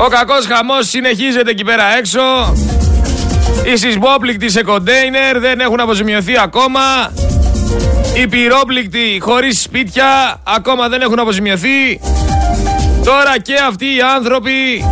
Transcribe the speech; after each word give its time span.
Ο 0.00 0.08
κακός 0.08 0.46
χαμός 0.46 0.88
συνεχίζεται 0.88 1.50
εκεί 1.50 1.64
πέρα 1.64 1.84
έξω. 1.98 2.20
Οι 3.64 3.76
σεισμόπληκτοι 3.76 4.50
σε 4.50 4.62
κοντέινερ 4.62 5.38
δεν 5.38 5.60
έχουν 5.60 5.80
αποζημιωθεί 5.80 6.38
ακόμα. 6.38 6.80
Οι 8.14 8.26
πυρόπληκτοι 8.26 9.18
χωρίς 9.20 9.62
σπίτια 9.62 10.40
ακόμα 10.44 10.88
δεν 10.88 11.00
έχουν 11.00 11.18
αποζημιωθεί. 11.18 12.00
Τώρα 13.04 13.38
και 13.42 13.54
αυτοί 13.68 13.84
οι 13.84 14.00
άνθρωποι 14.16 14.84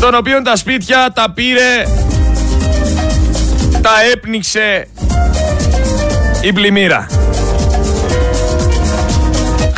των 0.00 0.14
οποίων 0.14 0.42
τα 0.42 0.56
σπίτια 0.56 1.10
τα 1.14 1.30
πήρε, 1.30 1.86
τα 3.80 3.90
έπνιξε 4.12 4.88
η 6.42 6.52
πλημμύρα. 6.52 7.06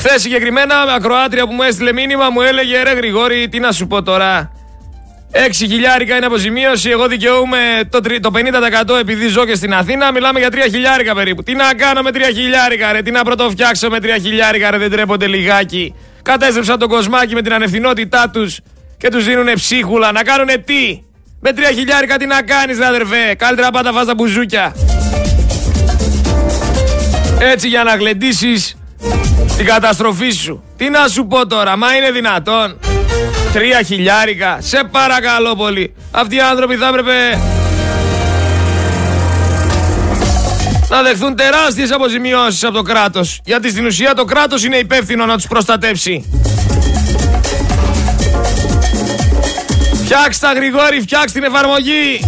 Χθε 0.07 0.18
συγκεκριμένα, 0.18 0.75
ακροάτρια 0.96 1.46
που 1.46 1.52
μου 1.52 1.62
έστειλε 1.62 1.93
μήνυμα 1.93 2.30
μου 2.30 2.41
έλεγε 2.41 2.82
ρε 2.82 2.93
Γρηγόρη, 2.93 3.48
τι 3.48 3.59
να 3.59 3.73
σου 3.73 3.86
πω 3.86 4.03
τώρα; 4.03 4.53
6 5.32 5.36
χιλιάρικα 5.53 6.17
είναι 6.17 6.26
αποζημίωση. 6.26 6.90
Εγώ 6.90 7.08
δικαιούμαι 7.08 7.58
το, 7.90 8.00
το 8.21 8.31
50% 8.95 8.98
επειδή 9.00 9.26
ζω 9.26 9.45
και 9.45 9.54
στην 9.54 9.75
Αθήνα. 9.75 10.12
Μιλάμε 10.12 10.39
για 10.39 10.48
3 10.53 10.54
χιλιάρικα 10.71 11.14
περίπου. 11.14 11.43
Τι 11.43 11.54
να 11.54 11.75
κάνω 11.75 12.03
με 12.03 12.11
3 12.12 12.18
χιλιάρικα, 12.35 12.93
ρε. 12.93 13.03
Τι 13.03 13.11
να 13.11 13.25
πρωτοφτιάξω 13.25 13.89
με 13.89 13.98
3 14.03 14.07
χιλιάρικα, 14.22 14.71
ρε. 14.71 14.79
Δεν 14.79 14.90
τρέπονται 14.90 15.26
λιγάκι. 15.26 15.95
Κατέστρεψαν 16.23 16.79
τον 16.79 16.89
κοσμάκι 16.89 17.34
με 17.34 17.43
την 17.43 17.53
ανευθυνότητά 17.53 18.31
τους 18.32 18.61
και 18.98 19.09
τους 19.09 19.25
δίνουν 19.25 19.53
ψίχουλα. 19.54 20.12
Να 20.12 20.23
κάνουν 20.23 20.48
τι; 20.64 21.03
Με 21.40 21.50
3 21.57 21.61
χιλιάρικα 21.75 22.17
τι 22.17 22.26
να 22.26 22.43
κάνεις, 22.43 22.79
ρε 22.79 22.86
αδερφέ; 22.86 23.34
Καλύτερα 23.34 23.71
πάντα 23.71 23.93
φας 23.93 24.07
τα 24.07 24.14
μπουζούκια. 24.14 24.75
Έτσι 27.40 27.68
για 27.68 27.82
να 27.84 27.96
γλεντήσεις 27.96 28.76
την 29.57 29.67
καταστροφή 29.67 30.31
σου. 30.31 30.63
Τι 30.76 30.90
να 30.90 31.08
σου 31.08 31.26
πω 31.26 31.46
τώρα, 31.46 31.76
μα 31.76 31.96
είναι 31.96 32.11
δυνατόν. 32.11 32.78
Τρία 33.53 33.83
χιλιάρικα, 33.83 34.58
σε 34.61 34.89
παρακαλώ 34.91 35.55
πολύ. 35.55 35.95
Αυτοί 36.11 36.36
οι 36.36 36.41
άνθρωποι 36.41 36.77
θα 36.77 36.89
έπρεπε 36.89 37.12
να 40.89 41.03
δεχθούν 41.03 41.37
τεράστιες 41.37 41.91
αποζημιώσεις 41.91 42.65
από 42.65 42.75
το 42.75 42.83
κράτος. 42.83 43.41
Γιατί 43.45 43.70
στην 43.70 43.87
ουσία 43.87 44.15
το 44.15 44.25
κράτος 44.25 44.65
είναι 44.65 44.77
υπεύθυνο 44.77 45.27
να 45.27 45.34
τους 45.34 45.47
προστατεύσει. 45.47 46.31
Φτιάξτε 50.05 50.47
τα 50.47 50.53
Γρηγόρη, 50.53 51.00
φτιάξτε 51.00 51.41
την 51.41 51.48
εφαρμογή. 51.48 52.21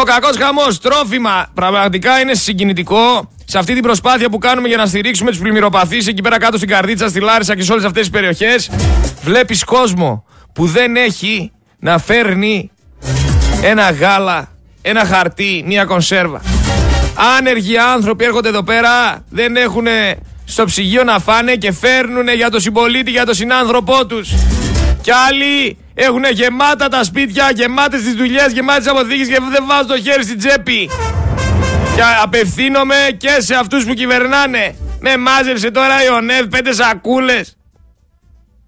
Ο 0.00 0.02
κακός 0.02 0.36
χαμός, 0.36 0.80
τρόφιμα, 0.80 1.46
πραγματικά 1.54 2.20
είναι 2.20 2.34
συγκινητικό 2.34 3.30
σε 3.44 3.58
αυτή 3.58 3.74
την 3.74 3.82
προσπάθεια 3.82 4.28
που 4.28 4.38
κάνουμε 4.38 4.68
για 4.68 4.76
να 4.76 4.86
στηρίξουμε 4.86 5.30
τους 5.30 5.40
πλημμυροπαθείς 5.40 6.06
εκεί 6.06 6.22
πέρα 6.22 6.38
κάτω 6.38 6.56
στην 6.56 6.68
Καρδίτσα, 6.68 7.08
στη 7.08 7.20
Λάρισα 7.20 7.56
και 7.56 7.62
σε 7.62 7.72
όλες 7.72 7.84
αυτές 7.84 8.00
τις 8.00 8.10
περιοχές. 8.10 8.70
Βλέπεις 9.22 9.64
κόσμο 9.64 10.24
που 10.52 10.66
δεν 10.66 10.96
έχει 10.96 11.52
να 11.78 11.98
φέρνει 11.98 12.70
ένα 13.62 13.90
γάλα, 13.90 14.48
ένα 14.82 15.04
χαρτί, 15.04 15.64
μία 15.66 15.84
κονσέρβα. 15.84 16.42
Άνεργοι 17.38 17.78
άνθρωποι 17.78 18.24
έρχονται 18.24 18.48
εδώ 18.48 18.62
πέρα, 18.62 19.24
δεν 19.30 19.56
έχουν 19.56 19.86
στο 20.44 20.64
ψυγείο 20.64 21.04
να 21.04 21.18
φάνε 21.18 21.54
και 21.54 21.72
φέρνουν 21.72 22.28
για 22.28 22.50
τον 22.50 22.60
συμπολίτη, 22.60 23.10
για 23.10 23.24
τον 23.24 23.34
συνάνθρωπό 23.34 24.06
τους. 24.06 24.30
Κι 25.00 25.10
άλλοι 25.10 25.76
έχουν 26.00 26.24
γεμάτα 26.32 26.88
τα 26.88 27.04
σπίτια, 27.04 27.50
γεμάτες 27.54 28.02
τις 28.02 28.14
δουλειές, 28.14 28.52
γεμάτες 28.52 28.82
τις 28.82 28.92
αποθήκες 28.92 29.28
και 29.28 29.38
δεν 29.50 29.64
βάζουν 29.66 29.86
το 29.86 29.98
χέρι 30.00 30.22
στην 30.22 30.38
τσέπη. 30.38 30.90
Και 31.94 32.02
απευθύνομαι 32.22 32.94
και 33.16 33.36
σε 33.38 33.54
αυτούς 33.54 33.84
που 33.84 33.94
κυβερνάνε. 33.94 34.74
Με 35.00 35.16
μάζεψε 35.16 35.70
τώρα 35.70 36.04
η 36.04 36.08
ΟΝΕΔ 36.08 36.46
πέντε 36.46 36.72
σακούλες. 36.72 37.56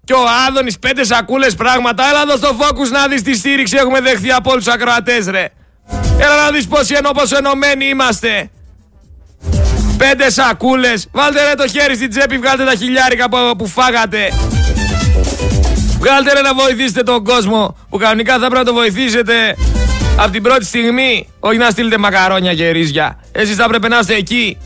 Και 0.03 0.13
ο 0.13 0.23
Άδωνης 0.47 0.79
πέντε 0.79 1.03
σακούλες 1.03 1.55
πράγματα. 1.55 2.03
Έλα 2.09 2.21
εδώ 2.21 2.37
στο 2.37 2.55
φόκους 2.59 2.89
να 2.89 3.07
δεις 3.07 3.21
τι 3.21 3.33
στήριξη 3.35 3.77
έχουμε 3.77 3.99
δεχθεί 3.99 4.31
από 4.31 4.51
όλους 4.51 4.63
τους 4.63 4.73
ακροατές 4.73 5.25
ρε. 5.25 5.47
Έλα 6.19 6.35
να 6.45 6.51
δεις 6.51 6.67
πόσοι 6.67 6.93
ενώ 6.93 7.11
πόσο 7.11 7.37
ενωμένοι 7.37 7.85
είμαστε. 7.85 8.49
Πέντε 9.97 10.29
σακούλες. 10.29 11.07
Βάλτε 11.11 11.47
ρε 11.47 11.53
το 11.55 11.67
χέρι 11.67 11.95
στην 11.95 12.09
τσέπη, 12.09 12.37
βγάλτε 12.37 12.63
τα 12.65 12.75
χιλιάρικα 12.75 13.29
που, 13.29 13.37
που 13.57 13.67
φάγατε. 13.67 14.29
Βγάλτε 16.01 16.33
ρε 16.33 16.41
να 16.41 16.53
βοηθήσετε 16.53 17.03
τον 17.03 17.23
κόσμο 17.23 17.77
που 17.89 17.97
κανονικά 17.97 18.33
θα 18.33 18.39
πρέπει 18.39 18.55
να 18.55 18.63
το 18.63 18.73
βοηθήσετε 18.73 19.55
από 20.17 20.31
την 20.31 20.43
πρώτη 20.43 20.65
στιγμή. 20.65 21.27
Όχι 21.39 21.57
να 21.57 21.69
στείλετε 21.69 21.97
μακαρόνια 21.97 22.53
και 22.53 22.69
ρύζια. 22.69 23.19
Εσείς 23.31 23.55
θα 23.55 23.67
πρέπει 23.67 23.87
να 23.89 23.99
είστε 23.99 24.15
εκεί. 24.15 24.57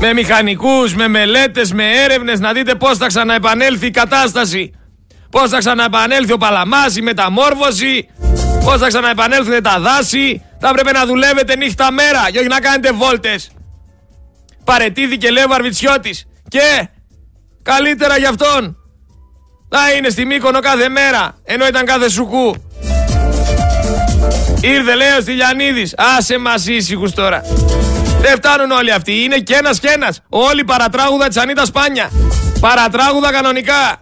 Με 0.00 0.12
μηχανικούς, 0.12 0.94
με 0.94 1.08
μελέτες, 1.08 1.72
με 1.72 1.84
έρευνες 2.04 2.40
να 2.40 2.52
δείτε 2.52 2.74
πώς 2.74 2.98
θα 2.98 3.06
ξαναεπανέλθει 3.06 3.86
η 3.86 3.90
κατάσταση. 3.90 4.72
Πώς 5.30 5.50
θα 5.50 5.58
ξαναεπανέλθει 5.58 6.32
ο 6.32 6.36
Παλαμάς, 6.36 6.96
η 6.96 7.02
μεταμόρφωση. 7.02 8.08
Πώς 8.64 8.78
θα 8.78 8.86
ξαναεπανέλθουν 8.86 9.62
τα 9.62 9.80
δάση. 9.80 10.42
Θα 10.60 10.72
πρέπει 10.72 10.92
να 10.92 11.06
δουλεύετε 11.06 11.56
νύχτα 11.56 11.92
μέρα 11.92 12.30
και 12.30 12.38
όχι 12.38 12.48
να 12.48 12.60
κάνετε 12.60 12.92
βόλτες. 12.92 13.50
Παρετήθηκε 14.64 15.30
λέει 15.30 15.44
ο 15.44 15.48
Βαρβιτσιώτης. 15.48 16.26
Και 16.48 16.88
καλύτερα 17.62 18.18
για 18.18 18.28
αυτόν. 18.28 18.76
Θα 19.68 19.92
είναι 19.96 20.08
στη 20.08 20.24
Μύκονο 20.24 20.60
κάθε 20.60 20.88
μέρα, 20.88 21.34
ενώ 21.44 21.66
ήταν 21.66 21.84
κάθε 21.84 22.08
σουκού. 22.10 22.54
Ήρθε 24.60 24.94
λέει 24.94 25.08
ο 25.18 25.20
Στυλιανίδης. 25.20 25.94
Άσε 25.96 26.38
μας 26.38 26.66
ήσυχους 26.66 27.12
τώρα. 27.12 27.42
Δεν 28.20 28.36
φτάνουν 28.36 28.70
όλοι 28.70 28.92
αυτοί. 28.92 29.22
Είναι 29.22 29.38
και 29.38 29.54
ένας 29.54 29.78
και 29.78 29.88
ένας. 29.88 30.20
Όλοι 30.28 30.64
παρατράγουδα 30.64 31.28
της 31.28 31.36
Ανίτας 31.36 31.68
Σπάνια. 31.68 32.10
Παρατράγουδα 32.60 33.32
κανονικά. 33.32 34.00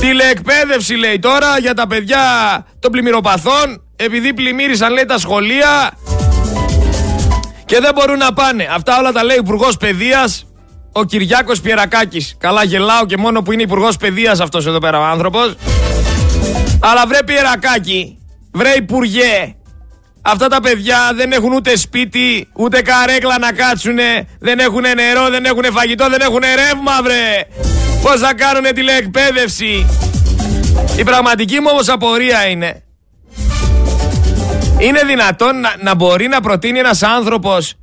Τηλεεκπαίδευση 0.00 0.94
λέει 0.94 1.18
τώρα 1.18 1.58
για 1.58 1.74
τα 1.74 1.86
παιδιά 1.86 2.20
των 2.78 2.90
πλημμυροπαθών. 2.90 3.82
Επειδή 3.96 4.34
πλημμύρισαν 4.34 4.92
λέει 4.92 5.04
τα 5.04 5.18
σχολεία. 5.18 5.90
Και 7.64 7.80
δεν 7.80 7.90
μπορούν 7.94 8.18
να 8.18 8.32
πάνε. 8.32 8.68
Αυτά 8.74 8.98
όλα 8.98 9.12
τα 9.12 9.24
λέει 9.24 9.36
ο 9.36 9.40
Υπουργός 9.40 9.76
Παιδείας, 9.76 10.46
ο 10.92 11.04
Κυριάκος 11.04 11.60
Πιερακάκης. 11.60 12.34
Καλά 12.38 12.64
γελάω 12.64 13.06
και 13.06 13.16
μόνο 13.16 13.42
που 13.42 13.52
είναι 13.52 13.62
υπουργός 13.62 13.96
Παιδείας 13.96 14.40
αυτός 14.40 14.66
εδώ 14.66 14.78
πέρα 14.78 15.00
ο 15.00 15.04
άνθρωπος. 15.04 15.54
Αλλά 16.80 17.06
βρε 17.06 17.18
Πιερακάκη, 17.24 18.18
βρε 18.52 18.72
Υπουργέ, 18.76 19.54
Αυτά 20.24 20.48
τα 20.48 20.60
παιδιά 20.60 21.12
δεν 21.14 21.32
έχουν 21.32 21.52
ούτε 21.52 21.76
σπίτι, 21.76 22.48
ούτε 22.52 22.82
καρέκλα 22.82 23.38
να 23.38 23.52
κάτσουνε, 23.52 24.28
δεν 24.38 24.58
έχουν 24.58 24.80
νερό, 24.80 25.28
δεν 25.30 25.44
έχουν 25.44 25.64
φαγητό, 25.72 26.08
δεν 26.08 26.20
έχουν 26.20 26.40
ρεύμα 26.40 27.02
βρε. 27.02 27.46
Πώς 28.02 28.20
θα 28.20 28.34
κάνουνε 28.34 28.72
τηλεεκπαίδευση. 28.72 29.86
Η 30.96 31.04
πραγματική 31.04 31.60
μου 31.60 31.68
όμως 31.70 31.88
απορία 31.88 32.46
είναι, 32.46 32.82
είναι 34.78 35.00
δυνατόν 35.06 35.60
να, 35.60 35.74
να 35.80 35.94
μπορεί 35.94 36.28
να 36.28 36.40
προτείνει 36.40 36.78
ένας 36.78 37.02
άνθρωπος 37.02 37.74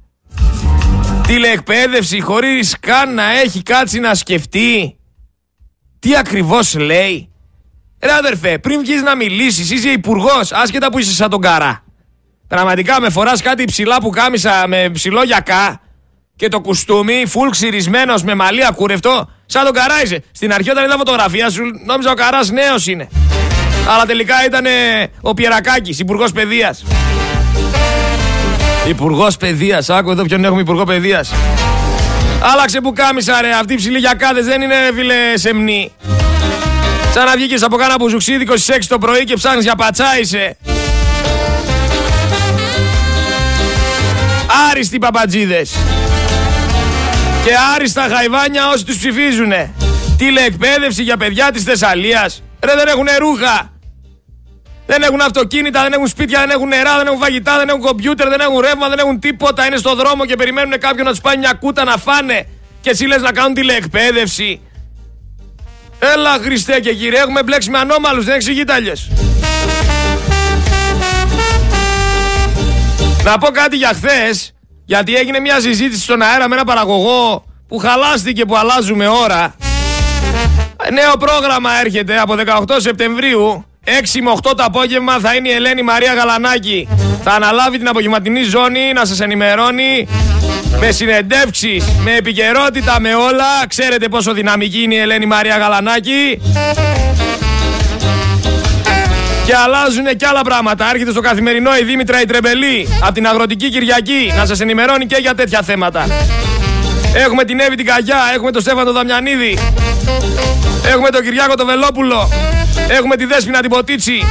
τηλεεκπαίδευση 1.29 2.19
χωρίς 2.22 2.75
καν 2.79 3.13
να 3.13 3.40
έχει 3.40 3.63
κάτσει 3.63 4.00
να 4.00 4.16
σκεφτεί 4.16 4.97
τι 6.00 6.16
ακριβώς 6.16 6.75
λέει. 6.75 7.29
Ρε 8.01 8.13
αδερφέ, 8.13 8.57
πριν 8.57 8.79
βγεις 8.79 9.01
να 9.01 9.16
μιλήσεις, 9.16 9.72
είσαι 9.72 9.89
υπουργός, 9.89 10.51
άσχετα 10.51 10.91
που 10.91 11.00
είσαι 11.00 11.13
σαν 11.13 11.29
τον 11.29 11.41
καρά. 11.41 11.84
Πραγματικά 12.47 13.01
με 13.01 13.09
φοράς 13.09 13.41
κάτι 13.41 13.63
ψηλά 13.63 13.97
που 14.01 14.09
κάμισα 14.09 14.68
με 14.68 14.89
ψηλό 14.94 15.23
γιακά 15.23 15.81
και 16.35 16.47
το 16.47 16.62
κουστούμι, 16.62 17.23
φουλ 17.28 17.50
ξυρισμένος 17.50 18.23
με 18.23 18.35
μαλλί 18.35 18.66
ακούρευτο, 18.66 19.29
σαν 19.45 19.63
τον 19.63 19.73
καρά 19.73 20.03
είσαι. 20.03 20.23
Στην 20.31 20.53
αρχή 20.53 20.69
όταν 20.69 20.85
είδα 20.85 20.97
φωτογραφία 20.97 21.50
σου, 21.50 21.63
νόμιζα 21.85 22.12
ο 22.12 22.13
καράς 22.13 22.50
νέος 22.50 22.88
είναι. 22.88 23.07
Αλλά 23.88 24.06
τελικά 24.06 24.45
ήταν 24.45 24.66
ο 25.22 25.34
Πιερακάκης, 25.34 26.00
υπουργός 26.00 26.31
παιδείας. 26.31 26.84
Υπουργός 28.88 29.38
παιδείας. 29.38 29.90
Άκου 29.90 30.12
εδώ 30.12 30.23
ποιον 30.23 30.45
έχουμε 30.45 30.62
υπουργό 30.62 30.84
παιδείας. 30.84 31.31
Άλλαξε 32.53 32.81
που 32.81 32.94
κάμισα 32.94 33.42
ρε. 33.42 33.51
Αυτοί 33.51 33.74
οι 33.74 33.75
ψηλοί 33.75 33.98
γιακάδε 33.98 34.42
δεν 34.42 34.62
είναι 34.62 34.75
φίλε 34.95 35.15
σεμνοί. 35.33 35.92
Σαν 37.13 37.25
να 37.25 37.31
βγήκες 37.36 37.63
από 37.63 37.75
κάνα 37.75 37.95
μπουζουξίδικο 38.00 38.57
στις 38.57 38.75
6 38.75 38.80
το 38.88 38.98
πρωί 38.98 39.24
και 39.24 39.33
ψάχνεις 39.36 39.63
για 39.63 39.75
πατσά 39.75 40.19
είσαι. 40.21 40.57
Άριστοι 44.69 44.98
παπατζίδες. 44.98 45.71
Και 47.44 47.51
άριστα 47.75 48.07
χαϊβάνια 48.13 48.69
όσοι 48.74 48.86
τους 48.86 48.98
ψηφίζουνε. 48.98 49.74
Τηλεεκπαίδευση 50.18 51.03
για 51.03 51.18
παιδιά 51.18 51.51
της 51.51 51.63
Θεσσαλίας. 51.63 52.44
Ρε 52.59 52.75
δεν 52.75 52.88
έχουν 52.88 53.07
ρούχα. 53.19 53.78
Δεν 54.91 55.01
έχουν 55.01 55.21
αυτοκίνητα, 55.21 55.81
δεν 55.81 55.94
έχουν 55.94 56.07
σπίτια, 56.07 56.39
δεν 56.39 56.50
έχουν 56.50 56.68
νερά, 56.68 56.97
δεν 56.97 57.07
έχουν 57.07 57.19
φαγητά, 57.19 57.57
δεν 57.57 57.69
έχουν 57.69 57.81
κομπιούτερ, 57.81 58.30
δεν 58.30 58.39
έχουν 58.39 58.59
ρεύμα, 58.59 58.89
δεν 58.89 59.00
έχουν 59.00 59.19
τίποτα. 59.19 59.65
Είναι 59.65 59.77
στο 59.77 59.95
δρόμο 59.95 60.25
και 60.25 60.36
περιμένουν 60.36 60.80
κάποιον 60.80 61.06
να 61.06 61.12
τους 61.12 61.21
πάει 61.21 61.38
μια 61.38 61.53
κούτα 61.53 61.83
να 61.83 61.97
φάνε. 61.97 62.47
Και 62.81 62.89
εσύ 62.89 63.06
λες 63.06 63.21
να 63.21 63.31
κάνουν 63.31 63.53
τηλεεκπαίδευση. 63.53 64.62
Έλα 66.00 66.38
Χριστέ 66.44 66.80
και 66.80 66.94
κύριε, 66.94 67.19
έχουμε 67.19 67.44
μπλέξει 67.44 67.69
με 67.69 67.77
ανώμαλους, 67.77 68.25
δεν 68.25 68.36
εξηγείται 68.36 68.74
αλλιώς. 68.74 69.09
Να 73.24 73.38
πω 73.38 73.47
κάτι 73.47 73.77
για 73.77 73.91
χθες. 73.94 74.53
Γιατί 74.86 75.15
έγινε 75.15 75.39
μια 75.39 75.59
συζήτηση 75.59 76.01
στον 76.01 76.21
αέρα 76.21 76.47
με 76.47 76.56
ένα 76.56 76.63
παραγωγό 76.63 77.45
που 77.68 77.77
χαλάστηκε 77.77 78.45
που 78.45 78.57
αλλάζουμε 78.57 79.07
ώρα. 79.07 79.56
Νέο 80.94 81.18
πρόγραμμα 81.18 81.80
έρχεται 81.80 82.19
από 82.19 82.36
18 82.68 82.75
Σεπτεμβρίου. 82.77 83.69
6 83.89 84.19
με 84.21 84.31
8 84.36 84.39
το 84.41 84.63
απόγευμα 84.63 85.19
θα 85.19 85.36
είναι 85.36 85.50
η 85.50 85.51
Ελένη 85.51 85.81
Μαρία 85.81 86.13
Γαλανάκη. 86.13 86.88
Θα 87.24 87.31
αναλάβει 87.31 87.77
την 87.77 87.88
απογευματινή 87.88 88.44
ζώνη 88.44 88.94
να 88.94 89.06
σας 89.06 89.19
ενημερώνει 89.19 90.07
με 90.80 90.91
συνεντεύξεις, 90.91 91.86
με 92.03 92.15
επικαιρότητα, 92.15 93.00
με 93.00 93.13
όλα. 93.13 93.68
Ξέρετε 93.68 94.07
πόσο 94.07 94.33
δυναμική 94.33 94.81
είναι 94.81 94.95
η 94.95 94.97
Ελένη 94.97 95.25
Μαρία 95.25 95.57
Γαλανάκη. 95.57 96.41
Και 99.45 99.56
αλλάζουν 99.56 100.06
και 100.18 100.25
άλλα 100.25 100.41
πράγματα. 100.41 100.89
Έρχεται 100.94 101.12
στο 101.12 101.21
καθημερινό 101.21 101.75
η 101.81 101.83
Δήμητρα 101.83 102.21
η 102.21 102.25
Τρεμπελή 102.25 102.88
από 103.03 103.13
την 103.13 103.27
Αγροτική 103.27 103.69
Κυριακή 103.69 104.33
να 104.38 104.45
σας 104.45 104.59
ενημερώνει 104.59 105.06
και 105.06 105.18
για 105.19 105.36
τέτοια 105.36 105.62
θέματα. 105.62 106.07
Έχουμε 107.13 107.44
την 107.44 107.59
Εύη 107.59 107.75
την 107.75 107.86
Καγιά, 107.86 108.18
έχουμε 108.33 108.51
τον 108.51 108.62
Στέφανο 108.62 108.91
Δαμιανίδη, 108.91 109.57
έχουμε 110.91 111.09
τον 111.09 111.24
Κυριάκο 111.24 111.56
τον 111.56 111.65
Βελόπουλο, 111.65 112.30
έχουμε 112.87 113.15
τη 113.15 113.25
Δέσποινα 113.25 113.59
την 113.59 113.69
Ποτίτσι. 113.69 114.23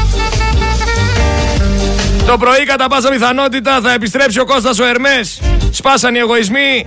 Το 2.27 2.39
πρωί 2.39 2.65
κατά 2.65 2.89
πάσα 2.89 3.09
πιθανότητα 3.09 3.81
θα 3.83 3.93
επιστρέψει 3.93 4.41
ο 4.41 4.45
Κώστας 4.45 4.79
ο 4.79 4.85
Ερμές. 4.85 5.41
Σπάσαν 5.71 6.15
οι 6.15 6.19
εγωισμοί 6.19 6.85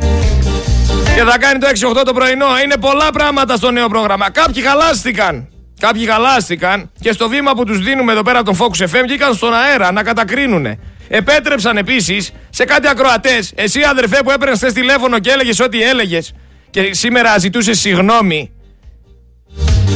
και 1.16 1.24
θα 1.24 1.38
κάνει 1.38 1.60
το 1.60 1.68
6-8 2.00 2.04
το 2.06 2.14
πρωινό. 2.14 2.48
Είναι 2.64 2.78
πολλά 2.78 3.10
πράγματα 3.14 3.56
στο 3.56 3.72
νέο 3.72 3.88
πρόγραμμα. 3.88 4.30
Κάποιοι 4.30 4.64
χαλάστηκαν. 4.64 5.48
Κάποιοι 5.80 6.06
χαλάστηκαν 6.06 6.92
και 7.00 7.12
στο 7.12 7.30
βήμα 7.30 7.54
που 7.54 7.64
τους 7.64 7.80
δίνουμε 7.80 8.12
εδώ 8.12 8.22
πέρα 8.22 8.40
από 8.40 8.56
τον 8.56 8.58
Focus 8.60 8.84
FM 8.84 9.04
βγήκαν 9.08 9.34
στον 9.34 9.54
αέρα 9.54 9.92
να 9.92 10.04
κατακρίνουνε. 10.04 10.80
Επέτρεψαν 11.08 11.78
επίσης 11.78 12.32
σε 12.50 12.66
κάτι 12.66 12.88
ακροατές. 12.88 13.52
Εσύ, 13.56 13.82
αδερφέ, 13.82 14.20
που 14.24 14.32
έπαιρνες 14.32 14.58
χθες 14.58 14.74
τηλέφωνο 14.74 15.20
και 15.20 15.30
έλεγες 15.30 15.60
ό,τι 15.60 15.82
έλεγες 15.82 16.34
και 16.70 16.94
σήμερα 16.94 17.38
ζητούσες 17.38 17.80
συγγνώμη. 17.80 18.52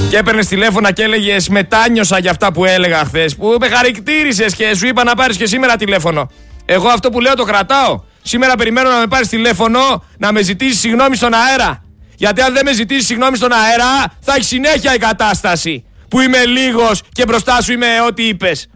Και 0.09 0.17
έπαιρνε 0.17 0.45
τηλέφωνα 0.45 0.91
και 0.91 1.03
έλεγε 1.03 1.35
Μετάνιωσα 1.49 2.19
για 2.19 2.31
αυτά 2.31 2.51
που 2.53 2.65
έλεγα 2.65 3.05
χθες. 3.05 3.35
Που 3.35 3.57
με 3.59 3.67
χαρακτήρισες 3.67 4.55
και 4.55 4.75
σου 4.75 4.87
είπα 4.87 5.03
να 5.03 5.15
πάρεις 5.15 5.37
και 5.37 5.45
σήμερα 5.45 5.75
τηλέφωνο. 5.75 6.31
Εγώ 6.65 6.89
αυτό 6.89 7.09
που 7.09 7.19
λέω 7.19 7.33
το 7.33 7.43
κρατάω. 7.43 8.01
Σήμερα 8.21 8.55
περιμένω 8.55 8.89
να 8.89 8.99
με 8.99 9.07
πάρεις 9.07 9.27
τηλέφωνο 9.27 10.03
να 10.17 10.31
με 10.31 10.41
ζητήσεις 10.41 10.79
συγγνώμη 10.79 11.15
στον 11.15 11.33
αέρα. 11.33 11.83
Γιατί 12.15 12.41
αν 12.41 12.53
δεν 12.53 12.65
με 12.65 12.73
ζητήσεις 12.73 13.05
συγγνώμη 13.05 13.37
στον 13.37 13.51
αέρα, 13.51 14.13
θα 14.21 14.33
έχει 14.35 14.45
συνέχεια 14.45 14.93
η 14.93 14.97
κατάσταση. 14.97 15.85
Που 16.09 16.19
είμαι 16.19 16.45
λίγος 16.45 17.01
και 17.11 17.25
μπροστά 17.25 17.61
σου 17.61 17.71
είμαι 17.71 17.87
ό,τι 18.07 18.27
είπες. 18.27 18.67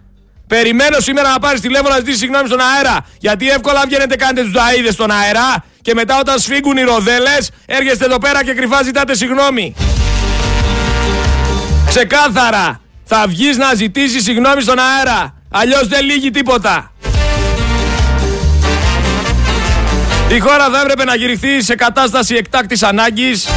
Περιμένω 0.48 1.00
σήμερα 1.00 1.30
να 1.30 1.39
πάρεις 1.39 1.62
τηλέφωνο 1.62 1.89
να 1.89 1.95
ζητήσεις 1.95 2.19
συγγνώμη 2.19 2.48
στον 2.48 2.60
αέρα. 2.60 3.06
Γιατί 3.19 3.50
εύκολα 3.50 3.83
βγαίνετε, 3.86 4.15
κάνετε 4.15 4.42
τους 4.42 4.51
δαίδε 4.51 4.92
στον 4.92 5.12
αέρα 5.12 5.63
και 5.81 5.94
μετά 5.94 6.19
όταν 6.19 6.39
σφίγγουν 6.39 6.77
οι 6.77 6.81
ροδέλες, 6.81 7.51
έρχεστε 7.65 8.06
εδώ 8.06 8.18
πέρα 8.18 8.44
και 8.44 8.54
κρυφά 8.54 8.83
ζητάτε 8.83 9.15
συγγνώμη. 9.15 9.75
Ξεκάθαρα, 11.89 12.80
θα 13.03 13.25
βγεις 13.27 13.57
να 13.57 13.74
ζητήσεις 13.74 14.24
συγγνώμη 14.24 14.62
στον 14.62 14.80
αέρα. 14.80 15.33
Αλλιώς 15.51 15.88
δεν 15.88 16.06
λύγει 16.06 16.30
τίποτα. 16.30 16.91
Η 20.30 20.39
χώρα 20.39 20.69
θα 20.69 20.80
έπρεπε 20.81 21.03
να 21.03 21.15
γυριχθεί 21.15 21.62
σε 21.62 21.75
κατάσταση 21.75 22.36
εκτάκτης 22.36 22.83
ανάγκης. 22.83 23.47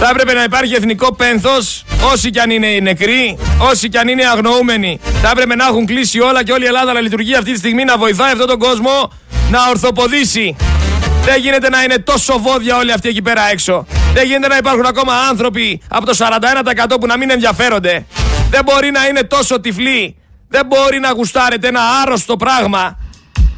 Θα 0.00 0.08
έπρεπε 0.10 0.32
να 0.32 0.42
υπάρχει 0.42 0.74
εθνικό 0.74 1.14
πένθος, 1.14 1.84
όσοι 2.12 2.30
κι 2.30 2.38
αν 2.40 2.50
είναι 2.50 2.66
οι 2.66 2.80
νεκροί, 2.80 3.38
όσοι 3.58 3.88
κι 3.88 3.98
αν 3.98 4.08
είναι 4.08 4.24
αγνοούμενοι. 4.24 5.00
Θα 5.22 5.30
έπρεπε 5.30 5.54
να 5.54 5.66
έχουν 5.66 5.86
κλείσει 5.86 6.20
όλα 6.20 6.44
και 6.44 6.52
όλη 6.52 6.64
η 6.64 6.66
Ελλάδα 6.66 6.92
να 6.92 7.00
λειτουργεί 7.00 7.34
αυτή 7.34 7.52
τη 7.52 7.58
στιγμή, 7.58 7.84
να 7.84 7.96
βοηθάει 7.96 8.32
αυτόν 8.32 8.46
τον 8.46 8.58
κόσμο 8.58 9.12
να 9.50 9.58
ορθοποδήσει. 9.68 10.56
Δεν 11.24 11.40
γίνεται 11.40 11.68
να 11.68 11.82
είναι 11.82 11.98
τόσο 11.98 12.38
βόδια 12.38 12.76
όλοι 12.76 12.92
αυτοί 12.92 13.08
εκεί 13.08 13.22
πέρα 13.22 13.50
έξω. 13.50 13.86
Δεν 14.14 14.26
γίνεται 14.26 14.48
να 14.48 14.56
υπάρχουν 14.56 14.86
ακόμα 14.86 15.12
άνθρωποι 15.30 15.82
από 15.88 16.06
το 16.06 16.16
41% 16.94 17.00
που 17.00 17.06
να 17.06 17.16
μην 17.16 17.30
ενδιαφέρονται. 17.30 18.06
Δεν 18.50 18.64
μπορεί 18.64 18.90
να 18.90 19.06
είναι 19.06 19.22
τόσο 19.22 19.60
τυφλοί. 19.60 20.16
Δεν 20.48 20.66
μπορεί 20.66 20.98
να 20.98 21.10
γουστάρετε 21.12 21.68
ένα 21.68 21.80
άρρωστο 22.02 22.36
πράγμα 22.36 22.98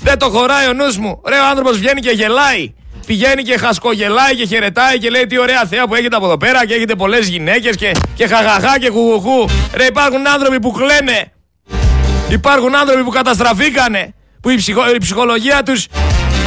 δεν 0.07 0.19
το 0.19 0.29
χωράει 0.29 0.69
ο 0.69 0.73
νους 0.73 0.97
μου. 0.97 1.21
Ρε, 1.29 1.37
ο 1.37 1.47
άνθρωπος 1.51 1.79
βγαίνει 1.79 2.01
και 2.01 2.11
γελάει. 2.11 2.75
Πηγαίνει 3.07 3.43
και 3.43 3.59
χασκογελάει 3.59 4.35
και 4.37 4.47
χαιρετάει 4.47 4.99
και 4.99 5.11
λέει 5.11 5.27
τι 5.27 5.39
ωραία 5.39 5.65
θέα 5.65 5.87
που 5.87 5.95
έχετε 5.95 6.17
από 6.17 6.25
εδώ 6.27 6.37
πέρα 6.37 6.67
και 6.67 6.75
έχετε 6.75 6.95
πολλές 6.95 7.29
γυναίκες 7.29 7.77
και, 7.77 7.91
και 8.15 8.27
χαχαχά 8.27 8.79
και 8.79 8.91
χουχουχού. 8.91 9.49
Ρε, 9.75 9.85
υπάρχουν 9.85 10.27
άνθρωποι 10.29 10.61
που 10.61 10.71
κλαίνε. 10.71 11.33
Υπάρχουν 12.29 12.77
άνθρωποι 12.77 13.03
που 13.03 13.11
καταστραφήκανε. 13.11 14.15
Που 14.41 14.51
η, 14.51 14.57
ψυχο, 14.57 14.95
η 14.95 14.99
ψυχολογία 14.99 15.63
τους 15.63 15.87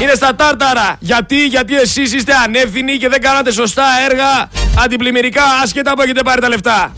είναι 0.02 0.14
στα 0.14 0.36
τάρταρα. 0.36 0.96
Γιατί, 1.00 1.46
γιατί 1.46 1.76
εσείς 1.76 2.14
είστε 2.14 2.34
ανεύθυνοι 2.46 2.98
και 2.98 3.10
δεν 3.10 3.22
κάνατε 3.22 3.52
σωστά 3.52 3.86
έργα 4.10 4.50
αντιπλημμυρικά 4.84 5.44
άσχετα 5.64 5.94
που 5.94 6.02
έχετε 6.02 6.22
πάρει 6.22 6.42
τα 6.42 6.50
λεφτά. 6.50 6.94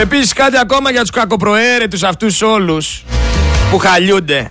Επίσης 0.00 0.32
κάτι 0.32 0.58
ακόμα 0.58 0.90
για 0.90 1.00
τους 1.00 1.10
κακοπροαίρετους 1.10 2.02
αυτούς 2.02 2.42
όλους 2.42 3.04
που 3.70 3.78
χαλιούνται. 3.78 4.50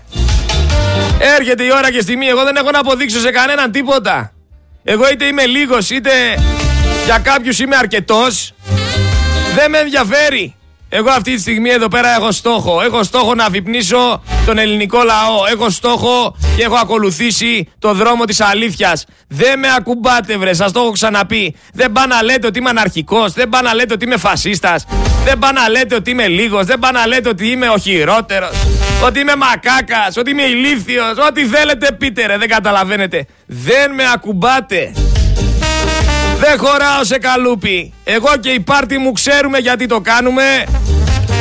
Έρχεται 1.37 1.63
η 1.63 1.69
ώρα 1.77 1.91
και 1.91 2.01
στιγμή, 2.01 2.25
εγώ 2.25 2.43
δεν 2.43 2.55
έχω 2.55 2.71
να 2.71 2.79
αποδείξω 2.79 3.19
σε 3.19 3.29
κανέναν 3.31 3.71
τίποτα. 3.71 4.31
Εγώ 4.83 5.09
είτε 5.09 5.25
είμαι 5.25 5.45
λίγος 5.45 5.89
είτε 5.89 6.11
για 7.05 7.19
κάποιους 7.19 7.59
είμαι 7.59 7.75
αρκετός. 7.75 8.53
Δεν 9.55 9.69
με 9.71 9.77
ενδιαφέρει. 9.77 10.55
Εγώ 10.97 11.09
αυτή 11.09 11.35
τη 11.35 11.41
στιγμή 11.41 11.69
εδώ 11.69 11.87
πέρα 11.87 12.15
έχω 12.15 12.31
στόχο. 12.31 12.81
Έχω 12.81 13.03
στόχο 13.03 13.35
να 13.35 13.45
αφυπνίσω 13.45 14.23
τον 14.45 14.57
ελληνικό 14.57 15.03
λαό. 15.03 15.45
Έχω 15.51 15.69
στόχο 15.69 16.37
και 16.57 16.63
έχω 16.63 16.75
ακολουθήσει 16.75 17.69
το 17.79 17.93
δρόμο 17.93 18.25
της 18.25 18.41
αλήθειας. 18.41 19.05
Δεν 19.27 19.59
με 19.59 19.67
ακουμπάτε 19.77 20.37
βρε, 20.37 20.53
σας 20.53 20.71
το 20.71 20.79
έχω 20.79 20.91
ξαναπεί. 20.91 21.55
Δεν 21.73 21.91
πά 21.91 22.07
να 22.07 22.23
λέτε 22.23 22.47
ότι 22.47 22.59
είμαι 22.59 22.69
αναρχικός, 22.69 23.33
δεν 23.33 23.49
πά 23.49 23.61
να 23.61 23.73
λέτε 23.73 23.93
ότι 23.93 24.05
είμαι 24.05 24.17
φασίστας, 24.17 24.85
δεν 25.25 25.39
πά 25.39 25.51
να 25.51 25.69
λέτε 25.69 25.95
ότι 25.95 26.11
είμαι 26.11 26.27
λίγος, 26.27 26.65
δεν 26.65 26.79
πά 26.79 26.91
να 26.91 27.07
λέτε 27.07 27.29
ότι 27.29 27.47
είμαι 27.47 27.69
ο 27.69 27.77
χειρότερος, 27.77 28.51
ότι 29.03 29.19
είμαι 29.19 29.35
μακάκας, 29.35 30.17
ότι 30.17 30.31
είμαι 30.31 30.43
ηλίθιος, 30.43 31.17
ό,τι 31.27 31.45
θέλετε 31.45 31.91
πείτε 31.91 32.25
ρε, 32.25 32.37
δεν 32.37 32.47
καταλαβαίνετε. 32.49 33.25
Δεν 33.45 33.93
με 33.93 34.03
ακουμπάτε. 34.13 34.91
Δεν 36.39 36.57
χωράω 36.57 37.03
σε 37.03 37.17
καλούπι. 37.17 37.93
Εγώ 38.03 38.37
και 38.39 38.49
η 38.49 38.59
πάρτι 38.59 38.97
μου 38.97 39.11
ξέρουμε 39.11 39.57
γιατί 39.57 39.85
το 39.85 39.99
κάνουμε 39.99 40.63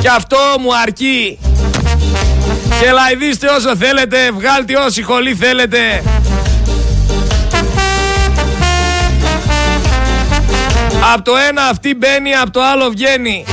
και 0.00 0.08
αυτό 0.08 0.36
μου 0.60 0.76
αρκεί. 0.76 1.38
Και 2.80 2.90
λαϊδίστε 2.90 3.48
όσο 3.48 3.76
θέλετε, 3.76 4.30
βγάλτε 4.30 4.76
όση 4.76 5.02
χολή 5.02 5.34
θέλετε. 5.34 6.02
Από 11.14 11.22
το 11.22 11.32
ένα 11.48 11.62
αυτή 11.62 11.94
μπαίνει, 11.94 12.34
από 12.34 12.50
το 12.50 12.62
άλλο 12.62 12.90
βγαίνει. 12.90 13.44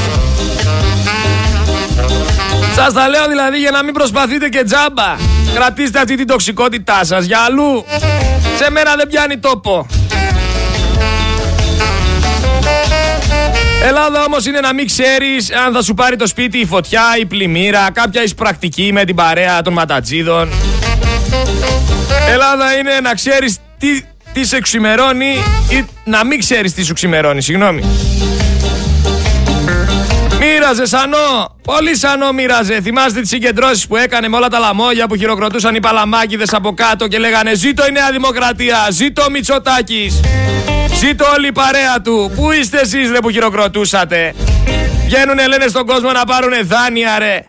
Σας 2.76 2.94
τα 2.94 3.08
λέω 3.08 3.28
δηλαδή 3.28 3.58
για 3.58 3.72
να 3.72 3.84
μην 3.84 3.94
προσπαθείτε 3.94 4.50
και 4.50 4.64
τζάμπα. 4.64 5.16
Κρατήστε 5.54 6.00
αυτή 6.00 6.16
την 6.16 6.28
τοξικότητά 6.28 7.04
σας 7.04 7.26
για 7.26 7.40
αλλού. 7.40 7.86
Σε 8.58 8.72
μένα 8.72 8.96
δεν 8.96 9.08
πιάνει 9.08 9.38
τόπο. 9.38 9.88
Ελλάδα 13.84 14.24
όμως 14.24 14.46
είναι 14.46 14.60
να 14.60 14.74
μην 14.74 14.86
ξέρεις 14.86 15.52
αν 15.52 15.74
θα 15.74 15.82
σου 15.82 15.94
πάρει 15.94 16.16
το 16.16 16.28
σπίτι 16.28 16.58
η 16.58 16.66
φωτιά, 16.66 17.04
η 17.20 17.26
πλημμύρα, 17.26 17.92
κάποια 17.94 18.24
εισπρακτική 18.24 18.90
με 18.94 19.04
την 19.04 19.16
παρέα 19.16 19.62
των 19.62 19.74
ματατζίδων. 19.74 20.50
Ελλάδα 22.30 22.74
είναι 22.74 23.00
να 23.00 23.14
ξέρεις 23.14 23.58
τι, 23.78 24.02
τι 24.34 24.46
σε 24.46 24.60
ξημερώνει 24.60 25.36
ή 25.70 25.86
να 26.04 26.26
μην 26.26 26.40
ξέρεις 26.40 26.74
τι 26.74 26.84
σου 26.84 26.94
ξημερώνει, 26.94 27.42
συγγνώμη. 27.42 27.84
Μοίραζε 30.40 30.86
σανό, 30.86 31.56
πολύ 31.64 31.96
σανό 31.96 32.32
μοίραζε. 32.32 32.82
Θυμάστε 32.82 33.22
τις 33.22 33.30
συγκεντρώσεις 33.30 33.88
που 33.88 33.96
έκανε 33.96 34.28
με 34.28 34.36
όλα 34.36 34.48
τα 34.48 34.60
λαμόγια 34.60 35.08
που 35.08 35.16
χειροκροτούσαν 35.16 35.76
οι 35.76 35.80
παλαμάκιδε 35.80 36.44
από 36.52 36.74
κάτω 36.74 37.08
και 37.08 37.18
λέγανε 37.18 37.54
Ζήτω 37.54 37.88
η 37.88 37.92
Νέα 37.92 38.12
Δημοκρατία, 38.12 38.88
ζήτω 38.90 39.24
ο 39.24 39.30
Μητσοτάκης. 39.30 40.20
Ζήτω 41.02 41.26
όλη 41.36 41.48
η 41.48 41.52
παρέα 41.52 42.02
του. 42.02 42.32
Πού 42.36 42.52
είστε 42.52 42.80
εσείς 42.80 43.10
ρε 43.12 43.20
που 43.20 43.30
χειροκροτούσατε; 43.30 44.34
Βγαίνουνε 45.06 45.48
λένε 45.48 45.68
στον 45.68 45.86
κόσμο 45.86 46.12
να 46.12 46.24
πάρουν 46.24 46.52
δάνεια 46.64 47.20
ρε. 47.20 47.46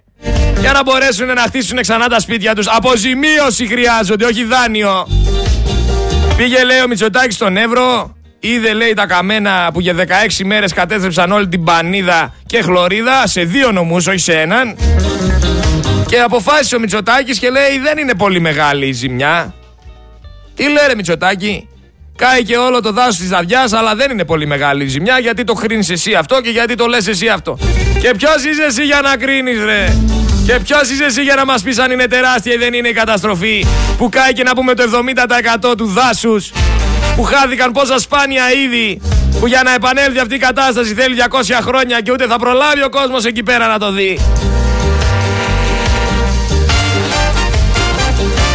Για 0.60 0.72
να 0.72 0.82
μπορέσουν 0.82 1.26
να 1.26 1.42
χτίσουν 1.42 1.80
ξανά 1.80 2.08
τα 2.08 2.20
σπίτια 2.20 2.54
τους. 2.54 2.66
Αποζημίωση 2.66 3.66
χρειάζονται, 3.66 4.24
όχι 4.24 4.44
δάνειο. 4.44 5.08
Πήγε 6.36 6.64
λέει 6.64 6.80
ο 6.80 6.88
Μητσοτάκης 6.88 7.34
στον 7.34 7.56
Εύρο. 7.56 8.16
Είδε 8.40 8.72
λέει 8.72 8.92
τα 8.92 9.06
καμένα 9.06 9.70
που 9.72 9.80
για 9.80 9.94
16 9.94 10.02
μέρες 10.44 10.72
κατέστρεψαν 10.72 11.32
όλη 11.32 11.48
την 11.48 11.64
Πανίδα 11.64 12.34
και 12.46 12.62
Χλωρίδα 12.62 13.26
σε 13.26 13.44
δύο 13.44 13.72
νομούς, 13.72 14.06
όχι 14.06 14.18
σε 14.18 14.32
έναν. 14.32 14.76
Και 16.06 16.20
αποφάσισε 16.20 16.76
ο 16.76 16.78
Μητσοτάκης 16.78 17.38
και 17.38 17.50
λέει 17.50 17.78
δεν 17.82 17.98
είναι 17.98 18.14
πολύ 18.14 18.40
μεγάλη 18.40 18.86
η 18.86 18.92
ζημιά. 18.92 19.54
Τι 20.54 20.62
λέει 20.62 20.84
ρε 20.86 20.94
Μητσοτάκη, 20.94 21.68
Κάει 22.28 22.42
και 22.42 22.56
όλο 22.56 22.80
το 22.80 22.92
δάσος 22.92 23.16
της 23.16 23.28
Δαβιά, 23.28 23.68
αλλά 23.70 23.94
δεν 23.94 24.10
είναι 24.10 24.24
πολύ 24.24 24.46
μεγάλη 24.46 24.84
η 24.84 24.86
ζημιά 24.86 25.18
γιατί 25.18 25.44
το 25.44 25.52
κρίνει 25.52 25.86
εσύ 25.90 26.14
αυτό 26.14 26.40
και 26.40 26.50
γιατί 26.50 26.74
το 26.74 26.86
λες 26.86 27.08
εσύ 27.08 27.28
αυτό. 27.28 27.58
Και 28.00 28.14
ποιος 28.16 28.44
είσαι 28.44 28.62
εσύ 28.68 28.82
για 28.84 29.00
να 29.02 29.16
κρίνεις, 29.16 29.64
ρε; 29.64 29.96
Και 30.46 30.60
ποιος 30.64 30.90
είσαι 30.90 31.04
εσύ 31.04 31.22
για 31.22 31.34
να 31.34 31.44
μας 31.44 31.62
πεις 31.62 31.78
αν 31.78 31.90
είναι 31.90 32.06
τεράστια 32.06 32.52
ή 32.52 32.56
δεν 32.56 32.74
είναι 32.74 32.88
η 32.88 32.92
καταστροφή 32.92 33.66
που 33.98 34.08
κάει 34.08 34.32
και 34.32 34.42
να 34.42 34.54
πούμε 34.54 34.74
το 34.74 34.82
70% 34.82 35.76
του 35.76 35.86
δάσους 35.86 36.52
που 37.16 37.22
χάθηκαν 37.22 37.72
πόσα 37.72 37.98
σπάνια 37.98 38.52
είδη 38.52 39.00
που 39.40 39.46
για 39.46 39.62
να 39.62 39.74
επανέλθει 39.74 40.18
αυτή 40.18 40.34
η 40.34 40.38
κατάσταση 40.38 40.94
θέλει 40.94 41.16
200 41.30 41.58
χρόνια 41.62 42.00
και 42.00 42.12
ούτε 42.12 42.26
θα 42.26 42.38
προλάβει 42.38 42.82
ο 42.82 42.88
κόσμος 42.88 43.24
εκεί 43.24 43.42
πέρα 43.42 43.66
να 43.66 43.78
το 43.78 43.92
δει. 43.92 44.18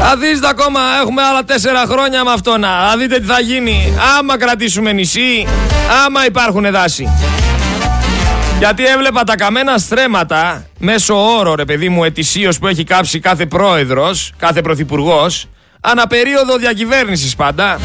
Θα 0.09 0.17
δείτε 0.17 0.47
ακόμα, 0.47 0.79
έχουμε 1.01 1.21
άλλα 1.21 1.43
τέσσερα 1.43 1.85
χρόνια 1.85 2.23
με 2.23 2.31
αυτό 2.31 2.57
να. 2.57 2.89
Θα 2.89 2.97
δείτε 2.97 3.19
τι 3.19 3.25
θα 3.25 3.39
γίνει. 3.39 3.93
Άμα 4.17 4.37
κρατήσουμε 4.37 4.91
νησί, 4.91 5.47
άμα 6.05 6.25
υπάρχουν 6.25 6.71
δάση. 6.71 7.07
Γιατί 8.57 8.85
έβλεπα 8.85 9.23
τα 9.23 9.35
καμένα 9.35 9.77
στρέμματα 9.77 10.65
μέσω 10.79 11.37
όρο, 11.37 11.55
ρε 11.55 11.65
παιδί 11.65 11.89
μου, 11.89 12.03
ετησίως 12.03 12.59
που 12.59 12.67
έχει 12.67 12.83
κάψει 12.83 13.19
κάθε 13.19 13.45
πρόεδρος, 13.45 14.33
κάθε 14.37 14.61
πρωθυπουργός, 14.61 15.49
αναπερίοδο 15.81 16.57
διακυβέρνησης 16.57 17.35
πάντα. 17.35 17.79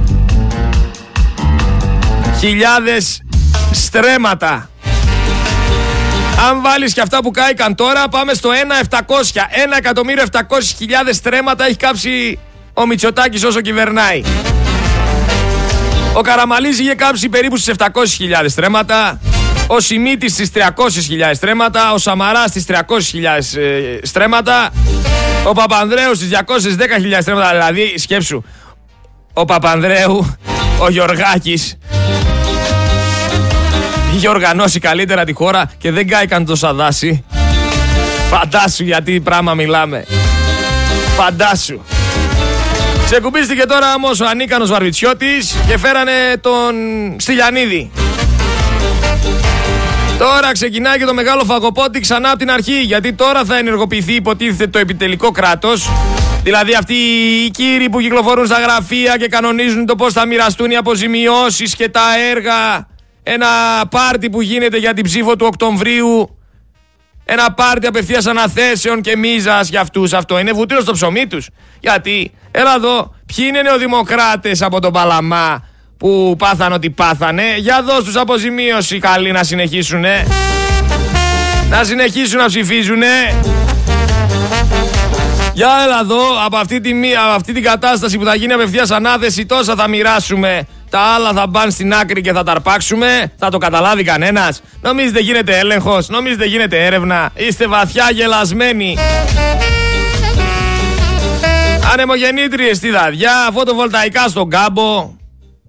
χιλιάδες 2.38 3.23
στρέμματα. 3.74 4.68
Αν 6.48 6.62
βάλεις 6.62 6.92
και 6.92 7.00
αυτά 7.00 7.22
που 7.22 7.30
κάηκαν 7.30 7.74
τώρα 7.74 8.08
πάμε 8.08 8.34
στο 8.34 8.50
1.700. 8.90 8.98
1.700.000 8.98 10.38
στρέμματα 11.10 11.66
έχει 11.66 11.76
κάψει 11.76 12.38
ο 12.74 12.86
Μητσοτάκης 12.86 13.44
όσο 13.44 13.60
κυβερνάει. 13.60 14.22
Ο 16.16 16.20
Καραμαλής 16.20 16.78
είχε 16.78 16.94
κάψει 16.94 17.28
περίπου 17.28 17.56
στις 17.56 17.74
700.000 17.78 17.88
στρέμματα. 18.46 19.20
Ο 19.66 19.80
Σιμίτης 19.80 20.32
στις 20.32 20.50
300.000 20.54 20.60
στρέμματα. 21.34 21.92
Ο 21.92 21.98
Σαμαράς 21.98 22.50
στις 22.50 22.64
300.000 22.68 23.60
ε, 23.60 23.98
στρέμματα. 24.02 24.72
Ο 25.46 25.52
Παπανδρέου 25.52 26.14
στις 26.14 26.28
210.000 26.32 27.18
στρέμματα. 27.20 27.50
Δηλαδή 27.50 27.94
σκέψου. 27.98 28.42
Ο 29.32 29.44
Παπανδρέου, 29.44 30.36
ο 30.78 30.88
Γιωργάκης 30.88 31.78
είχε 34.14 34.28
οργανώσει 34.28 34.78
καλύτερα 34.78 35.24
τη 35.24 35.32
χώρα 35.32 35.70
και 35.78 35.90
δεν 35.90 36.08
κάηκαν 36.08 36.44
τόσα 36.44 36.72
δάση. 36.72 37.24
Φαντάσου 38.30 38.84
γιατί 38.84 39.20
πράγμα 39.20 39.54
μιλάμε. 39.54 40.04
Φαντάσου. 41.16 41.80
Ξεκουμπίστηκε 43.04 43.64
τώρα 43.66 43.94
όμως 43.94 44.20
ο 44.20 44.26
ανίκανος 44.26 44.70
Βαρβιτσιώτης 44.70 45.56
και 45.68 45.78
φέρανε 45.78 46.12
τον 46.40 46.74
Στυλιανίδη. 47.16 47.90
Τώρα 50.18 50.52
ξεκινάει 50.52 50.98
και 50.98 51.04
το 51.04 51.14
μεγάλο 51.14 51.44
φαγοπότη 51.44 52.00
ξανά 52.00 52.28
από 52.28 52.38
την 52.38 52.50
αρχή. 52.50 52.80
Γιατί 52.80 53.12
τώρα 53.12 53.44
θα 53.44 53.56
ενεργοποιηθεί, 53.58 54.14
υποτίθεται, 54.14 54.66
το 54.66 54.78
επιτελικό 54.78 55.30
κράτος. 55.30 55.90
Δηλαδή 56.42 56.74
αυτοί 56.74 56.94
οι 56.94 57.50
κύριοι 57.50 57.88
που 57.88 58.00
κυκλοφορούν 58.00 58.46
στα 58.46 58.60
γραφεία 58.60 59.16
και 59.16 59.28
κανονίζουν 59.28 59.86
το 59.86 59.94
πώς 59.94 60.12
θα 60.12 60.26
μοιραστούν 60.26 60.70
οι 60.70 60.76
αποζημιώσεις 60.76 61.74
και 61.74 61.88
τα 61.88 62.18
έργα. 62.30 62.86
Ένα 63.26 63.46
πάρτι 63.90 64.30
που 64.30 64.40
γίνεται 64.40 64.76
για 64.76 64.94
την 64.94 65.04
ψήφο 65.04 65.36
του 65.36 65.46
Οκτωβρίου. 65.48 66.38
Ένα 67.24 67.52
πάρτι 67.52 67.86
απευθείας 67.86 68.26
αναθέσεων 68.26 69.00
και 69.00 69.16
μίζας 69.16 69.68
για 69.68 69.80
αυτούς. 69.80 70.12
Αυτό 70.12 70.38
είναι 70.38 70.52
βουτύρο 70.52 70.80
στο 70.80 70.92
ψωμί 70.92 71.26
τους. 71.26 71.48
Γιατί, 71.80 72.32
έλα 72.50 72.74
εδώ, 72.74 73.14
ποιοι 73.34 73.44
είναι 73.48 73.62
νεοδημοκράτες 73.62 74.62
από 74.62 74.80
τον 74.80 74.92
Παλαμά 74.92 75.64
που 75.96 76.34
πάθαν 76.38 76.72
ότι 76.72 76.90
πάθανε; 76.90 77.56
Για 77.58 77.82
δώσ' 77.82 78.04
τους 78.04 78.16
αποζημίωση 78.16 78.98
καλή 78.98 79.32
να 79.32 79.42
συνεχίσουνε. 79.42 80.26
Να 81.70 81.84
συνεχίσουν 81.84 82.38
να 82.38 82.46
ψηφίζουνε. 82.46 83.40
Για 85.54 85.68
έλα 85.84 86.00
εδώ, 86.00 86.44
από 86.44 86.56
αυτή, 86.56 86.80
τη, 86.80 86.90
από 87.24 87.34
αυτή 87.34 87.52
την 87.52 87.62
κατάσταση 87.62 88.18
που 88.18 88.24
θα 88.24 88.34
γίνει 88.34 88.52
απευθείας 88.52 88.90
ανάθεση, 88.90 89.46
τόσα 89.46 89.74
θα 89.74 89.88
μοιράσουμε. 89.88 90.66
Τα 90.94 91.00
άλλα 91.00 91.32
θα 91.32 91.48
πάνε 91.50 91.70
στην 91.70 91.94
άκρη 91.94 92.20
και 92.20 92.32
θα 92.32 92.42
τα 92.42 92.52
αρπάξουμε. 92.52 93.32
Θα 93.38 93.50
το 93.50 93.58
καταλάβει 93.58 94.02
κανένας. 94.02 94.62
Νομίζετε 94.80 95.20
γίνεται 95.20 95.58
έλεγχος, 95.58 96.08
νομίζετε 96.08 96.44
γίνεται 96.44 96.84
έρευνα. 96.84 97.30
Είστε 97.34 97.66
βαθιά 97.66 98.10
γελασμένοι. 98.12 98.96
Ανεμογεννήτριες 101.92 102.76
στη 102.76 102.90
δαδιά, 102.90 103.50
φωτοβολταϊκά 103.52 104.28
στον 104.28 104.50
κάμπο, 104.50 105.14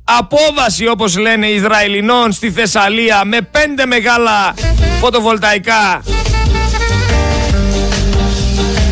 απόβαση 0.03 0.87
όπως 0.87 1.17
λένε 1.17 1.47
οι 1.47 1.53
Ισραηλινών 1.53 2.31
στη 2.31 2.51
Θεσσαλία 2.51 3.21
με 3.25 3.41
πέντε 3.41 3.85
μεγάλα 3.85 4.53
φωτοβολταϊκά. 4.99 6.01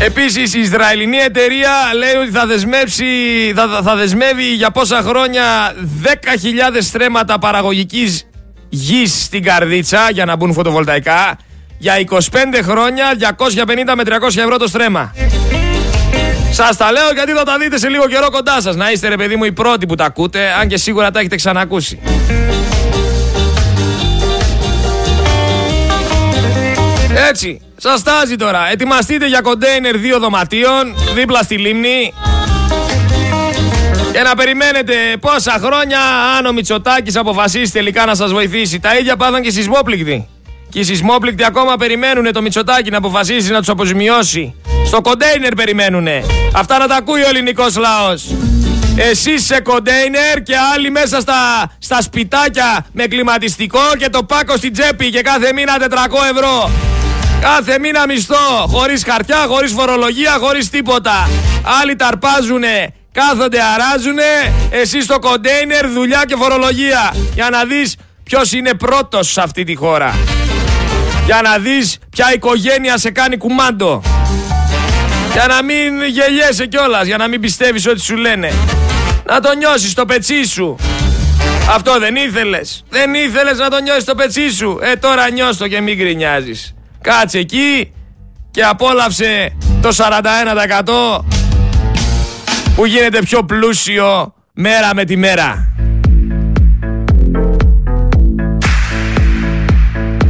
Επίσης 0.04 0.54
η 0.54 0.60
Ισραηλινή 0.60 1.16
εταιρεία 1.16 1.70
λέει 1.98 2.22
ότι 2.22 2.30
θα, 2.30 2.46
δεσμεύσει, 2.46 3.04
θα, 3.56 3.80
θα 3.82 3.96
δεσμεύει 3.96 4.54
για 4.54 4.70
πόσα 4.70 5.02
χρόνια 5.02 5.42
10.000 6.02 6.12
στρέμματα 6.80 7.38
παραγωγικής 7.38 8.26
γης 8.68 9.24
στην 9.24 9.42
Καρδίτσα 9.42 10.10
για 10.12 10.24
να 10.24 10.36
μπουν 10.36 10.52
φωτοβολταϊκά 10.52 11.38
για 11.78 11.94
25 12.08 12.20
χρόνια 12.62 13.04
250 13.36 13.94
με 13.96 14.02
300 14.06 14.36
ευρώ 14.36 14.56
το 14.56 14.68
στρέμα. 14.68 15.14
Σας 16.50 16.76
τα 16.76 16.92
λέω 16.92 17.12
γιατί 17.14 17.32
θα 17.32 17.44
τα 17.44 17.58
δείτε 17.58 17.78
σε 17.78 17.88
λίγο 17.88 18.06
καιρό 18.06 18.30
κοντά 18.30 18.60
σας. 18.60 18.76
Να 18.76 18.90
είστε 18.90 19.08
ρε 19.08 19.16
παιδί 19.16 19.36
μου 19.36 19.44
οι 19.44 19.52
πρώτοι 19.52 19.86
που 19.86 19.94
τα 19.94 20.04
ακούτε, 20.04 20.52
αν 20.60 20.68
και 20.68 20.76
σίγουρα 20.76 21.10
τα 21.10 21.18
έχετε 21.18 21.36
ξανακούσει. 21.36 22.00
Έτσι, 27.16 27.60
σας 27.76 28.02
τάζει 28.02 28.36
τώρα. 28.36 28.70
Ετοιμαστείτε 28.70 29.26
για 29.26 29.40
κοντέινερ 29.40 29.96
δύο 29.96 30.18
δωματίων 30.18 30.94
δίπλα 31.14 31.42
στη 31.42 31.56
λίμνη. 31.56 32.12
Και 34.12 34.22
να 34.22 34.34
περιμένετε 34.34 34.94
πόσα 35.20 35.60
χρόνια 35.64 35.98
αν 36.38 36.46
ο 36.46 36.52
Μητσοτάκης 36.52 37.16
αποφασίσει 37.16 37.72
τελικά 37.72 38.04
να 38.04 38.14
σας 38.14 38.32
βοηθήσει. 38.32 38.80
Τα 38.80 38.96
ίδια 38.96 39.16
πάθαν 39.16 39.42
και 39.42 39.50
σεισμόπληκτοι. 39.50 40.28
Και 40.68 40.78
οι 40.78 40.84
σεισμόπληκτοι 40.84 41.44
ακόμα 41.44 41.76
περιμένουν 41.76 42.32
το 42.32 42.42
Μητσοτάκι 42.42 42.90
να 42.90 42.96
αποφασίσει 42.98 43.50
να 43.50 43.58
τους 43.58 43.68
αποζημιώσει. 43.68 44.54
Στο 44.86 45.00
κοντέινερ 45.00 45.54
περιμένουνε. 45.54 46.24
Αυτά 46.54 46.78
να 46.78 46.86
τα 46.86 46.96
ακούει 46.96 47.20
ο 47.22 47.28
ελληνικός 47.28 47.76
λαός. 47.76 48.24
Εσεί 48.96 49.38
σε 49.38 49.60
κοντέινερ 49.60 50.42
και 50.42 50.54
άλλοι 50.74 50.90
μέσα 50.90 51.20
στα, 51.20 51.70
στα 51.78 52.02
σπιτάκια 52.02 52.86
με 52.92 53.06
κλιματιστικό 53.06 53.80
και 53.98 54.08
το 54.08 54.22
πάκο 54.22 54.56
στην 54.56 54.72
τσέπη 54.72 55.10
και 55.10 55.20
κάθε 55.20 55.52
μήνα 55.52 55.76
400 55.80 55.84
ευρώ. 56.34 56.70
Κάθε 57.44 57.78
μήνα 57.78 58.06
μισθό, 58.06 58.66
χωρίς 58.68 59.04
χαρτιά, 59.04 59.44
χωρίς 59.48 59.72
φορολογία, 59.72 60.36
χωρίς 60.40 60.70
τίποτα. 60.70 61.28
Άλλοι 61.80 61.96
ταρπάζουνε, 61.96 62.94
κάθονται, 63.12 63.58
αράζουνε. 63.62 64.52
Εσύ 64.70 65.02
στο 65.02 65.18
κοντέινερ, 65.18 65.88
δουλειά 65.88 66.22
και 66.26 66.36
φορολογία. 66.36 67.14
Για 67.34 67.50
να 67.50 67.64
δεις 67.64 67.96
ποιος 68.22 68.52
είναι 68.52 68.74
πρώτος 68.74 69.32
σε 69.32 69.40
αυτή 69.40 69.64
τη 69.64 69.74
χώρα. 69.74 70.14
Για 71.24 71.40
να 71.42 71.58
δεις 71.58 71.98
ποια 72.10 72.32
οικογένεια 72.34 72.98
σε 72.98 73.10
κάνει 73.10 73.36
κουμάντο. 73.36 74.02
Για 75.32 75.46
να 75.46 75.62
μην 75.62 76.04
γελιέσαι 76.04 76.66
κιόλας, 76.66 77.06
για 77.06 77.16
να 77.16 77.28
μην 77.28 77.40
πιστεύεις 77.40 77.86
ό,τι 77.86 78.00
σου 78.00 78.16
λένε. 78.16 78.52
Να 79.26 79.40
το 79.40 79.54
νιώσεις 79.54 79.90
στο 79.90 80.04
πετσί 80.04 80.44
σου. 80.44 80.76
Αυτό 81.70 81.98
δεν 81.98 82.16
ήθελες. 82.16 82.84
Δεν 82.88 83.14
ήθελες 83.14 83.58
να 83.58 83.70
το 83.70 83.80
νιώσεις 83.80 84.02
στο 84.02 84.14
πετσί 84.14 84.50
σου. 84.50 84.78
Ε, 84.82 84.96
τώρα 84.96 85.30
νιώστο 85.30 85.68
και 85.68 85.80
μην 85.80 85.96
γκρινιάζεις. 85.96 86.74
Κάτσε 87.04 87.38
εκεί 87.38 87.92
και 88.50 88.62
απόλαυσε 88.62 89.56
το 89.82 89.88
41% 89.92 91.20
που 92.74 92.86
γίνεται 92.86 93.18
πιο 93.18 93.44
πλούσιο 93.44 94.34
μέρα 94.52 94.94
με 94.94 95.04
τη 95.04 95.16
μέρα. 95.16 95.72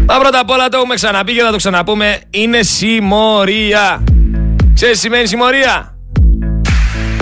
Μα 0.07 0.19
πρώτα 0.19 0.39
απ' 0.41 0.51
όλα 0.51 0.69
το 0.69 0.77
έχουμε 0.77 0.95
ξαναπεί 0.95 1.33
και 1.33 1.43
θα 1.43 1.51
το 1.51 1.57
ξαναπούμε. 1.57 2.21
Είναι 2.31 2.63
συμμορία. 2.63 4.05
Ξέρεις 4.75 4.95
τι 4.95 5.01
σημαίνει 5.01 5.27
συμμορία; 5.27 5.99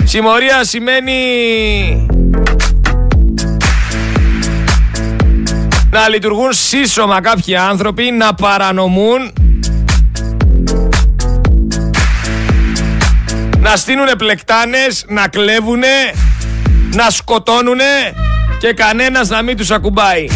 Συμμορία 0.03 0.63
σημαίνει 0.63 1.13
να 5.89 6.09
λειτουργούν 6.09 6.53
σύσσωμα 6.53 7.21
κάποιοι 7.21 7.55
άνθρωποι, 7.55 8.11
να 8.11 8.33
παρανομούν, 8.33 9.33
να 13.63 13.75
στείλουν 13.75 14.07
πλεκτάνες, 14.17 15.05
να 15.07 15.27
κλέβουνε, 15.27 16.11
να 16.95 17.09
σκοτώνουνε 17.09 18.13
και 18.59 18.73
κανένας 18.73 19.29
να 19.29 19.41
μην 19.41 19.57
τους 19.57 19.71
ακουμπάει. 19.71 20.27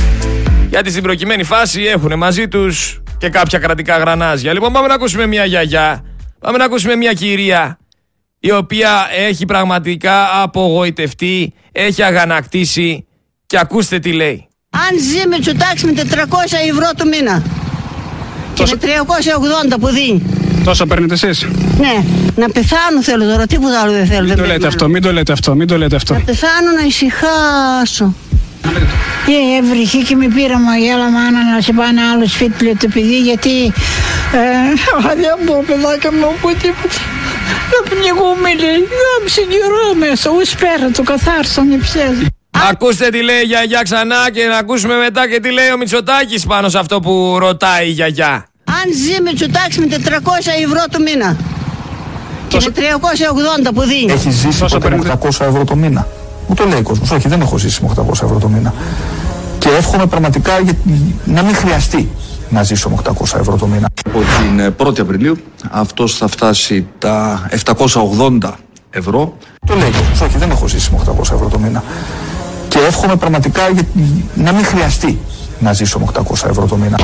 Γιατί 0.70 0.92
στην 0.92 1.04
προκειμένη 1.04 1.44
φάση 1.44 1.84
έχουν 1.84 2.18
μαζί 2.18 2.48
τους 2.48 3.02
και 3.18 3.30
κάποια 3.30 3.60
κρατικά 3.60 3.98
γρανάζια. 3.98 4.54
Λοιπόν 4.54 4.72
πάμε 4.72 4.88
να 4.88 4.94
ακούσουμε 4.94 5.26
μια 5.26 5.46
γιαγιά 5.46 6.04
Πάμε 6.40 6.58
να 6.58 6.66
ακούσουμε 6.66 6.96
μια 6.96 7.14
κυρία 7.14 7.78
η 8.40 8.52
οποία 8.52 9.08
έχει 9.16 9.46
πραγματικά 9.46 10.42
απογοητευτεί, 10.42 11.54
έχει 11.72 12.04
αγανακτήσει 12.04 13.06
Και 13.46 13.60
ακούστε 13.60 14.00
τι 14.00 14.12
λέει. 14.12 14.48
Αν 14.70 15.00
ζει 15.00 15.28
με 15.28 15.40
τσουτάξ 15.40 15.84
με 15.84 15.92
400 15.96 16.04
ευρώ 16.70 16.90
το 16.98 17.06
μήνα. 17.06 17.44
Και 18.54 18.64
με 18.64 18.78
380 19.74 19.80
που 19.80 19.88
δίνει. 19.88 20.47
Τόσο 20.64 20.86
παίρνετε 20.86 21.14
εσείς; 21.14 21.48
Ναι, 21.80 22.04
να 22.36 22.50
πεθάνω 22.50 23.04
θέλω 23.04 23.24
τώρα, 23.26 23.46
τίποτα 23.46 23.82
άλλο 23.82 23.92
δεν 23.92 24.06
θέλω. 24.06 24.20
Μην 24.20 24.28
δεν 24.28 24.36
το 24.38 24.42
λέτε 24.42 24.48
περιμένω. 24.48 24.68
αυτό, 24.68 24.88
μην 24.88 25.02
το 25.02 25.12
λέτε 25.12 25.32
αυτό, 25.32 25.56
μην 25.56 25.68
το 25.68 25.78
λέτε 25.78 25.96
αυτό. 25.96 26.14
Να 26.14 26.20
πεθάνω 26.20 26.72
να 26.80 26.86
ησυχάσω. 26.86 28.16
Και 29.26 29.38
έβριχε 29.60 29.98
και 29.98 30.16
με 30.16 30.28
πήρα 30.36 30.58
μαγέλα 30.60 31.10
μάνα 31.10 31.40
να 31.56 31.62
σε 31.62 31.74
πάνε 31.74 32.02
άλλο 32.14 32.28
σπίτι 32.28 32.64
λέει 32.64 32.76
το 32.76 32.88
παιδί 32.94 33.20
γιατί 33.20 33.74
ε, 34.34 35.16
δεν 35.22 35.36
μπορώ 35.44 35.64
παιδάκια 35.68 36.12
μου 36.12 36.26
από 36.26 36.48
τίποτα. 36.48 37.00
Να 37.72 37.80
πνιγούμε 37.90 38.50
λέει, 38.64 38.80
γάμισε 39.00 39.42
καιρό 39.42 39.88
μέσα, 40.00 40.30
ούς 40.30 40.56
πέρα 40.56 40.92
το 40.92 41.04
καθάρισαν 41.04 41.80
ψέζι. 41.82 42.26
Ακούστε 42.70 43.10
τι 43.10 43.22
λέει 43.24 43.42
η 43.42 43.46
γιαγιά 43.46 43.82
ξανά 43.82 44.32
και 44.34 44.44
να 44.44 44.58
ακούσουμε 44.58 44.96
μετά 44.98 45.30
και 45.30 45.40
τι 45.40 45.52
λέει 45.52 45.70
ο 45.72 45.78
Μητσοτάκης 45.78 46.46
πάνω 46.46 46.70
σε 46.70 46.80
αυτό 46.80 47.00
που 47.00 47.38
ρωτάει 47.40 47.88
η 47.88 47.92
γιαγιά. 47.92 48.48
Αν 48.68 48.86
ζει 49.04 49.22
με 49.22 49.34
τσουτάξ 49.34 49.78
με 49.78 49.86
400 49.90 49.94
ευρώ 50.66 50.84
το 50.92 51.00
μήνα. 51.00 51.36
Και 52.48 52.58
με 52.66 52.72
380 52.76 53.70
που 53.74 53.82
δίνει. 53.82 54.12
Έχει 54.12 54.30
ζήσει 54.32 54.60
Πόσο 54.60 54.78
ποτέ 54.78 54.90
με 54.90 54.96
παίρνετε; 55.02 55.28
800 55.28 55.46
ευρώ 55.46 55.64
το 55.64 55.76
μήνα. 55.76 56.08
Μου 56.48 56.56
το 56.56 56.66
λέει 56.66 56.80
ο 56.80 56.82
κόσμος. 56.84 57.12
Όχι, 57.12 57.28
δεν 57.28 57.42
έχω 57.42 57.58
ζήσει 57.58 57.84
με 57.84 57.90
800 57.96 58.12
ευρώ 58.24 58.38
το 58.40 58.48
μήνα. 58.48 58.74
Και 59.60 59.70
εύχομαι 59.70 60.06
πραγματικά 60.06 60.60
για- 60.60 60.74
να 61.26 61.42
μην 61.44 61.56
χρειαστεί 61.56 62.10
να 62.50 62.64
ζήσω 62.64 62.90
με 62.90 62.96
800 62.96 63.38
ευρώ 63.40 63.56
το 63.56 63.66
μήνα. 63.68 63.88
Από 64.08 64.20
την 64.20 64.60
ε, 64.60 64.70
1η 64.78 65.00
Απριλίου 65.00 65.38
αυτός 65.72 66.16
θα 66.18 66.28
φτάσει 66.28 66.88
τα 67.00 67.46
780 67.66 68.52
ευρώ. 68.90 69.38
Το 69.68 69.76
λέει 69.76 69.88
ο 69.88 69.92
κόσμος. 69.92 70.22
Όχι, 70.22 70.38
δεν 70.38 70.50
έχω 70.50 70.68
ζήσει 70.68 70.90
με 70.92 70.98
800 71.06 71.20
ευρώ 71.34 71.48
το 71.52 71.60
μήνα. 71.60 71.84
Και 72.68 72.78
εύχομαι 72.80 73.16
πραγματικά 73.16 73.70
για- 73.70 73.86
να 74.36 74.52
μην 74.52 74.66
χρειαστεί 74.66 75.18
να 75.60 75.74
ζήσω 75.74 76.00
με 76.00 76.06
800 76.06 76.48
ευρώ 76.50 76.66
το 76.66 76.76
μήνα. 76.76 76.98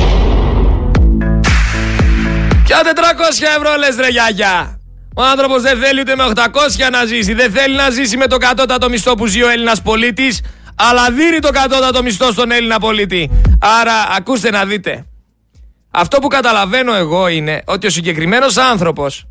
Ποια 2.64 2.80
400 2.82 2.86
ευρώ 3.56 3.76
λες 3.78 3.96
ρε 3.96 4.08
γιαγιά. 4.08 4.80
Ο 5.16 5.22
άνθρωπος 5.22 5.62
δεν 5.62 5.78
θέλει 5.78 6.00
ούτε 6.00 6.16
με 6.16 6.24
800 6.34 6.90
να 6.92 7.04
ζήσει. 7.04 7.34
Δεν 7.34 7.52
θέλει 7.52 7.76
να 7.76 7.90
ζήσει 7.90 8.16
με 8.16 8.26
το 8.26 8.36
κατώτατο 8.36 8.88
μισθό 8.88 9.14
που 9.14 9.26
ζει 9.26 9.42
ο 9.42 9.48
Έλληνας 9.48 9.82
πολίτης. 9.82 10.40
Αλλά 10.74 11.10
δίνει 11.10 11.38
το 11.38 11.50
κατώτατο 11.50 12.02
μισθό 12.02 12.32
στον 12.32 12.50
Έλληνα 12.50 12.78
πολίτη. 12.78 13.30
Άρα 13.80 13.92
ακούστε 14.16 14.50
να 14.50 14.64
δείτε. 14.64 15.04
Αυτό 15.90 16.18
που 16.18 16.28
καταλαβαίνω 16.28 16.94
εγώ 16.94 17.28
είναι 17.28 17.62
ότι 17.64 17.86
ο 17.86 17.90
συγκεκριμένος 17.90 18.56
άνθρωπος 18.56 19.26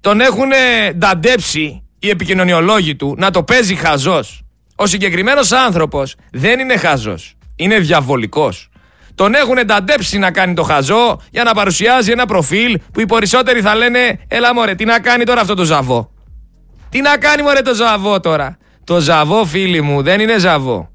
τον 0.00 0.20
έχουν 0.20 0.50
νταντέψει 0.98 1.82
οι 1.98 2.08
επικοινωνιολόγοι 2.08 2.96
του 2.96 3.14
να 3.18 3.30
το 3.30 3.42
παίζει 3.42 3.74
χαζός. 3.74 4.42
Ο 4.74 4.86
συγκεκριμένος 4.86 5.52
άνθρωπος 5.52 6.14
δεν 6.32 6.58
είναι 6.58 6.76
χαζός. 6.76 7.34
Είναι 7.56 7.78
διαβολικός. 7.78 8.68
Τον 9.14 9.34
έχουν 9.34 9.58
ενταντέψει 9.58 10.18
να 10.18 10.30
κάνει 10.30 10.54
το 10.54 10.62
χαζό 10.62 11.20
για 11.30 11.44
να 11.44 11.54
παρουσιάζει 11.54 12.10
ένα 12.10 12.26
προφίλ 12.26 12.80
που 12.92 13.00
οι 13.00 13.06
περισσότεροι 13.06 13.60
θα 13.60 13.74
λένε 13.74 14.18
Έλα 14.28 14.54
μωρέ, 14.54 14.74
τι 14.74 14.84
να 14.84 15.00
κάνει 15.00 15.24
τώρα 15.24 15.40
αυτό 15.40 15.54
το 15.54 15.64
ζαβό; 15.64 16.10
Τι 16.88 17.00
να 17.00 17.16
κάνει 17.16 17.42
μωρέ 17.42 17.60
το 17.60 17.74
ζαβό 17.74 18.20
τώρα; 18.20 18.58
Το 18.84 19.00
ζαβό 19.00 19.44
φίλοι 19.44 19.80
μου 19.80 20.02
δεν 20.02 20.20
είναι 20.20 20.38
ζαβό. 20.38 20.90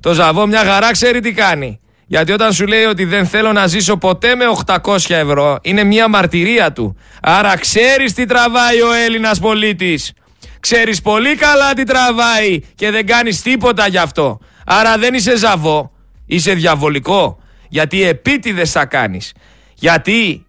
Το 0.00 0.12
ζαβό 0.12 0.46
μια 0.46 0.64
χαρά 0.64 0.90
ξέρει 0.90 1.20
τι 1.20 1.32
κάνει. 1.32 1.80
Γιατί 2.06 2.32
όταν 2.32 2.52
σου 2.52 2.66
λέει 2.66 2.84
ότι 2.84 3.04
δεν 3.04 3.26
θέλω 3.26 3.52
να 3.52 3.66
ζήσω 3.66 3.96
ποτέ 3.96 4.34
με 4.34 4.44
800 4.66 4.96
ευρώ, 5.08 5.58
είναι 5.62 5.84
μια 5.84 6.08
μαρτυρία 6.08 6.72
του. 6.72 6.96
Άρα 7.22 7.58
ξέρεις 7.58 8.12
τι 8.12 8.24
τραβάει 8.24 8.80
ο 8.80 8.92
Έλληνας 8.92 9.38
πολίτης. 9.38 10.12
Ξέρεις 10.60 11.00
πολύ 11.00 11.34
καλά 11.34 11.72
τι 11.72 11.84
τραβάει 11.84 12.60
και 12.74 12.90
δεν 12.90 13.06
κάνεις 13.06 13.42
τίποτα 13.42 13.86
γι' 13.86 13.98
αυτό. 13.98 14.38
Άρα 14.66 14.98
δεν 14.98 15.14
είσαι 15.14 15.36
ζαβό, 15.36 15.90
είσαι 16.26 16.52
διαβολικό. 16.52 17.38
Γιατί 17.68 18.02
επίτηδες 18.02 18.70
θα 18.70 18.86
κάνεις. 18.86 19.32
Γιατί 19.74 20.46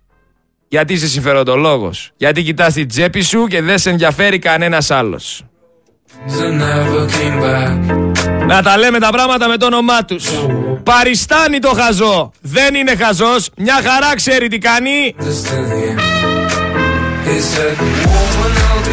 γιατί 0.67 0.93
είσαι 0.93 1.07
συμφεροντολόγος. 1.07 2.11
Γιατί 2.17 2.43
κοιτάς 2.43 2.73
την 2.73 2.87
τσέπη 2.87 3.21
σου 3.21 3.47
και 3.47 3.61
δεν 3.61 3.77
σε 3.77 3.89
ενδιαφέρει 3.89 4.39
κανένας 4.39 4.91
άλλος. 4.91 5.43
Να 8.47 8.61
τα 8.61 8.77
λέμε 8.77 8.99
τα 8.99 9.09
πράγματα 9.09 9.47
με 9.47 9.57
το 9.57 9.65
όνομά 9.65 10.05
τους. 10.05 10.29
Παριστάνει 10.83 11.59
το 11.59 11.69
χαζό. 11.69 12.31
Δεν 12.41 12.75
είναι 12.75 12.95
χαζός. 12.95 13.49
Μια 13.57 13.73
χαρά 13.83 14.15
ξέρει 14.15 14.47
τι 14.47 14.57
κάνει. 14.57 15.15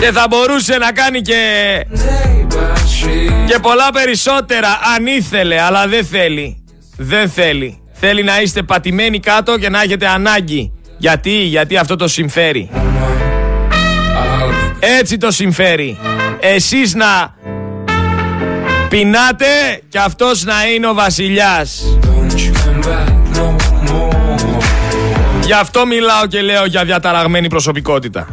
Και 0.00 0.12
θα 0.12 0.26
μπορούσε 0.28 0.76
να 0.76 0.92
κάνει 0.92 1.20
και, 1.20 1.40
και 3.46 3.58
πολλά 3.62 3.90
περισσότερα 3.92 4.68
αν 4.96 5.06
ήθελε, 5.06 5.60
αλλά 5.60 5.86
δεν 5.88 6.04
θέλει. 6.04 6.64
Δεν 6.96 7.28
θέλει. 7.30 7.83
Θέλει 7.96 8.22
να 8.22 8.40
είστε 8.40 8.62
πατημένοι 8.62 9.20
κάτω 9.20 9.58
και 9.58 9.68
να 9.68 9.82
έχετε 9.82 10.06
ανάγκη. 10.06 10.72
Γιατί, 10.96 11.30
γιατί 11.30 11.76
αυτό 11.76 11.96
το 11.96 12.08
συμφέρει. 12.08 12.70
Έτσι 14.78 15.18
το 15.18 15.30
συμφέρει. 15.30 15.98
Εσείς 16.40 16.94
να 16.94 17.34
πεινάτε 18.88 19.46
και 19.88 19.98
αυτός 19.98 20.44
να 20.44 20.66
είναι 20.74 20.86
ο 20.86 20.94
βασιλιάς. 20.94 21.84
Γι' 25.44 25.52
αυτό 25.52 25.86
μιλάω 25.86 26.26
και 26.26 26.40
λέω 26.40 26.64
για 26.64 26.84
διαταραγμένη 26.84 27.48
προσωπικότητα. 27.48 28.28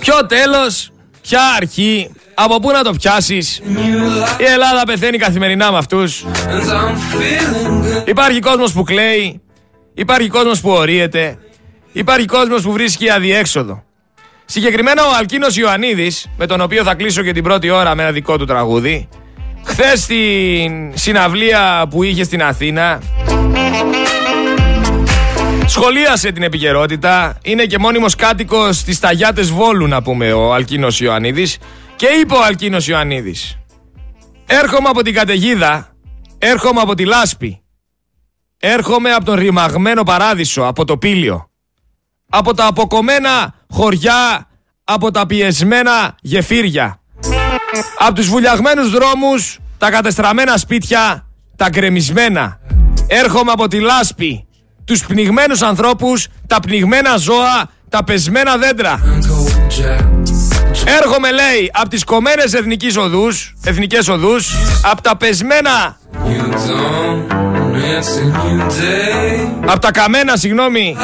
Ποιο 0.00 0.26
τέλος, 0.26 0.90
ποια 1.22 1.40
αρχή, 1.56 2.10
από 2.34 2.60
πού 2.60 2.70
να 2.70 2.82
το 2.82 2.92
πιάσεις. 2.92 3.62
Η 4.38 4.44
Ελλάδα 4.44 4.82
πεθαίνει 4.86 5.18
καθημερινά 5.18 5.72
με 5.72 5.78
αυτούς. 5.78 6.24
Υπάρχει 8.04 8.38
κόσμος 8.38 8.72
που 8.72 8.82
κλαίει, 8.82 9.40
υπάρχει 9.94 10.28
κόσμος 10.28 10.60
που 10.60 10.70
ορίεται, 10.70 11.38
υπάρχει 11.92 12.26
κόσμος 12.26 12.62
που 12.62 12.72
βρίσκει 12.72 13.10
αδιέξοδο. 13.10 13.82
Συγκεκριμένα 14.44 15.02
ο 15.04 15.10
Αλκίνος 15.18 15.56
Ιωαννίδης, 15.56 16.26
με 16.36 16.46
τον 16.46 16.60
οποίο 16.60 16.84
θα 16.84 16.94
κλείσω 16.94 17.22
και 17.22 17.32
την 17.32 17.42
πρώτη 17.42 17.70
ώρα 17.70 17.94
με 17.94 18.02
ένα 18.02 18.12
δικό 18.12 18.38
του 18.38 18.44
τραγούδι, 18.44 19.08
χθες 19.64 20.00
στην 20.00 20.92
συναυλία 20.94 21.86
που 21.90 22.02
είχε 22.02 22.24
στην 22.24 22.42
Αθήνα, 22.42 23.00
σχολίασε 25.70 26.32
την 26.32 26.42
επικαιρότητα, 26.42 27.38
είναι 27.42 27.64
και 27.64 27.78
μόνιμος 27.78 28.14
κάτοικος 28.14 28.76
στις 28.76 28.98
Ταγιάτες 28.98 29.50
Βόλου 29.50 29.86
να 29.86 30.02
πούμε 30.02 30.32
ο 30.32 30.54
Αλκίνος 30.54 31.00
Ιωαννίδης. 31.00 31.58
Και 31.96 32.06
είπε 32.06 32.34
ο 32.34 32.44
Αλκίνος 32.44 32.88
Ιωαννίδης 32.88 33.58
Έρχομαι 34.46 34.88
από 34.88 35.02
την 35.02 35.14
καταιγίδα, 35.14 35.88
έρχομαι 36.38 36.80
από 36.80 36.94
τη 36.94 37.04
λάσπη, 37.04 37.62
έρχομαι 38.58 39.12
από 39.12 39.24
τον 39.24 39.34
ρημαγμένο 39.34 40.02
παράδεισο, 40.02 40.62
από 40.62 40.84
το 40.84 40.96
πήλιο, 40.96 41.50
από 42.30 42.54
τα 42.54 42.66
αποκομμένα 42.66 43.54
χωριά, 43.68 44.48
από 44.84 45.10
τα 45.10 45.26
πιεσμένα 45.26 46.14
γεφύρια, 46.20 47.00
από 47.98 48.14
τους 48.14 48.28
βουλιαγμένους 48.28 48.90
δρόμους, 48.90 49.58
τα 49.78 49.90
κατεστραμμένα 49.90 50.56
σπίτια, 50.56 51.26
τα 51.56 51.68
γκρεμισμένα. 51.68 52.60
Έρχομαι 53.06 53.52
από 53.52 53.68
τη 53.68 53.80
λάσπη, 53.80 54.46
τους 54.84 55.06
πνιγμένους 55.06 55.62
ανθρώπους, 55.62 56.26
τα 56.46 56.60
πνιγμένα 56.60 57.16
ζώα, 57.16 57.70
τα 57.88 58.04
πεσμένα 58.04 58.56
δέντρα. 58.56 59.00
Έρχομαι 60.84 61.30
λέει 61.30 61.70
από 61.72 61.88
τις 61.88 62.04
κομμένες 62.04 62.52
εθνικές 62.52 62.96
οδούς, 62.96 63.54
εθνικές 63.64 64.08
οδούς, 64.08 64.54
από 64.82 65.02
τα 65.02 65.16
πεσμένα, 65.16 65.98
από 69.66 69.78
τα 69.78 69.90
καμένα 69.90 70.36
συγγνώμη, 70.36 70.96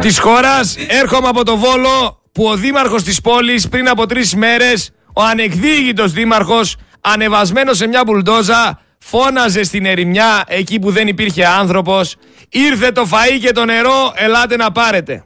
της 0.00 0.18
χώρας. 0.18 0.76
Έρχομαι 0.88 1.28
από 1.28 1.44
το 1.44 1.56
Βόλο 1.56 2.20
που 2.32 2.44
ο 2.44 2.56
δήμαρχος 2.56 3.02
της 3.02 3.20
πόλης 3.20 3.68
πριν 3.68 3.88
από 3.88 4.06
τρεις 4.06 4.34
μέρες, 4.34 4.90
ο 5.14 5.22
ανεκδίγητος 5.22 6.12
δήμαρχος, 6.12 6.76
ανεβασμένος 7.00 7.76
σε 7.76 7.86
μια 7.86 8.02
μπουλντόζα, 8.06 8.80
φώναζε 9.08 9.62
στην 9.62 9.86
ερημιά 9.86 10.44
εκεί 10.46 10.78
που 10.78 10.90
δεν 10.90 11.08
υπήρχε 11.08 11.46
άνθρωπος, 11.46 12.16
ήρθε 12.48 12.92
το 12.92 13.08
φαΐ 13.10 13.38
και 13.40 13.52
το 13.52 13.64
νερό, 13.64 14.12
ελάτε 14.14 14.56
να 14.56 14.72
πάρετε. 14.72 15.24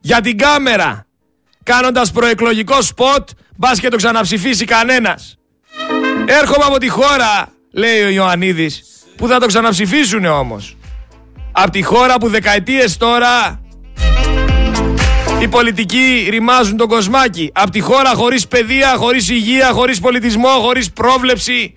Για 0.00 0.20
την 0.20 0.38
κάμερα, 0.38 1.06
κάνοντας 1.62 2.10
προεκλογικό 2.10 2.82
σποτ, 2.82 3.28
μπας 3.56 3.80
και 3.80 3.88
το 3.88 3.96
ξαναψηφίσει 3.96 4.64
κανένας. 4.64 5.38
Έρχομαι 6.26 6.64
από 6.64 6.78
τη 6.78 6.88
χώρα, 6.88 7.48
λέει 7.72 8.02
ο 8.02 8.08
Ιωαννίδης, 8.08 8.82
που 9.16 9.26
θα 9.28 9.38
το 9.38 9.46
ξαναψηφίσουνε 9.46 10.28
όμως. 10.28 10.76
Από 11.52 11.70
τη 11.70 11.82
χώρα 11.82 12.18
που 12.18 12.28
δεκαετίες 12.28 12.96
τώρα 12.96 13.60
οι 15.40 15.48
πολιτικοί 15.48 16.26
ρημάζουν 16.30 16.76
τον 16.76 16.88
κοσμάκι. 16.88 17.50
Από 17.54 17.70
τη 17.70 17.80
χώρα 17.80 18.14
χωρίς 18.14 18.48
παιδεία, 18.48 18.96
χωρίς 18.96 19.28
υγεία, 19.28 19.72
χωρίς 19.72 20.00
πολιτισμό, 20.00 20.48
χωρίς 20.48 20.92
πρόβλεψη, 20.92 21.74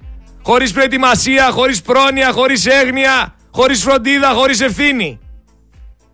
χωρίς 0.47 0.71
προετοιμασία, 0.71 1.49
χωρίς 1.51 1.81
πρόνοια, 1.81 2.31
χωρίς 2.31 2.65
έγνοια, 2.65 3.36
χωρίς 3.51 3.81
φροντίδα, 3.81 4.29
χωρίς 4.29 4.62
ευθύνη. 4.62 5.19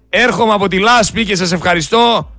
έρχομαι 0.09 0.53
από 0.53 0.67
τη 0.67 0.79
λάσπη 0.79 1.25
και 1.25 1.35
σας 1.35 1.51
ευχαριστώ 1.51 2.29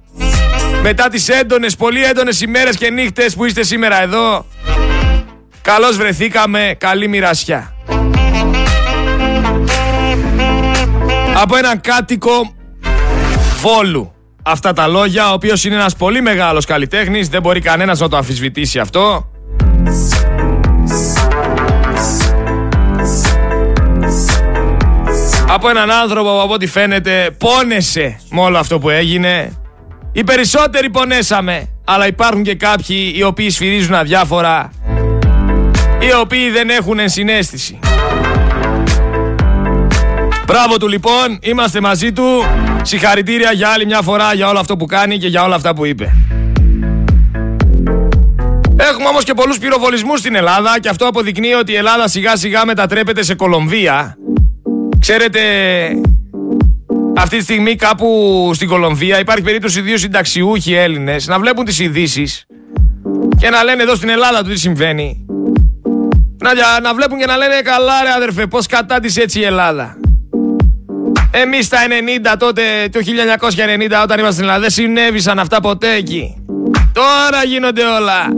μετά 0.83 1.09
τις 1.09 1.29
έντονες, 1.29 1.77
πολύ 1.77 2.05
έντονες 2.05 2.41
ημέρες 2.41 2.77
και 2.77 2.91
νύχτες 2.91 3.35
που 3.35 3.45
είστε 3.45 3.63
σήμερα 3.63 4.03
εδώ. 4.03 4.47
Καλώς 5.63 5.97
βρεθήκαμε, 5.97 6.75
καλή 6.79 7.09
μοιρασιά. 7.09 7.75
Από 11.43 11.57
έναν 11.57 11.81
κάτοικο 11.81 12.55
Βόλου. 13.61 14.13
Αυτά 14.43 14.73
τα 14.73 14.87
λόγια, 14.87 15.31
ο 15.31 15.33
οποίος 15.33 15.65
είναι 15.65 15.75
ένας 15.75 15.97
πολύ 15.97 16.21
μεγάλος 16.21 16.65
καλλιτέχνης, 16.65 17.29
δεν 17.29 17.41
μπορεί 17.41 17.61
κανένας 17.61 18.01
να 18.01 18.09
το 18.09 18.17
αμφισβητήσει 18.17 18.79
αυτό. 18.79 19.29
Από 25.55 25.69
έναν 25.69 25.91
άνθρωπο 25.91 26.31
που 26.31 26.41
από 26.41 26.53
ό,τι 26.53 26.67
φαίνεται 26.67 27.31
πόνεσε 27.39 28.21
με 28.31 28.41
όλο 28.41 28.59
αυτό 28.59 28.79
που 28.79 28.91
έγινε. 28.91 29.53
Οι 30.13 30.25
περισσότεροι 30.25 30.91
πονέσαμε, 30.91 31.69
αλλά 31.85 32.07
υπάρχουν 32.07 32.43
και 32.43 32.55
κάποιοι 32.55 33.13
οι 33.17 33.23
οποίοι 33.23 33.51
σφυρίζουν 33.51 33.95
αδιάφορα, 33.95 34.71
οι 36.01 36.15
οποίοι 36.21 36.51
δεν 36.51 36.69
έχουν 36.69 36.99
ενσυναίσθηση. 36.99 37.79
Μπράβο 40.47 40.77
του 40.77 40.89
λοιπόν, 40.89 41.39
είμαστε 41.41 41.81
μαζί 41.81 42.13
του. 42.13 42.45
Συγχαρητήρια 42.83 43.53
για 43.53 43.69
άλλη 43.69 43.87
μια 43.87 44.03
φορά 44.03 44.35
για 44.35 44.49
όλο 44.49 44.59
αυτό 44.59 44.77
που 44.77 44.87
κάνει 44.87 45.19
και 45.19 45.29
για 45.29 45.45
όλα 45.45 45.55
αυτά 45.55 45.75
που 45.75 45.85
είπε. 45.85 46.17
Έχουμε 48.77 49.09
όμως 49.09 49.25
και 49.25 49.35
πολλούς 49.35 49.59
πυροβολισμούς 49.59 50.19
στην 50.19 50.35
Ελλάδα 50.35 50.81
και 50.81 50.89
αυτό 50.89 51.07
αποδεικνύει 51.07 51.53
ότι 51.53 51.73
η 51.73 51.77
Ελλάδα 51.77 52.09
σιγά 52.09 52.37
σιγά 52.37 52.65
μετατρέπεται 52.65 53.23
σε 53.23 53.35
Κολομβία. 53.35 54.17
Ξέρετε, 55.07 55.41
αυτή 57.17 57.37
τη 57.37 57.43
στιγμή 57.43 57.75
κάπου 57.75 58.51
στην 58.55 58.69
Κολομβία 58.69 59.19
υπάρχει 59.19 59.43
περίπτωση 59.43 59.81
δύο 59.81 59.99
συνταξιούχοι 59.99 60.75
Έλληνες 60.75 61.27
να 61.27 61.39
βλέπουν 61.39 61.65
τις 61.65 61.79
ειδήσεις 61.79 62.47
και 63.39 63.51
να 63.51 63.63
λένε 63.63 63.83
εδώ 63.83 63.95
στην 63.95 64.09
Ελλάδα 64.09 64.43
του 64.43 64.51
τι 64.51 64.59
συμβαίνει. 64.59 65.27
Να, 66.39 66.81
να 66.81 66.95
βλέπουν 66.95 67.19
και 67.19 67.27
να 67.27 67.37
λένε 67.37 67.61
καλά 67.65 68.03
ρε 68.03 68.13
αδερφέ 68.17 68.47
πώς 68.47 68.67
κατάτησε 68.67 69.23
έτσι 69.23 69.41
η 69.41 69.45
Ελλάδα. 69.45 69.97
Εμείς 71.31 71.69
τα 71.69 71.79
90 72.33 72.37
τότε, 72.39 72.63
το 72.93 73.01
1990 73.01 74.03
όταν 74.03 74.19
ήμασταν 74.19 74.33
στην 74.33 74.45
Ελλάδα 74.45 74.61
δεν 74.61 74.71
συνέβησαν 74.71 75.39
αυτά 75.39 75.61
ποτέ 75.61 75.95
εκεί. 75.95 76.45
Τώρα 76.93 77.45
γίνονται 77.45 77.85
όλα. 77.85 78.29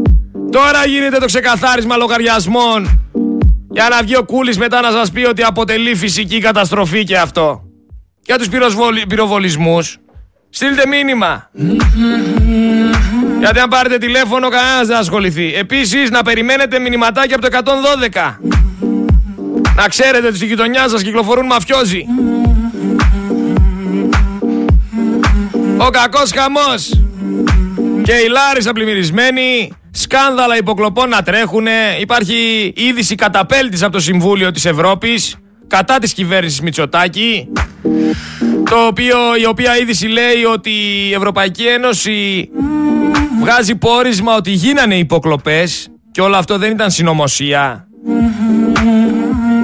Τώρα 0.51 0.87
γίνεται 0.87 1.19
το 1.19 1.27
ξεκαθάρισμα 1.27 1.97
λογαριασμών. 1.97 3.06
Για 3.77 3.89
να 3.89 4.03
βγει 4.03 4.17
ο 4.17 4.25
Κούλης 4.25 4.59
μετά 4.59 4.81
να 4.81 4.91
σας 4.91 5.11
πει 5.11 5.25
ότι 5.25 5.43
αποτελεί 5.43 5.95
φυσική 5.95 6.39
καταστροφή 6.39 7.05
και 7.05 7.19
αυτό. 7.19 7.63
Για 8.25 8.39
τους 8.39 8.49
πυροβολισμούς, 9.09 9.99
στείλτε 10.51 10.87
μήνυμα. 10.87 11.51
Γιατί 13.39 13.59
αν 13.59 13.69
πάρετε 13.69 13.99
τηλέφωνο 13.99 14.49
κανένας 14.49 14.87
δεν 14.87 14.97
ασχοληθεί. 14.97 15.55
Επίσης 15.55 16.11
να 16.11 16.23
περιμένετε 16.23 16.79
μηνυματάκια 16.79 17.37
από 17.37 17.45
το 17.45 17.57
112. 17.57 18.39
Να 19.77 19.89
ξέρετε 19.89 20.27
ότι 20.27 20.37
στη 20.37 20.47
γειτονιά 20.47 20.89
σας 20.89 21.03
κυκλοφορούν 21.03 21.47
μαφιόζοι. 21.47 22.05
Ο 25.77 25.91
κακός 25.91 26.31
χαμός. 26.33 27.01
Και 28.03 28.13
η 28.13 28.29
Λάρισα 28.29 28.73
πλημμυρισμένη. 28.73 29.73
Σκάνδαλα 29.99 30.57
υποκλοπών 30.57 31.09
να 31.09 31.23
τρέχουνε. 31.23 31.71
Υπάρχει 32.01 32.73
είδηση 32.77 33.15
καταπέλτης 33.15 33.83
από 33.83 33.93
το 33.93 34.01
Συμβούλιο 34.01 34.51
της 34.51 34.65
Ευρώπης 34.65 35.37
κατά 35.67 35.99
της 35.99 36.13
κυβέρνησης 36.13 36.61
Μητσοτάκη. 36.61 37.49
Το 38.71 38.87
οποίο, 38.87 39.17
η 39.41 39.47
οποία 39.47 39.79
είδηση 39.79 40.07
λέει 40.07 40.45
ότι 40.53 40.71
η 41.09 41.13
Ευρωπαϊκή 41.15 41.65
Ένωση 41.67 42.49
βγάζει 43.41 43.77
πόρισμα 43.77 44.37
ότι 44.37 44.51
γίνανε 44.51 44.99
υποκλοπές 44.99 45.89
και 46.11 46.21
όλο 46.21 46.37
αυτό 46.37 46.59
δεν 46.59 46.71
ήταν 46.71 46.91
συνωμοσία. 46.91 47.89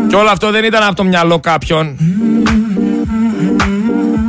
Και 0.08 0.16
όλο 0.16 0.28
αυτό 0.28 0.50
δεν 0.50 0.64
ήταν 0.64 0.82
από 0.82 0.94
το 0.94 1.04
μυαλό 1.04 1.40
κάποιον. 1.40 1.96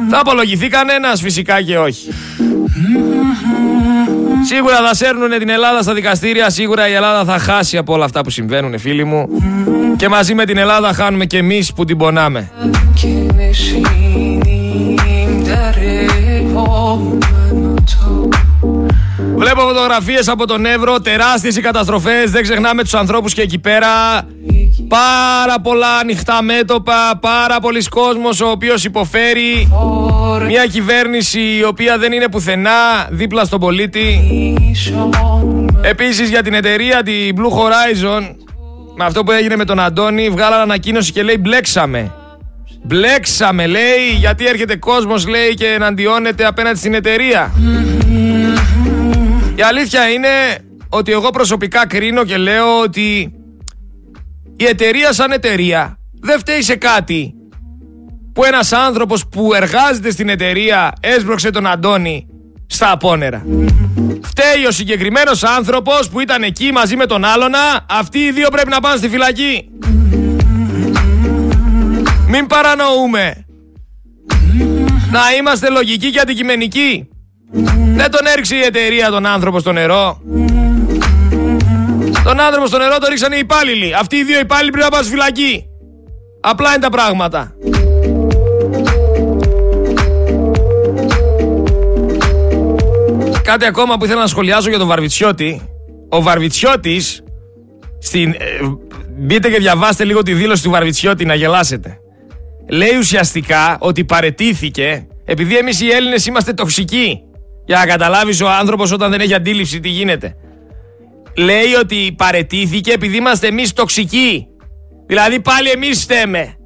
Θα 0.10 0.20
απολογηθεί 0.20 0.68
κανένας 0.68 1.22
φυσικά 1.22 1.62
και 1.62 1.78
όχι. 1.78 2.10
Σίγουρα 4.46 4.78
θα 4.86 4.94
σέρνουν 4.94 5.30
την 5.40 5.50
Ελλάδα 5.50 5.82
στα 5.82 5.94
δικαστήρια, 5.94 6.50
σίγουρα 6.50 6.88
η 6.88 6.94
Ελλάδα 6.94 7.26
θα 7.26 7.40
χάσει 7.40 7.78
από 7.78 7.94
όλα 7.94 8.06
αυτά 8.06 8.22
που 8.22 8.30
συμβαίνουν 8.30 8.80
φίλοι 8.80 9.04
μου. 9.04 9.28
Και 9.98 10.10
μαζί 10.10 10.34
με 10.34 10.46
την 10.46 10.58
Ελλάδα 10.58 10.94
χάνουμε 10.94 11.26
και 11.26 11.38
εμείς 11.38 11.74
που 11.74 11.86
την 11.86 11.98
πονάμε. 11.98 12.52
Βλέπω 19.44 19.62
φωτογραφίες 19.62 20.28
από 20.28 20.48
τον 20.48 20.66
Εύρο, 20.66 21.02
τεράστιες 21.02 21.56
οι 21.56 21.62
καταστροφές, 21.62 22.32
δεν 22.32 22.42
ξεχνάμε 22.42 22.82
τους 22.84 22.94
ανθρώπους 22.94 23.34
και 23.34 23.42
εκεί 23.42 23.60
πέρα. 23.60 23.88
Πάρα 24.88 25.60
πολλά 25.62 25.98
ανοιχτά 25.98 26.42
μέτωπα, 26.42 27.18
πάρα 27.22 27.60
πολλοί 27.60 27.84
κόσμος 27.84 28.42
ο 28.42 28.50
οποίος 28.50 28.84
υποφέρει. 28.84 29.72
Μια 30.48 30.66
κυβέρνηση 30.66 31.40
η 31.40 31.64
οποία 31.64 31.98
δεν 31.98 32.12
είναι 32.12 32.28
πουθενά 32.30 33.08
δίπλα 33.10 33.44
στον 33.44 33.60
πολίτη. 33.60 34.20
Επίσης 35.82 36.30
για 36.30 36.44
την 36.44 36.54
εταιρεία, 36.54 37.04
την 37.04 37.36
Blue 37.38 37.58
Horizon, 37.60 38.36
με 38.98 39.06
αυτό 39.06 39.24
που 39.24 39.32
έγινε 39.32 39.56
με 39.56 39.66
τον 39.66 39.80
Αντώνη, 39.80 40.30
βγάλανε 40.30 40.62
ανακοίνωση 40.62 41.12
και 41.12 41.24
λέει 41.24 41.38
μπλέξαμε. 41.40 42.12
Μπλέξαμε 42.84 43.68
λέει 43.68 44.16
γιατί 44.20 44.46
έρχεται 44.46 44.76
κόσμος 44.76 45.28
λέει 45.28 45.54
και 45.54 45.66
εναντιώνεται 45.66 46.46
απέναντι 46.46 46.78
στην 46.78 46.94
εταιρεία. 46.94 47.52
Η 49.56 49.62
αλήθεια 49.62 50.10
είναι 50.10 50.30
ότι 50.90 51.12
εγώ 51.12 51.30
προσωπικά 51.30 51.88
κρίνω 51.88 52.24
και 52.24 52.38
λέω 52.38 52.80
ότι 52.80 53.34
η 54.56 54.66
εταιρεία 54.66 55.14
σαν 55.14 55.32
εταιρεία 55.32 55.98
δεν 56.22 56.40
φταίει 56.40 56.62
σε 56.62 56.76
κάτι 56.76 57.34
που 58.34 58.44
ένας 58.44 58.72
άνθρωπος 58.72 59.28
που 59.28 59.54
εργάζεται 59.54 60.12
στην 60.12 60.30
εταιρεία 60.30 60.94
έσπρωξε 61.00 61.50
τον 61.50 61.68
Αντώνη 61.68 62.28
στα 62.66 62.92
απόνερα. 62.92 63.46
Φταίει 64.22 64.66
ο 64.68 64.72
συγκεκριμένος 64.72 65.44
άνθρωπος 65.44 66.10
που 66.10 66.20
ήταν 66.20 66.44
εκεί 66.44 66.72
μαζί 66.72 66.96
με 66.96 67.06
τον 67.06 67.26
άλλονα, 67.26 67.86
αυτοί 67.90 68.20
οι 68.20 68.32
δύο 68.32 68.50
πρέπει 68.50 68.70
να 68.70 68.80
πάνε 68.80 68.98
στη 68.98 69.10
φυλακή. 69.10 69.70
Μην 72.28 72.48
παρανοούμε. 72.48 73.46
Να 75.12 75.22
είμαστε 75.40 75.70
λογικοί 75.70 76.12
και 76.12 76.20
αντικειμενικοί. 76.20 77.08
Δεν 77.96 78.12
τον 78.12 78.26
έριξε 78.26 78.56
η 78.56 78.62
εταιρεία 78.62 79.10
τον 79.10 79.26
άνθρωπο 79.26 79.60
στο 79.60 79.72
νερό. 79.72 80.22
Τον 82.24 82.40
άνθρωπο 82.40 82.68
στο 82.68 82.78
νερό 82.78 82.98
τον 82.98 83.10
ρίξαν 83.10 83.32
οι 83.32 83.38
υπάλληλοι. 83.40 83.94
Αυτοί 83.94 84.16
οι 84.16 84.24
δύο 84.24 84.40
υπάλληλοι 84.40 84.70
πρέπει 84.72 84.86
να 84.86 84.92
πάνε 84.92 85.04
στη 85.04 85.12
φυλακή. 85.12 85.66
Απλά 86.40 86.70
είναι 86.70 86.80
τα 86.80 86.90
πράγματα. 86.90 87.56
Κάτι 93.44 93.66
ακόμα 93.66 93.98
που 93.98 94.06
ήθελα 94.06 94.20
να 94.20 94.28
σχολιάσω 94.28 94.70
για 94.70 94.78
τον 94.78 94.88
Βαρβιτσιώτη. 94.88 95.62
Ο 96.10 96.22
Βαρβιτσιώτης, 96.22 97.24
στην, 98.00 98.30
ε, 98.30 98.36
μπείτε 99.18 99.50
και 99.50 99.58
διαβάστε 99.58 100.04
λίγο 100.04 100.22
τη 100.22 100.34
δήλωση 100.34 100.64
του 100.64 100.70
Βαρβιτσιώτη 100.70 101.26
να 101.26 101.36
γελάσετε. 101.36 101.98
Λέει 102.70 102.98
ουσιαστικά 103.00 103.78
ότι 103.80 104.04
παρετήθηκε 104.06 105.08
επειδή 105.26 105.58
εμείς 105.58 105.82
οι 105.82 105.90
Έλληνες 105.90 106.26
είμαστε 106.26 106.54
τοξικοί. 106.54 107.22
Για 107.66 107.78
να 107.78 107.86
καταλάβεις 107.86 108.42
ο 108.42 108.50
άνθρωπος 108.50 108.92
όταν 108.92 109.12
δεν 109.12 109.20
έχει 109.20 109.34
αντίληψη 109.34 109.80
τι 109.80 109.90
γίνεται. 109.90 110.36
Λέει 111.38 111.74
ότι 111.80 112.14
παρετήθηκε 112.18 112.92
επειδή 112.92 113.18
είμαστε 113.18 113.48
εμείς 113.48 113.74
τοξικοί. 113.74 114.48
Δηλαδή 115.08 115.40
πάλι 115.40 115.70
εμείς 115.70 116.02
στέμε. 116.02 116.58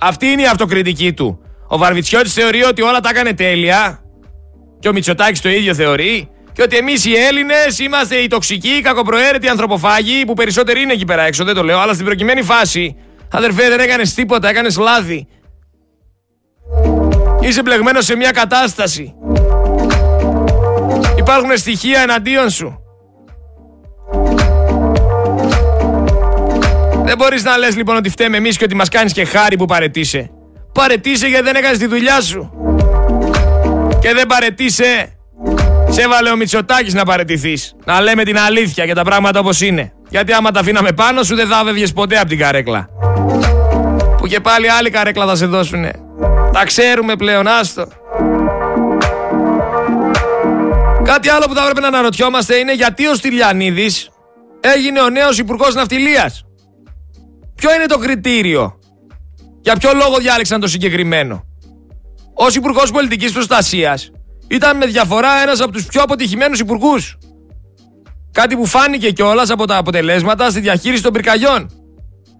Αυτή 0.00 0.26
είναι 0.26 0.42
η 0.42 0.46
αυτοκριτική 0.46 1.12
του. 1.12 1.38
Ο 1.68 1.78
Βαρβιτσιώτης 1.78 2.32
θεωρεί 2.32 2.62
ότι 2.62 2.82
όλα 2.82 3.00
τα 3.00 3.08
έκανε 3.08 3.32
τέλεια. 3.32 4.00
Και 4.78 4.88
ο 4.88 4.92
Μητσοτάκης 4.92 5.40
το 5.40 5.48
ίδιο 5.48 5.74
θεωρεί. 5.74 6.28
Και 6.52 6.62
ότι 6.62 6.76
εμείς 6.76 7.04
οι 7.04 7.14
Έλληνες 7.14 7.78
είμαστε 7.78 8.16
οι 8.16 8.26
τοξικοί, 8.26 8.68
οι 8.68 8.80
κακοπροαίρετοι 8.80 9.48
ανθρωποφάγοι 9.48 10.24
που 10.24 10.34
περισσότεροι 10.34 10.80
είναι 10.80 10.92
εκεί 10.92 11.04
πέρα 11.04 11.22
έξω. 11.22 11.44
Δεν 11.44 11.54
το 11.54 11.62
λέω. 11.62 11.78
Αλλά 11.78 11.92
στην 11.92 12.04
προκειμένη 12.04 12.42
φάση, 12.42 12.96
αδερφέ, 13.30 13.68
δεν 13.68 13.80
έκανες 13.80 14.14
τίποτα, 14.14 14.48
έκανες 14.48 14.76
λάθη. 14.76 15.26
Είσαι 17.40 17.62
μπλεγμένος 17.62 18.04
σε 18.04 18.16
μια 18.16 18.30
κατάσταση. 18.30 19.14
Υπάρχουν 21.26 21.56
στοιχεία 21.56 22.00
εναντίον 22.00 22.50
σου. 22.50 22.78
Δεν 27.04 27.16
μπορείς 27.16 27.44
να 27.44 27.56
λες 27.56 27.76
λοιπόν 27.76 27.96
ότι 27.96 28.08
φταίμε 28.08 28.36
εμείς 28.36 28.56
και 28.56 28.64
ότι 28.64 28.74
μας 28.74 28.88
κάνεις 28.88 29.12
και 29.12 29.24
χάρη 29.24 29.56
που 29.56 29.64
παρετήσε. 29.64 30.30
Παρετήσε 30.72 31.26
γιατί 31.26 31.44
δεν 31.44 31.54
έκανες 31.56 31.78
τη 31.78 31.86
δουλειά 31.86 32.20
σου. 32.20 32.50
Και 34.00 34.12
δεν 34.12 34.26
παρετήσε. 34.26 35.18
Σε 35.88 36.02
έβαλε 36.02 36.30
ο 36.30 36.36
Μητσοτάκης 36.36 36.94
να 36.94 37.04
παρετηθείς. 37.04 37.76
Να 37.84 38.00
λέμε 38.00 38.22
την 38.22 38.38
αλήθεια 38.38 38.84
για 38.84 38.94
τα 38.94 39.02
πράγματα 39.02 39.40
όπως 39.40 39.60
είναι. 39.60 39.92
Γιατί 40.08 40.32
άμα 40.32 40.50
τα 40.50 40.60
αφήναμε 40.60 40.92
πάνω 40.92 41.22
σου 41.22 41.34
δεν 41.34 41.46
θα 41.46 41.56
άβευγες 41.56 41.92
ποτέ 41.92 42.18
από 42.18 42.28
την 42.28 42.38
καρέκλα. 42.38 42.88
Που 44.16 44.26
και 44.26 44.40
πάλι 44.40 44.70
άλλη 44.70 44.90
καρέκλα 44.90 45.26
θα 45.26 45.36
σε 45.36 45.46
δώσουνε. 45.46 45.92
Τα 46.52 46.64
ξέρουμε 46.64 47.16
πλέον, 47.16 47.46
άστο. 47.46 47.86
Κάτι 51.04 51.28
άλλο 51.28 51.46
που 51.46 51.54
θα 51.54 51.60
έπρεπε 51.60 51.80
να 51.80 51.86
αναρωτιόμαστε 51.86 52.56
είναι 52.56 52.74
γιατί 52.74 53.06
ο 53.06 53.14
Στυλιανίδης 53.14 54.08
έγινε 54.60 55.00
ο 55.00 55.10
νέος 55.10 55.38
Υπουργός 55.38 55.74
Ναυτιλίας. 55.74 56.44
Ποιο 57.54 57.74
είναι 57.74 57.86
το 57.86 57.98
κριτήριο; 57.98 58.78
Για 59.60 59.76
ποιο 59.76 59.90
λόγο 59.94 60.18
διάλεξαν 60.18 60.60
το 60.60 60.66
συγκεκριμένο; 60.66 61.44
Ω 62.34 62.46
Υπουργός 62.54 62.90
Πολιτικής 62.90 63.32
Προστασίας 63.32 64.10
ήταν 64.48 64.76
με 64.76 64.86
διαφορά 64.86 65.42
ένας 65.42 65.60
από 65.60 65.72
τους 65.72 65.86
πιο 65.86 66.02
αποτυχημένους 66.02 66.58
υπουργούς. 66.58 67.18
Κάτι 68.32 68.56
που 68.56 68.66
φάνηκε 68.66 69.10
κιόλας 69.10 69.50
από 69.50 69.66
τα 69.66 69.76
αποτελέσματα 69.76 70.50
στη 70.50 70.60
διαχείριση 70.60 71.02
των 71.02 71.12
πυρκαγιών. 71.12 71.70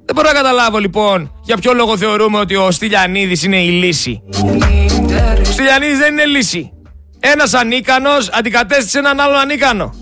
Δεν 0.04 0.14
μπορώ 0.14 0.28
να 0.28 0.34
καταλάβω 0.34 0.78
λοιπόν 0.78 1.32
για 1.42 1.56
ποιο 1.56 1.72
λόγο 1.72 1.96
θεωρούμε 1.96 2.38
ότι 2.38 2.56
ο 2.56 2.70
Στυλιανίδης 2.70 3.42
είναι 3.42 3.62
η 3.62 3.70
λύση. 3.70 4.22
Ο 5.40 5.52
Στυλιανίδης 5.52 5.98
δεν 5.98 6.12
είναι 6.12 6.24
λύση. 6.24 6.72
Ένας 7.32 7.54
ανίκανος 7.54 8.28
αντικατέστησε 8.32 8.98
έναν 8.98 9.20
άλλο 9.20 9.36
ανίκανο. 9.36 9.94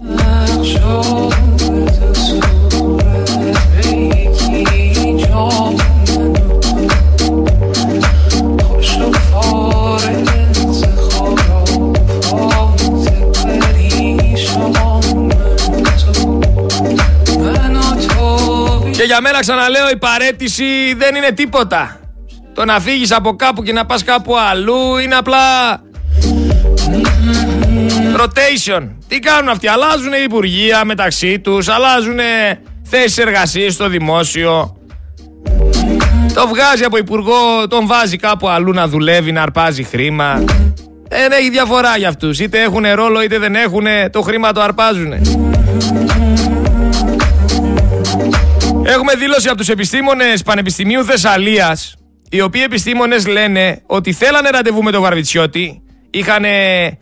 Και 18.91 19.03
για 19.03 19.21
μένα 19.21 19.41
ξαναλέω 19.41 19.91
η 19.91 19.97
παρέτηση 19.97 20.95
δεν 20.97 21.15
είναι 21.15 21.31
τίποτα. 21.31 22.01
Το 22.55 22.65
να 22.65 22.81
φύγεις 22.81 23.13
από 23.13 23.37
κάπου 23.37 23.63
και 23.63 23.73
να 23.73 23.87
πας 23.87 24.05
κάπου 24.05 24.39
αλλού 24.39 24.97
είναι 24.97 25.15
απλά 25.15 25.39
rotation. 28.21 28.89
Τι 29.09 29.19
κάνουν 29.19 29.49
αυτοί, 29.49 29.69
αλλάζουν 29.69 30.13
οι 30.13 30.23
υπουργεία 30.25 30.85
μεταξύ 30.85 31.39
τους, 31.41 31.69
αλλάζουν 31.69 32.19
θέσεις 32.83 33.19
εργασίας 33.19 33.73
στο 33.73 33.89
δημόσιο. 33.89 34.77
Το 36.35 36.49
βγάζει 36.49 36.85
από 36.85 36.97
υπουργό, 36.97 37.67
τον 37.69 37.87
βάζει 37.87 38.17
κάπου 38.17 38.49
αλλού 38.49 38.73
να 38.73 38.89
δουλεύει, 38.89 39.33
να 39.33 39.43
αρπάζει 39.43 39.83
χρήμα. 39.83 40.45
Δεν 41.09 41.33
έχει 41.33 41.51
διαφορά 41.51 41.97
για 41.97 42.09
αυτούς. 42.09 42.41
Είτε 42.41 42.63
έχουν 42.63 42.85
ρόλο 42.95 43.23
είτε 43.23 43.39
δεν 43.39 43.55
έχουν, 43.55 43.85
το 44.11 44.21
χρήμα 44.21 44.53
το 44.53 44.61
αρπάζουν. 44.61 45.13
Έχουμε 48.85 49.15
δήλωση 49.15 49.49
από 49.49 49.57
τους 49.57 49.69
επιστήμονες 49.69 50.43
Πανεπιστημίου 50.43 51.05
Θεσσαλίας, 51.05 51.95
οι 52.31 52.41
οποίοι 52.41 52.63
επιστήμονες 52.65 53.27
λένε 53.27 53.83
ότι 53.87 54.13
θέλανε 54.13 54.51
ραντεβού 54.51 54.83
με 54.83 54.91
τον 54.91 55.01
Βαρβιτσιώτη, 55.03 55.83
είχαν 56.13 56.45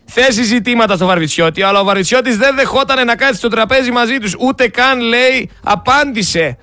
θέσει 0.05 0.43
ζητήματα 0.43 0.95
στο 0.95 1.05
Βαρβιτσιώτη, 1.05 1.61
αλλά 1.61 1.79
ο 1.79 1.83
Βαρβιτσιώτης 1.83 2.37
δεν 2.37 2.55
δεχόταν 2.55 3.05
να 3.05 3.15
κάθει 3.15 3.35
στο 3.35 3.47
τραπέζι 3.47 3.91
μαζί 3.91 4.17
τους, 4.17 4.35
ούτε 4.39 4.67
καν 4.67 4.99
λέει 4.99 5.49
απάντησε 5.63 6.57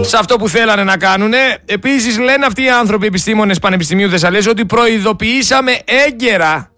σε 0.00 0.16
αυτό 0.16 0.36
που 0.36 0.48
θέλανε 0.48 0.84
να 0.84 0.96
κάνουν. 0.96 1.32
Επίσης 1.64 2.18
λένε 2.18 2.46
αυτοί 2.46 2.62
οι 2.62 2.70
άνθρωποι 2.70 3.06
επιστήμονες 3.06 3.58
Πανεπιστημίου 3.58 4.08
Θεσσαλίας 4.10 4.46
ότι 4.46 4.66
προειδοποιήσαμε 4.66 5.78
έγκαιρα 6.06 6.72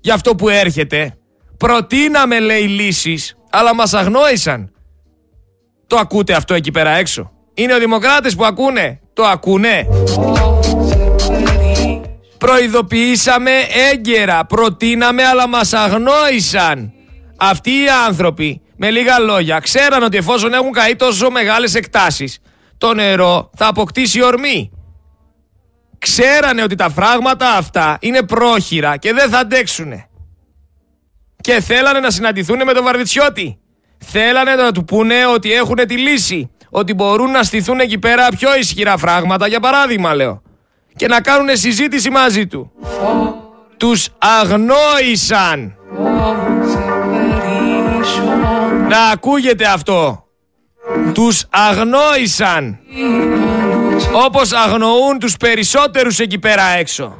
για 0.00 0.14
αυτό 0.14 0.34
που 0.34 0.48
έρχεται. 0.48 1.16
Προτείναμε 1.56 2.40
λέει 2.40 2.62
λύσεις, 2.62 3.36
αλλά 3.50 3.74
μας 3.74 3.94
αγνόησαν. 3.94 4.72
Το 5.86 5.96
ακούτε 5.96 6.34
αυτό 6.34 6.54
εκεί 6.54 6.70
πέρα 6.70 6.90
έξω; 6.90 7.30
Είναι 7.54 7.74
ο 7.74 7.78
Δημοκράτες 7.78 8.34
που 8.34 8.44
ακούνε; 8.44 9.00
Το 9.12 9.22
ακούνε. 9.24 9.86
Προειδοποιήσαμε 12.42 13.50
έγκαιρα. 13.92 14.44
Προτείναμε 14.44 15.24
αλλά 15.24 15.48
μας 15.48 15.72
αγνόησαν. 15.72 16.92
Αυτοί 17.36 17.70
οι 17.70 17.88
άνθρωποι 18.06 18.62
με 18.76 18.90
λίγα 18.90 19.18
λόγια 19.18 19.58
ξέραν 19.58 20.02
ότι 20.02 20.16
εφόσον 20.16 20.52
έχουν 20.52 20.72
καεί 20.72 20.96
τόσο 20.96 21.30
μεγάλες 21.30 21.74
εκτάσεις 21.74 22.38
το 22.78 22.94
νερό 22.94 23.50
θα 23.56 23.66
αποκτήσει 23.66 24.22
ορμή. 24.22 24.70
Ξέρανε 25.98 26.62
ότι 26.62 26.74
τα 26.74 26.90
φράγματα 26.90 27.52
αυτά 27.52 27.98
είναι 28.00 28.22
πρόχειρα 28.22 28.96
και 28.96 29.12
δεν 29.12 29.30
θα 29.30 29.38
αντέξουνε. 29.38 30.08
Και 31.40 31.60
θέλανε 31.60 32.00
να 32.00 32.10
συναντηθούν 32.10 32.62
με 32.64 32.72
τον 32.72 32.84
Βαρβιτσιώτη. 32.84 33.58
Θέλανε 33.98 34.54
να 34.54 34.72
του 34.72 34.84
πούνε 34.84 35.26
ότι 35.26 35.52
έχουν 35.52 35.76
τη 35.76 35.96
λύση. 35.96 36.50
Ότι 36.70 36.94
μπορούν 36.94 37.30
να 37.30 37.42
στηθούν 37.42 37.80
εκεί 37.80 37.98
πέρα 37.98 38.28
πιο 38.28 38.56
ισχυρά 38.56 38.96
φράγματα, 38.96 39.46
για 39.46 39.60
παράδειγμα 39.60 40.14
λέω. 40.14 40.42
Και 40.96 41.06
να 41.06 41.20
κάνουν 41.20 41.56
συζήτηση 41.56 42.10
μαζί 42.10 42.46
του. 42.46 42.72
Τους 43.76 44.08
αγνόησαν. 44.18 45.76
Να 48.88 49.04
ακούγεται 49.12 49.64
αυτό. 49.64 50.24
Τους 51.12 51.44
αγνόησαν. 51.50 52.78
Όπως 54.24 54.52
αγνοούν 54.52 55.18
τους 55.18 55.36
περισσότερους 55.36 56.18
εκεί 56.18 56.38
πέρα 56.38 56.62
έξω. 56.78 57.16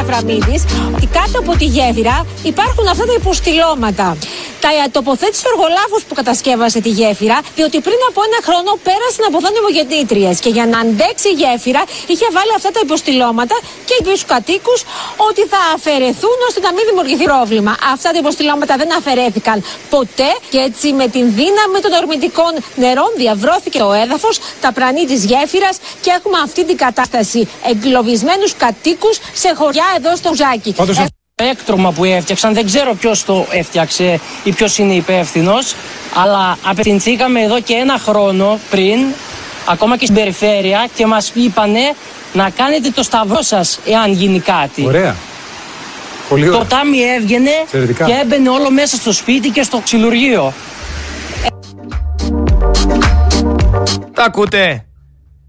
Αφραμίδη 0.00 0.60
ότι 0.94 1.06
κάτω 1.06 1.38
από 1.38 1.56
τη 1.56 1.64
γέφυρα 1.64 2.26
υπάρχουν 2.42 2.88
αυτά 2.88 3.04
τα 3.06 3.12
υποστηλώματα. 3.18 4.16
Τα 4.64 4.70
τοποθέτησε 4.96 5.44
ο 5.48 5.50
εργολάβο 5.52 5.96
που 6.08 6.14
κατασκεύασε 6.20 6.78
τη 6.86 6.90
γέφυρα, 6.98 7.38
διότι 7.56 7.78
πριν 7.86 8.00
από 8.08 8.20
ένα 8.28 8.38
χρόνο 8.48 8.70
πέρασαν 8.86 9.24
από 9.28 9.36
εδώ 9.40 9.48
νεμογεννήτριε. 9.56 10.30
Και 10.44 10.50
για 10.56 10.66
να 10.72 10.78
αντέξει 10.84 11.28
η 11.34 11.36
γέφυρα, 11.42 11.82
είχε 12.12 12.26
βάλει 12.36 12.52
αυτά 12.58 12.70
τα 12.76 12.80
υποστηλώματα 12.86 13.56
και 13.86 13.94
είπε 13.98 14.10
στους 14.16 14.24
κατοίκους 14.34 14.80
ότι 15.28 15.42
θα 15.52 15.60
αφαιρεθούν 15.76 16.38
ώστε 16.48 16.60
να 16.66 16.70
μην 16.76 16.84
δημιουργηθεί 16.88 17.24
πρόβλημα. 17.32 17.72
Αυτά 17.94 18.08
τα 18.14 18.18
υποστηλώματα 18.24 18.74
δεν 18.80 18.90
αφαιρέθηκαν 18.98 19.56
ποτέ 19.94 20.30
και 20.52 20.58
έτσι 20.68 20.86
με 21.00 21.06
την 21.14 21.24
δύναμη 21.40 21.78
των 21.84 21.92
ορμητικών 22.00 22.52
νερών 22.82 23.10
διαβρώθηκε 23.22 23.78
το 23.78 23.92
έδαφος, 23.92 24.34
τα 24.64 24.70
πρανή 24.72 25.04
της 25.10 25.20
γέφυρας 25.30 25.76
και 26.04 26.10
έχουμε 26.18 26.38
αυτή 26.46 26.62
την 26.64 26.76
κατάσταση. 26.84 27.40
Εγκλωβισμένους 27.70 28.52
κατοίκους 28.64 29.16
σε 29.42 29.48
χωριά 29.58 29.88
εδώ 29.96 30.16
στο 30.16 30.30
Ζάκι. 30.34 30.72
Πάντως, 30.72 30.98
ε... 30.98 31.06
έκτρωμα 31.50 31.92
που 31.92 32.04
έφτιαξαν, 32.04 32.54
δεν 32.54 32.66
ξέρω 32.66 32.94
ποιος 32.94 33.24
το 33.24 33.46
έφτιαξε 33.50 34.20
ή 34.44 34.52
ποιος 34.52 34.78
είναι 34.78 34.92
υπεύθυνος, 34.94 35.74
αλλά 36.14 36.58
απευθυνθήκαμε 36.64 37.40
εδώ 37.42 37.60
και 37.60 37.74
ένα 37.74 37.98
χρόνο 37.98 38.58
πριν, 38.70 38.98
ακόμα 39.68 39.96
και 39.96 40.04
στην 40.04 40.16
περιφέρεια, 40.16 40.86
και 40.94 41.06
μας 41.06 41.32
είπανε 41.34 41.80
να 42.32 42.50
κάνετε 42.50 42.90
το 42.90 43.02
σταυρό 43.02 43.42
σας 43.42 43.78
εάν 43.86 44.12
γίνει 44.12 44.40
κάτι. 44.40 44.84
Ωραία. 44.86 45.16
Πολύ 46.28 46.48
ωραία. 46.48 46.58
Το 46.58 46.64
τάμι 46.64 46.98
έβγαινε 46.98 47.50
και 48.06 48.12
έμπαινε 48.22 48.48
όλο 48.48 48.70
μέσα 48.70 48.96
στο 48.96 49.12
σπίτι 49.12 49.48
και 49.48 49.62
στο 49.62 49.78
ξυλουργείο. 49.78 50.52
Τα 54.12 54.24
ακούτε; 54.24 54.84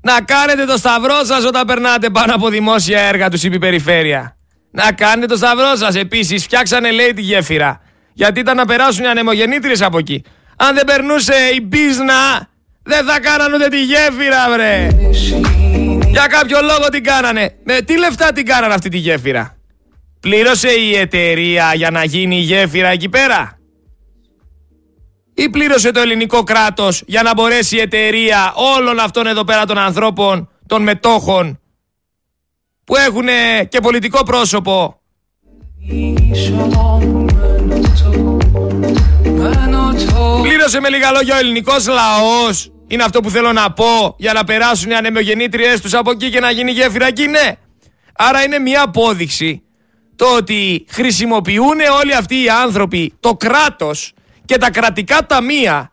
Να 0.02 0.22
κάνετε 0.22 0.66
το 0.66 0.78
σταυρό 0.78 1.24
σας 1.24 1.46
όταν 1.46 1.66
περνάτε 1.66 2.10
πάνω 2.10 2.36
από 2.36 2.50
δημόσια 2.50 3.00
έργα 3.02 3.30
του 3.30 3.40
είπε 3.42 3.56
η 3.56 3.60
περιφέρεια. 3.60 4.35
Να 4.76 4.92
κάνετε 4.92 5.26
το 5.26 5.36
σταυρό 5.36 5.76
σας. 5.76 5.96
Επίσης, 5.96 6.44
φτιάξανε 6.44 6.92
λέει 6.92 7.14
τη 7.14 7.22
γέφυρα. 7.22 7.82
Γιατί 8.14 8.40
ήταν 8.40 8.56
να 8.56 8.66
περάσουν 8.66 9.04
οι 9.04 9.08
ανεμογεννήτριες 9.08 9.82
από 9.82 9.98
εκεί. 9.98 10.24
Αν 10.56 10.76
δεν 10.76 10.86
περνούσε 10.86 11.34
η 11.56 11.60
μπίζνα, 11.64 12.50
δεν 12.84 13.06
θα 13.06 13.20
κάναν 13.20 13.54
ούτε 13.54 13.68
τη 13.68 13.84
γέφυρα, 13.84 14.50
βρε. 14.52 14.88
Για 16.10 16.28
κάποιο 16.28 16.62
λόγο 16.62 16.90
την 16.90 17.04
κάνανε. 17.04 17.56
Με 17.64 17.82
τι 17.82 17.98
λεφτά 17.98 18.32
την 18.32 18.46
κάνανε 18.46 18.74
αυτή 18.74 18.90
τη 18.90 18.98
γέφυρα; 18.98 19.58
Πλήρωσε 20.20 20.70
η 20.70 20.96
εταιρεία 20.96 21.74
για 21.76 21.92
να 21.92 22.04
γίνει 22.04 22.38
η 22.38 22.42
γέφυρα 22.42 22.88
εκεί 22.88 23.10
πέρα; 23.10 23.60
Ή 25.34 25.50
πλήρωσε 25.50 25.92
το 25.92 26.00
ελληνικό 26.00 26.44
κράτος 26.44 27.04
για 27.06 27.24
να 27.24 27.34
μπορέσει 27.34 27.76
η 27.76 27.80
εταιρεία 27.80 28.54
όλων 28.78 29.00
αυτών 29.00 29.28
εδώ 29.28 29.44
πέρα 29.44 29.66
των 29.66 29.78
ανθρώπων, 29.78 30.50
των 30.68 30.82
μετόχων 30.84 31.60
που 32.86 32.96
έχουν 32.96 33.28
και 33.70 33.80
πολιτικό 33.80 34.24
πρόσωπο. 34.24 35.00
Πλήρωσε 40.42 40.80
με 40.80 40.90
λίγα 40.90 41.12
λόγια 41.12 41.36
ο 41.36 41.38
ελληνικός 41.38 41.88
λαός. 41.88 42.72
Είναι 42.88 43.04
αυτό 43.04 43.20
που 43.20 43.30
θέλω 43.30 43.54
να 43.54 43.72
πω 43.72 44.16
για 44.18 44.34
να 44.34 44.44
περάσουν 44.44 44.92
οι 44.92 44.96
ανεμογεννήτριές 44.96 45.82
τους 45.82 45.94
από 45.94 46.12
εκεί 46.12 46.30
και 46.30 46.40
να 46.40 46.52
γίνει 46.52 46.72
γέφυρα 46.72 47.08
εκεί 47.08 47.28
ναι. 47.28 47.52
Άρα 48.16 48.44
είναι 48.44 48.60
μια 48.60 48.82
απόδειξη 48.82 49.64
το 50.16 50.26
ότι 50.36 50.86
χρησιμοποιούν 50.90 51.80
όλοι 52.02 52.16
αυτοί 52.16 52.44
οι 52.44 52.50
άνθρωποι 52.50 53.14
το 53.20 53.34
κράτος 53.34 54.14
και 54.46 54.58
τα 54.58 54.72
κρατικά 54.72 55.26
ταμεία 55.26 55.92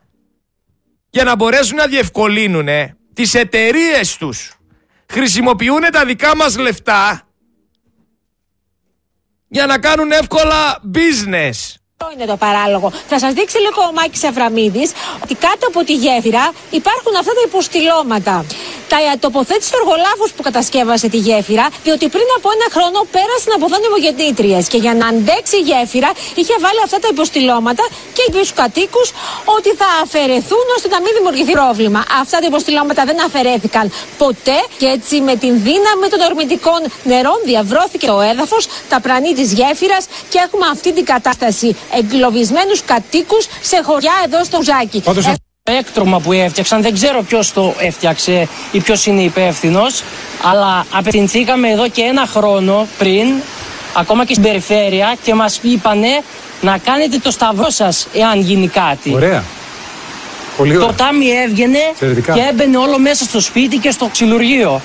για 1.11 1.25
να 1.25 1.37
μπορέσουν 1.37 1.77
να 1.77 1.87
διευκολύνουν 1.87 2.69
τις 3.13 3.35
εταιρείες 3.35 4.17
τους. 4.17 4.57
Χρησιμοποιούν 5.13 5.81
τα 5.93 6.05
δικά 6.05 6.37
μας 6.37 6.57
λεφτά 6.57 7.29
για 9.49 9.67
να 9.67 9.79
κάνουν 9.79 10.13
εύκολα 10.13 10.83
business. 10.95 11.82
Αυτό 12.03 12.15
είναι 12.17 12.31
το 12.35 12.39
παράλογο. 12.47 12.89
Θα 13.11 13.19
σας 13.23 13.33
δείξει 13.39 13.59
λίγο 13.67 13.81
ο 13.91 13.93
Μάκης 13.99 14.25
Αβραμίδης 14.31 14.91
ότι 15.25 15.35
κάτω 15.47 15.65
από 15.71 15.81
τη 15.89 15.95
γέφυρα 16.05 16.45
υπάρχουν 16.81 17.13
αυτά 17.21 17.33
τα 17.39 17.43
υποστηλώματα. 17.51 18.35
τα 18.93 18.99
τοποθέτησε 19.25 19.71
ο 19.75 19.79
εργολάβο 19.81 20.25
που 20.37 20.43
κατασκεύασε 20.49 21.07
τη 21.15 21.19
γέφυρα, 21.27 21.67
διότι 21.87 22.05
πριν 22.15 22.29
από 22.37 22.49
ένα 22.57 22.67
χρόνο 22.77 22.99
πέρασαν 23.17 23.53
από 23.57 23.65
εδώ 23.69 23.77
νεμογεννήτριε. 23.85 24.59
Και 24.73 24.79
για 24.85 24.95
να 25.01 25.07
αντέξει 25.13 25.57
η 25.63 25.65
γέφυρα, 25.71 26.11
είχε 26.41 26.55
βάλει 26.65 26.81
αυτά 26.87 26.99
τα 27.05 27.09
υποστηλώματα 27.15 27.85
και 28.15 28.23
είπε 28.27 28.39
στους 28.45 28.53
κατοίκους 28.63 29.09
ότι 29.57 29.71
θα 29.81 29.89
αφαιρεθούν 30.05 30.67
ώστε 30.77 30.89
να 30.95 30.99
μην 31.05 31.13
δημιουργηθεί 31.17 31.53
πρόβλημα. 31.61 32.01
Αυτά 32.23 32.37
τα 32.43 32.47
υποστηλώματα 32.53 33.03
δεν 33.09 33.19
αφαιρέθηκαν 33.27 33.87
ποτέ 34.23 34.59
και 34.81 34.87
έτσι 34.97 35.15
με 35.29 35.35
την 35.43 35.53
δύναμη 35.69 36.07
των 36.13 36.21
ορμητικών 36.29 36.81
νερών 37.11 37.39
διαβρώθηκε 37.51 38.07
το 38.13 38.21
έδαφος, 38.31 38.63
τα 38.93 38.99
πρανή 39.07 39.33
της 39.39 39.49
γέφυρας 39.59 40.05
και 40.33 40.39
έχουμε 40.47 40.67
αυτή 40.75 40.91
την 40.99 41.05
κατάσταση. 41.15 41.69
Εγκλωβισμένους 41.99 42.83
κατοίκους 42.85 43.47
σε 43.61 43.81
χωριά 43.85 44.13
εδώ 44.25 44.45
στο 44.45 44.63
Ζάκι. 44.63 45.03
Το 45.65 45.73
έκτρωμα 45.73 46.21
που 46.21 46.33
έφτιαξαν, 46.33 46.83
δεν 46.83 46.95
ξέρω 46.95 47.23
ποιος 47.23 47.53
το 47.53 47.75
έφτιαξε 47.79 48.49
ή 48.73 48.81
ποιος 48.81 49.07
είναι 49.07 49.23
υπεύθυνος, 49.23 50.03
αλλά 50.43 50.87
απευθυνθήκαμε 50.93 51.71
εδώ 51.71 51.89
και 51.89 52.03
ένα 52.03 52.27
χρόνο 52.27 52.87
πριν, 52.99 53.27
ακόμα 53.97 54.25
και 54.25 54.33
στην 54.33 54.45
περιφέρεια, 54.45 55.15
και 55.23 55.35
μας 55.35 55.59
είπανε 55.63 56.23
να 56.61 56.79
κάνετε 56.79 57.19
το 57.19 57.31
σταυρό 57.31 57.71
σας 57.71 58.07
εάν 58.15 58.41
γίνει 58.41 58.69
κάτι. 58.69 59.15
Ωραία. 59.15 59.45
Πολύ 60.57 60.77
ωραία. 60.77 60.87
Το 60.87 60.93
τάμι 60.93 61.27
έβγαινε 61.31 61.79
Εξαιρετικά. 61.91 62.33
και 62.33 62.41
έμπαινε 62.51 62.77
όλο 62.77 62.99
μέσα 62.99 63.25
στο 63.25 63.41
σπίτι 63.41 63.77
και 63.77 63.91
στο 63.91 64.09
ξυλουργείο. 64.13 64.81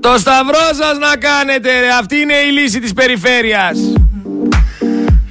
Το 0.00 0.18
σταυρό 0.18 0.64
σας 0.82 0.98
να 0.98 1.16
κάνετε 1.16 1.80
ρε. 1.80 1.88
Αυτή 2.00 2.16
είναι 2.16 2.34
η 2.34 2.50
λύση 2.52 2.80
της 2.80 2.92
περιφέρειας. 2.92 3.78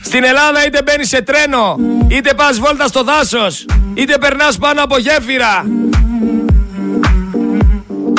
Στην 0.06 0.24
Ελλάδα 0.24 0.66
είτε 0.66 0.82
μπαίνεις 0.84 1.08
σε 1.08 1.22
τρένο, 1.22 1.78
είτε 2.08 2.34
πας 2.34 2.60
βόλτα 2.60 2.88
στο 2.88 3.04
δάσος, 3.04 3.66
είτε 3.94 4.18
περνάς 4.18 4.58
πάνω 4.58 4.84
από 4.84 4.98
γέφυρα. 4.98 5.66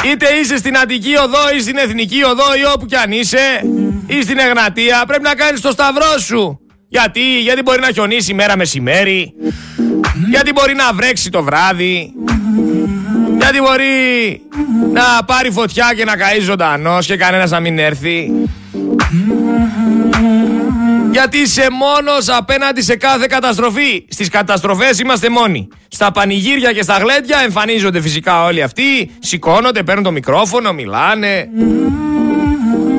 Είτε 0.05 0.27
είσαι 0.41 0.57
στην 0.57 0.77
Αττική 0.77 1.17
Οδό 1.17 1.57
ή 1.57 1.61
στην 1.61 1.77
Εθνική 1.77 2.25
Οδό 2.25 2.55
ή 2.61 2.65
όπου 2.75 2.87
κι 2.87 2.97
αν 2.97 3.13
είσαι, 3.13 3.63
ή 4.07 4.23
στην 4.23 4.39
Εγνατία, 4.39 5.05
πρέπει 5.07 5.23
να 5.23 5.35
κάνεις 5.35 5.61
το 5.61 5.71
σταυρό 5.71 6.19
σου. 6.19 6.61
Γιατί, 6.89 7.41
γιατί 7.41 7.63
μπορεί 7.63 7.81
να 7.81 7.91
χιονίσει 7.91 8.35
μέρα 8.35 8.57
μεσημέρι, 8.57 9.35
γιατί 10.31 10.53
μπορεί 10.53 10.75
να 10.75 10.93
βρέξει 10.93 11.31
το 11.31 11.43
βράδυ, 11.43 12.13
γιατί 13.39 13.61
μπορεί 13.61 14.43
να 14.93 15.25
πάρει 15.25 15.51
φωτιά 15.51 15.93
και 15.97 16.05
να 16.05 16.17
καεί 16.17 16.41
ζωντανός 16.41 17.07
και 17.07 17.17
κανένας 17.17 17.51
να 17.51 17.61
μην 17.61 17.79
έρθει. 17.79 18.31
Γιατί 21.17 21.39
είσαι 21.39 21.67
μόνος 21.71 22.29
απέναντι 22.29 22.83
σε 22.83 22.97
κάθε 22.97 23.27
καταστροφή. 23.29 24.07
Στις 24.09 24.29
καταστροφές 24.29 24.99
είμαστε 24.99 25.29
μόνοι. 25.29 25.69
Στα 25.89 26.11
πανηγύρια 26.13 26.73
και 26.73 26.83
στα 26.83 26.99
γλέντια 26.99 27.39
εμφανίζονται 27.45 28.01
φυσικά 28.01 28.45
όλοι 28.45 28.63
αυτοί. 28.63 29.11
Σηκώνονται, 29.19 29.83
παίρνουν 29.83 30.05
το 30.05 30.11
μικρόφωνο, 30.11 30.73
μιλάνε. 30.73 31.49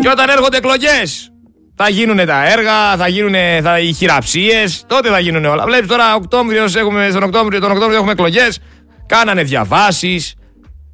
Και 0.02 0.10
όταν 0.10 0.30
έρχονται 0.30 0.58
εκλογές, 0.58 1.32
θα 1.76 1.90
γίνουν 1.90 2.26
τα 2.26 2.52
έργα, 2.52 2.98
θα 2.98 3.08
γίνουν 3.08 3.34
θα, 3.64 3.80
οι 3.80 3.94
χειραψίες, 3.94 4.84
τότε 4.88 5.10
θα 5.10 5.20
γίνουν 5.20 5.46
όλα. 5.46 5.64
Βλέπεις 5.64 5.88
τώρα 5.88 6.16
Οκτώβριος 6.16 6.76
έχουμε, 6.76 7.08
στον 7.10 7.24
Οκτώβριο, 7.24 7.60
τον 7.60 7.72
Οκτώβριο 7.72 7.96
έχουμε 7.98 8.12
εκλογές. 8.12 8.60
Κάνανε 9.06 9.44
διαβάσεις, 9.44 10.34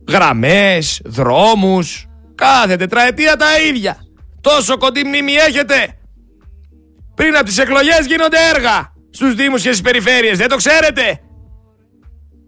γραμμές, 0.09 1.01
δρόμους. 1.05 2.05
Κάθε 2.35 2.75
τετραετία 2.75 3.35
τα 3.35 3.59
ίδια. 3.69 3.97
Τόσο 4.41 4.77
κοντή 4.77 5.03
μνήμη 5.03 5.33
έχετε. 5.33 5.97
Πριν 7.15 7.35
από 7.35 7.45
τις 7.45 7.57
εκλογές 7.57 8.05
γίνονται 8.07 8.37
έργα 8.55 8.93
στους 9.11 9.33
Δήμους 9.35 9.61
και 9.61 9.69
στις 9.69 9.81
περιφέρειες. 9.81 10.37
Δεν 10.37 10.47
το 10.47 10.55
ξέρετε; 10.55 11.19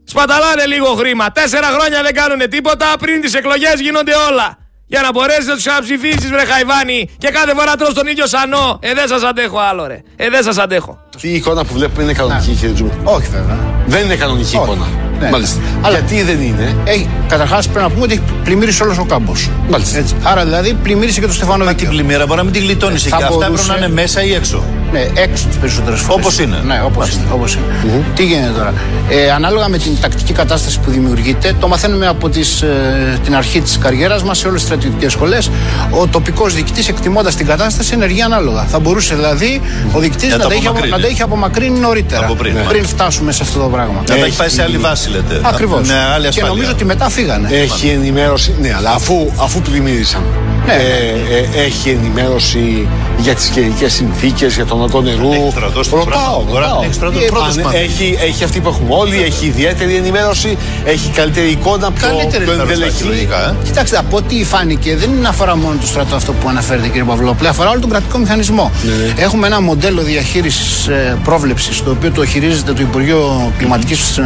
Σπαταλάνε 0.03 0.65
λίγο 0.65 0.87
χρήμα. 0.87 1.31
Τέσσερα 1.31 1.67
χρόνια 1.67 2.01
δεν 2.01 2.13
κάνουν 2.13 2.49
τίποτα. 2.49 2.85
Πριν 2.99 3.21
τις 3.21 3.33
εκλογές 3.33 3.79
γίνονται 3.79 4.13
όλα. 4.29 4.57
Για 4.87 5.01
να 5.01 5.11
μπορέσει 5.11 5.47
να 5.47 5.53
τους 5.53 5.63
ξαναψηφίσεις, 5.63 6.29
βρε 6.29 6.45
Χαϊβάνι, 6.45 7.09
και 7.17 7.29
κάθε 7.29 7.53
φορά 7.55 7.75
τρως 7.75 7.93
τον 7.93 8.07
ίδιο 8.07 8.27
σανό. 8.27 8.79
Ε, 8.81 8.93
δεν 8.93 9.07
σας 9.07 9.23
αντέχω 9.23 9.59
άλλο, 9.59 9.87
ρε. 9.87 10.01
Ε, 10.15 10.29
δεν 10.29 10.43
σας 10.43 10.57
αντέχω. 10.57 10.99
Αυτή 11.15 11.27
η 11.27 11.33
εικόνα 11.33 11.65
που 11.65 11.73
βλέπουμε 11.73 12.03
είναι 12.03 12.13
κανονική, 12.13 12.53
κύριε 12.53 12.73
Τζουμ. 12.73 12.89
Όχι 13.03 13.27
βέβαια. 13.29 13.57
Δεν 13.85 14.03
είναι 14.03 14.15
κανονική 14.15 14.55
Όχι. 14.55 14.65
εικόνα. 14.65 15.04
Ναι. 15.19 15.29
Μάλιστα. 15.29 15.59
Αλλά- 15.81 15.97
Γιατί 15.99 16.23
δεν 16.23 16.41
είναι; 16.41 16.75
Έχει, 16.83 17.09
καταρχάς 17.27 17.67
πρέπει 17.67 17.85
να 17.85 17.89
πούμε 17.91 18.03
ότι 18.03 18.13
έχει 18.13 18.21
πλημμύρισε 18.43 18.83
όλος 18.83 18.97
ο 18.97 19.03
κάμπος. 19.05 19.49
Μάλιστα. 19.69 20.03
Άρα 20.23 20.43
δηλαδή 20.43 20.73
πλημμύρισε 20.83 21.19
και 21.19 21.27
το 21.27 21.33
Στεφάνο 21.33 21.63
Την 21.65 21.73
Δίκαιο. 21.75 21.89
πλημμύρα 21.89 22.25
μπορεί 22.25 22.37
να 22.37 22.43
μην 22.43 22.53
την 22.53 22.61
γλιτώνεις 22.63 23.03
Ε, 23.05 23.07
εκεί. 23.07 23.09
θα 23.09 23.15
Αυτά 23.15 23.29
μπορούσε- 23.29 23.63
έπρεπε 23.63 23.79
να 23.79 23.85
είναι 23.85 24.01
μέσα 24.01 24.23
ή 24.23 24.33
έξω. 24.33 24.63
Ναι, 24.91 24.99
έξω 25.13 25.45
τις 25.47 25.57
περισσότερες 25.57 25.99
φορές. 25.99 26.25
Όπως 26.25 26.39
είναι. 26.39 26.57
Ναι, 26.65 26.81
όπως 26.85 27.09
είναι. 27.13 27.23
Όπως 27.33 27.53
είναι. 27.55 28.03
Τι 28.15 28.25
γίνεται 28.25 28.51
τώρα; 28.57 28.73
Ε, 29.09 29.31
ανάλογα 29.31 29.67
με 29.69 29.77
την 29.77 29.91
τακτική 30.01 30.33
κατάσταση 30.33 30.79
που 30.79 30.91
δημιουργείται, 30.91 31.55
το 31.59 31.67
μαθαίνουμε 31.67 32.07
από 32.07 32.29
τις, 32.29 32.61
ε, 32.61 33.19
την 33.23 33.35
αρχή 33.35 33.61
της 33.61 33.77
καριέρας 33.77 34.23
μας 34.23 34.37
σε 34.37 34.47
όλες 34.47 34.59
τις 34.59 34.69
στρατιωτικές 34.69 35.11
σχολές. 35.11 35.49
Ο 35.89 36.07
τοπικός 36.07 36.53
διοικητής, 36.53 36.87
εκτιμώντας 36.87 37.35
την 37.35 37.45
κατάσταση, 37.45 37.93
ενεργεί 37.93 38.21
ανάλογα. 38.21 38.63
Θα 38.63 38.79
μπορούσε 38.79 39.15
δηλαδή 39.15 39.61
ο 39.93 39.99
διοικητής 39.99 40.29
Να 40.29 40.37
να, 40.37 40.43
τα 40.43 40.49
τα 40.49 40.53
είχε 40.55 40.67
απο- 40.67 40.77
απομακρύνει. 40.77 41.01
να 41.01 41.07
τα 41.07 41.13
είχε 41.13 41.23
απομακρύνει 41.23 41.79
νωρίτερα. 41.79 42.25
Από 42.25 42.35
πριν, 42.35 42.53
ναι. 42.53 42.61
πριν 42.61 42.85
φτάσουμε 42.85 43.31
σε 43.31 43.43
αυτό 43.43 43.59
το 43.59 43.67
πράγμα. 43.67 43.99
Να 44.09 44.15
τα 44.15 44.25
έχει 44.25 44.37
πάει 44.37 44.49
σε 44.49 44.61
άλλη 44.63 44.77
βάση, 44.77 45.04
λέτε. 45.09 45.41
Ακριβώς. 45.43 45.87
Ναι, 45.87 45.93
άλλη 45.93 46.21
και 46.21 46.27
ασφάλεια. 46.27 46.49
νομίζω 46.49 46.71
ότι 46.71 46.85
μετά 46.85 47.09
φύγανε. 47.09 47.49
Έχει 47.51 47.87
ενημέρωση. 47.87 48.55
Ναι, 48.61 48.73
αλλά 48.77 48.91
αφού, 48.91 49.31
αφού 49.37 49.61
πλημμύρισαν. 49.61 50.23
Ναι. 50.65 50.73
Ε, 50.73 51.57
ε, 51.59 51.63
έχει 51.65 51.89
ενημέρωση 51.89 52.87
για 53.17 53.33
τις 53.35 53.47
καιρικές 53.47 53.93
συνθήκες, 53.93 54.55
για 54.55 54.65
τον 54.65 54.81
όγκο 54.81 55.01
νερού. 55.01 55.31
Έχει 55.31 55.51
στρατός 55.51 55.89
το 55.89 55.95
Ρωτάω, 55.95 56.11
πράγμα. 56.21 56.51
Τώρα 56.51 56.65
ρωτάω. 56.65 56.83
έχει 56.83 56.93
στρατός 56.93 57.21
Ε, 57.23 57.25
πρώτος 57.25 57.47
αν 57.57 57.63
μάθημα. 57.63 57.81
έχει, 57.83 58.17
έχει 58.21 58.43
αυτή 58.43 58.59
που 58.59 58.69
έχουμε 58.69 58.89
όλοι, 58.95 59.23
έχει 59.23 59.45
ιδιαίτερη 59.45 59.95
ενημέρωση, 59.95 60.57
έχει 60.85 61.09
καλύτερη 61.09 61.47
εικόνα, 61.49 61.91
πιο, 61.91 62.07
Καλύτερη 62.07 62.43
πιο 62.43 62.53
ενημέρωση 62.53 62.79
θα 62.81 62.85
έχει, 62.85 63.03
ενδελεχή. 63.03 63.03
λογικά, 63.03 63.49
ε. 63.49 63.55
Κοιτάξτε, 63.63 63.97
από 63.97 64.17
ό,τι 64.17 64.43
φάνηκε, 64.43 64.95
δεν 64.95 65.25
αφορά 65.27 65.55
μόνο 65.57 65.75
το 65.79 65.87
στρατό 65.87 66.15
αυτό 66.15 66.31
που 66.33 66.49
αναφέρετε, 66.49 66.87
κύριε 66.87 67.03
Παυλόπουλε, 67.03 67.49
αφορά 67.49 67.69
όλο 67.69 67.79
τον 67.79 67.89
κρατικό 67.89 68.17
μηχανισμό. 68.17 68.71
Έχουμε 69.17 69.47
ένα 69.47 69.61
μοντέλο 69.61 70.01
διαχείρισης 70.01 70.89
πρόβλεψης, 71.23 71.83
το 71.83 71.89
οποίο 71.91 72.11
το 72.11 72.25
χειρίζεται 72.25 72.73
το 72.73 72.81
Υπουργείο 72.81 73.51
Κλιματικής 73.57 74.19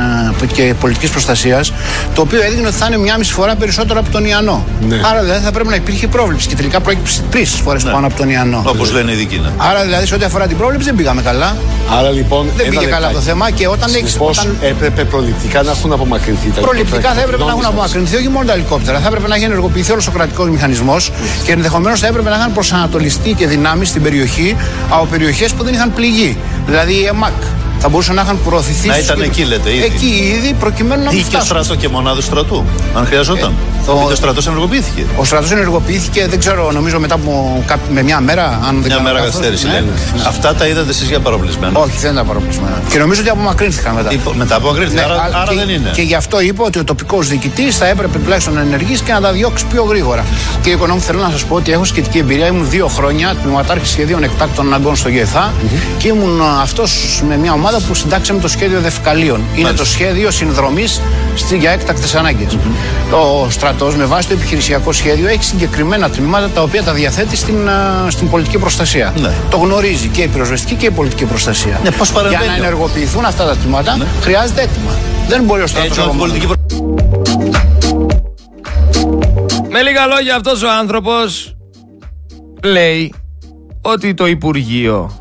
και 0.54 0.74
Πολιτικής 0.80 1.10
Προστασίας, 1.10 1.72
το 2.16 2.22
οποίο 2.22 2.42
έδειχνε 2.42 2.68
ότι 2.68 2.76
θα 2.76 2.86
είναι 2.86 2.98
μια 2.98 3.18
μισή 3.18 3.34
φορά 3.34 3.56
περισσότερο 3.56 4.00
από 4.00 4.10
τον 4.10 4.26
Ιαννό. 4.26 4.66
Ναι. 4.88 4.96
Άρα 5.12 5.22
δηλαδή 5.24 5.44
θα 5.44 5.52
πρέπει 5.52 5.70
να 5.70 5.76
υπήρχε 5.76 6.08
πρόβλεψη 6.30 6.48
και 6.48 6.56
τελικά 6.56 6.80
προέκυψε 6.80 7.22
τρεις 7.32 7.50
φορές 7.64 7.84
Ναι. 7.84 7.92
πάνω 7.92 8.06
από 8.08 8.16
τον 8.16 8.30
Ιαννό. 8.30 8.64
Όπως 8.66 8.92
λένε 8.92 9.12
οι 9.12 9.16
δικοί. 9.16 9.38
ναι. 9.40 9.50
Άρα 9.58 9.82
δηλαδή 9.84 10.06
σε 10.06 10.14
ό,τι 10.16 10.24
αφορά 10.26 10.48
την 10.48 10.58
πρόβλεψη 10.58 10.86
δεν 10.86 10.96
πήγαμε 10.96 11.22
καλά. 11.22 11.58
Άρα 12.00 12.10
λοιπόν. 12.10 12.46
Δεν 12.58 12.66
ένα 12.66 12.70
πήγε 12.80 12.86
καλά 12.92 13.00
λεπτάκι. 13.08 13.14
το 13.16 13.22
θέμα 13.22 13.52
και 13.52 13.68
όταν 13.68 13.94
έχει. 13.94 14.08
Συνεπώς, 14.08 14.38
Όταν... 14.38 14.58
έπρεπε 14.62 15.04
προληπτικά 15.06 15.62
να 15.64 15.72
έχουν 15.72 15.92
απομακρυνθεί 15.94 16.50
τα 16.50 16.62
Προληπτικά 16.62 17.10
θα 17.14 17.22
έπρεπε 17.22 17.44
να 17.44 17.50
έχουν 17.50 17.62
Γνώμη 17.62 17.64
σας. 17.64 17.72
απομακρυνθεί 17.74 18.16
όχι 18.16 18.30
μόνο 18.30 18.46
τα 18.46 18.54
ελικόπτερα, 18.54 19.00
θα 19.00 19.08
έπρεπε 19.08 19.28
να 19.28 19.36
έχει 19.36 19.44
ενεργοποιηθεί 19.44 19.92
όλος 19.92 20.08
ο 20.08 20.12
κρατικός 20.12 20.50
μηχανισμός 20.50 21.12
και 21.46 21.52
ενδεχομένως 21.52 22.00
θα 22.00 22.08
έπρεπε 22.08 22.30
να 22.30 22.36
είχαν 22.36 22.54
προσανατολιστεί 22.54 23.34
και 23.34 23.48
δυνάμεις 23.48 23.88
στην 23.90 24.02
περιοχή 24.02 24.56
από 24.90 25.06
περιοχές 25.06 25.52
που 25.54 25.64
δεν 25.64 25.74
είχαν 25.74 25.94
πληγεί. 25.94 26.38
Δηλαδή 26.66 26.94
η 26.94 27.06
ΕΜΑΚ. 27.06 27.34
Θα 27.82 27.90
μπορούσαν 27.90 28.16
να 28.16 28.22
είχαν 28.22 28.40
προωθηθεί. 28.46 28.88
Να 28.88 28.94
στους 28.94 29.06
ήταν 29.06 29.18
κέντρους. 29.18 29.38
εκεί, 29.38 29.48
λέτε, 29.50 29.70
ήδη. 29.76 29.84
Εκεί 29.84 30.34
ήδη 30.38 30.54
προκειμένου 30.54 31.04
να 31.04 31.10
μην 31.10 31.20
Ή 31.20 31.22
και 31.24 31.30
φτάσουν. 31.30 31.46
στρατό 31.48 31.76
και 31.76 31.88
μονάδες 31.90 32.24
στρατού, 32.24 32.66
αν 32.96 33.06
χρειαζόταν. 33.06 33.54
το- 33.86 33.92
Επειδή 33.96 34.12
ο 34.12 34.16
στρατός 34.16 34.48
ενεργοποιήθηκε. 34.48 35.06
Ο 35.18 35.24
στρατός 35.24 35.52
ενεργοποιήθηκε, 35.52 36.28
δεν 36.30 36.40
ξέρω, 36.40 36.72
νομίζω 36.72 37.00
μετά 37.00 37.16
από 37.16 37.64
κάπου- 37.68 37.92
με 37.94 38.04
μια 38.04 38.20
μέρα. 38.20 38.46
Αν 38.46 38.74
δεν 38.74 38.80
Μια 38.80 38.88
κάνω 38.88 39.02
μέρα 39.02 39.14
λάθος. 39.20 39.26
καθυστέρηση 39.32 39.66
Ναι. 39.66 39.72
λένε. 39.74 39.92
Αυτά 40.28 40.56
τα 40.56 40.68
είδατε 40.68 40.90
εσείς 40.90 41.08
για 41.10 41.20
παροπλισμένα. 41.20 41.80
Όχι, 41.80 41.98
δεν 42.00 42.12
ήταν 42.12 42.26
παροπλισμένα. 42.28 42.82
Και 42.90 42.98
νομίζω 43.00 43.22
ότι 43.22 43.30
απομακρύνθηκαν 43.30 43.94
μετά. 43.94 44.12
Υπο- 44.12 44.34
Μετά 44.34 44.56
από 44.56 44.70
αγκρίθη. 44.70 44.94
Ναι, 44.94 45.02
άρα, 45.02 45.22
αλλά 45.24 45.38
άρα 45.42 45.52
και, 45.54 45.58
δεν 45.60 45.70
είναι. 45.70 45.90
Και 45.94 46.02
γι' 46.02 46.16
αυτό 46.16 46.40
είπα 46.42 46.64
ότι 46.64 46.80
ο 46.80 46.84
τοπικός 46.84 47.28
διοικητής 47.28 47.78
θα 47.78 47.86
έπρεπε 47.88 48.18
τουλάχιστον 48.20 48.54
να 48.54 48.62
ενεργήσει 48.62 49.04
και 49.04 49.12
να 49.12 49.22
τα 49.22 49.32
διώξει 49.32 49.66
πιο 49.72 49.84
γρήγορα. 49.84 50.26
Κύριε 50.62 50.74
Οικονόμου, 50.78 51.00
θέλω 51.02 51.20
να 51.22 51.30
σας 51.30 51.44
πω 51.44 51.56
ότι 51.56 51.72
έχω 51.72 51.84
σχετική 51.86 52.18
εμπειρία. 52.18 52.48
Ήμουν 52.48 52.70
δύο 52.70 52.88
χρόνια 52.88 53.36
τμήματάρχης 53.44 53.90
σχεδίων 53.90 54.24
εκτάκτων 54.24 54.66
αναγκών 54.66 54.96
στο 54.96 55.10
ΓΕΘΑ 55.10 55.54
και 55.98 56.08
ήμουν 56.08 56.42
αυτός 56.62 57.22
με 57.30 57.38
μια 57.38 57.54
ομάδα 57.54 57.69
που 57.78 57.94
συντάξαμε 57.94 58.40
το 58.42 58.48
σχέδιο 58.48 58.80
Δευκαλίων. 58.82 59.42
Είναι 59.56 59.72
το 59.72 59.86
σχέδιο 59.86 60.32
συνδρομής 60.32 61.02
για 61.60 61.72
έκτακτες 61.72 62.16
ανάγκες. 62.16 62.58
Ο 63.12 63.50
στρατός, 63.50 63.96
με 63.96 64.06
βάση 64.06 64.28
το 64.28 64.34
επιχειρησιακό 64.34 64.92
σχέδιο, 64.92 65.28
έχει 65.28 65.44
συγκεκριμένα 65.44 66.10
τμήματα 66.10 66.50
τα 66.50 66.62
οποία 66.62 66.84
τα 66.84 66.94
διαθέτει 66.94 67.36
στην, 67.36 67.70
α, 67.70 68.08
στην 68.10 68.30
πολιτική 68.30 68.58
προστασία. 68.58 69.14
Ναι. 69.22 69.32
Το 69.50 69.58
γνωρίζει 69.58 70.08
και 70.08 70.22
η 70.22 70.28
πυροσβεστική 70.28 70.76
και 70.76 70.86
η 70.86 70.92
πολιτική 70.92 71.26
προστασία. 71.26 71.80
Ναι, 71.84 71.92
πώς 71.92 72.10
για 72.10 72.16
παρεμβαίνει 72.22 72.46
να 72.46 72.54
όμως. 72.54 72.66
ενεργοποιηθούν 72.66 73.26
αυτά 73.26 73.46
τα 73.46 73.56
τμήματα 73.56 73.98
Ναι. 73.98 74.06
χρειάζεται 74.22 74.62
έτοιμα. 74.62 74.92
Δεν 75.28 75.44
μπορεί 75.44 75.62
ο 75.62 75.68
στρατός 75.68 75.98
Έτσι, 75.98 76.02
όλη 76.02 76.10
την 76.10 76.20
πολιτική 76.20 76.46
προ- 76.46 76.58
Με 79.70 79.82
λίγα 79.82 80.06
λόγια 80.06 80.36
αυτός 80.36 80.64
ο 80.64 80.68
άνθρωπος 80.80 81.56
λέει 82.64 83.14
ότι 83.82 84.14
το 84.14 84.28
Υπουργείο 84.28 85.19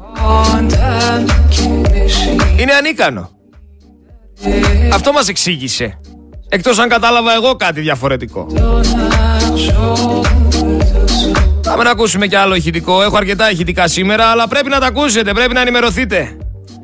είναι 2.56 2.72
ανίκανο. 2.72 3.30
Αυτό 4.92 5.12
μας 5.12 5.28
εξήγησε. 5.28 6.00
Εκτός 6.48 6.78
αν 6.78 6.88
κατάλαβα 6.88 7.34
εγώ 7.34 7.54
κάτι 7.54 7.80
διαφορετικό. 7.80 8.46
Πάμε 11.62 11.82
να 11.82 11.90
ακούσουμε 11.90 12.26
κι 12.26 12.36
άλλο 12.36 12.54
ηχητικό. 12.54 13.02
Έχω 13.02 13.16
αρκετά 13.16 13.50
ηχητικά 13.50 13.88
σήμερα, 13.88 14.26
αλλά 14.26 14.48
πρέπει 14.48 14.68
να 14.68 14.80
τα 14.80 14.86
ακούσετε, 14.86 15.32
πρέπει 15.32 15.54
να 15.54 15.60
ενημερωθείτε. 15.60 16.36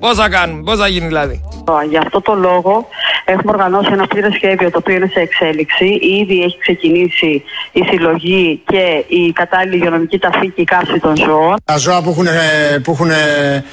Πώς 0.05 0.17
θα 0.17 0.29
κάνουμε, 0.29 0.63
πώς 0.63 0.79
θα 0.79 0.89
γίνει 0.89 1.07
δηλαδή; 1.07 1.41
Γι' 1.89 1.97
αυτό 1.97 2.21
το 2.21 2.35
λόγο 2.35 2.89
έχουμε 3.25 3.53
οργανώσει 3.53 3.89
ένα 3.93 4.07
πλήρες 4.07 4.35
σχέδιο 4.35 4.71
το 4.71 4.79
οποίο 4.79 4.95
είναι 4.95 5.11
σε 5.13 5.21
εξέλιξη. 5.21 5.85
Ήδη 6.21 6.43
έχει 6.43 6.59
ξεκινήσει 6.59 7.43
η 7.73 7.85
συλλογή 7.91 8.63
και 8.67 9.05
η 9.09 9.33
κατάλληλη 9.33 9.77
υγειονομική 9.77 10.19
ταφή 10.19 10.51
και 10.51 10.61
η 10.61 10.65
καύση 10.65 10.99
των 11.01 11.17
ζώων. 11.17 11.57
Τα 11.65 11.77
ζώα 11.77 12.03
που 12.03 12.11
έχουν, 12.11 12.27
ε, 12.27 12.79
που 12.83 12.93
έχουν 12.93 13.11
ε, 13.11 13.65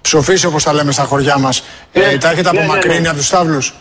ψοφήσει 0.00 0.46
όπως 0.46 0.62
τα 0.62 0.72
λέμε 0.72 0.92
στα 0.92 1.02
χωριά 1.02 1.38
μας, 1.38 1.64
ε, 1.92 2.18
τα 2.18 2.30
έχετε 2.30 2.50
ναι, 2.52 2.58
ναι, 2.58 2.64
απομακρύνει 2.64 3.00
ναι. 3.00 3.08
από 3.08 3.16
τους 3.16 3.26
στάβλους; 3.26 3.74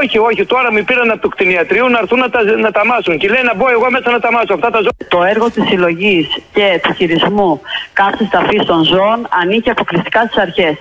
Όχι, 0.00 0.18
όχι. 0.18 0.42
Τώρα 0.54 0.72
με 0.72 0.82
πήραν 0.82 1.10
από 1.10 1.20
το 1.20 1.28
κτηνιατρίο 1.28 1.88
να 1.88 1.98
έρθουν 2.02 2.18
να 2.18 2.30
τα, 2.30 2.40
να 2.66 2.70
τα 2.76 2.82
μάσουν. 2.86 3.18
Και 3.18 3.28
λέει 3.28 3.42
να 3.50 3.54
μπω 3.54 3.66
εγώ 3.76 3.90
μέσα 3.90 4.10
να 4.10 4.20
τα 4.24 4.30
μάσω. 4.32 4.52
Αυτά 4.58 4.70
τα 4.74 4.80
ζώα. 4.84 4.92
Το 5.08 5.20
έργο 5.32 5.46
της 5.50 5.64
συλλογής 5.70 6.26
και 6.56 6.66
του 6.82 6.92
χειρισμού 6.98 7.60
καύσης 7.92 8.28
ταφής 8.34 8.62
των 8.70 8.84
ζώων 8.92 9.18
ανήκει 9.42 9.70
αποκλειστικά 9.70 10.20
στις 10.28 10.36
αρχές. 10.46 10.74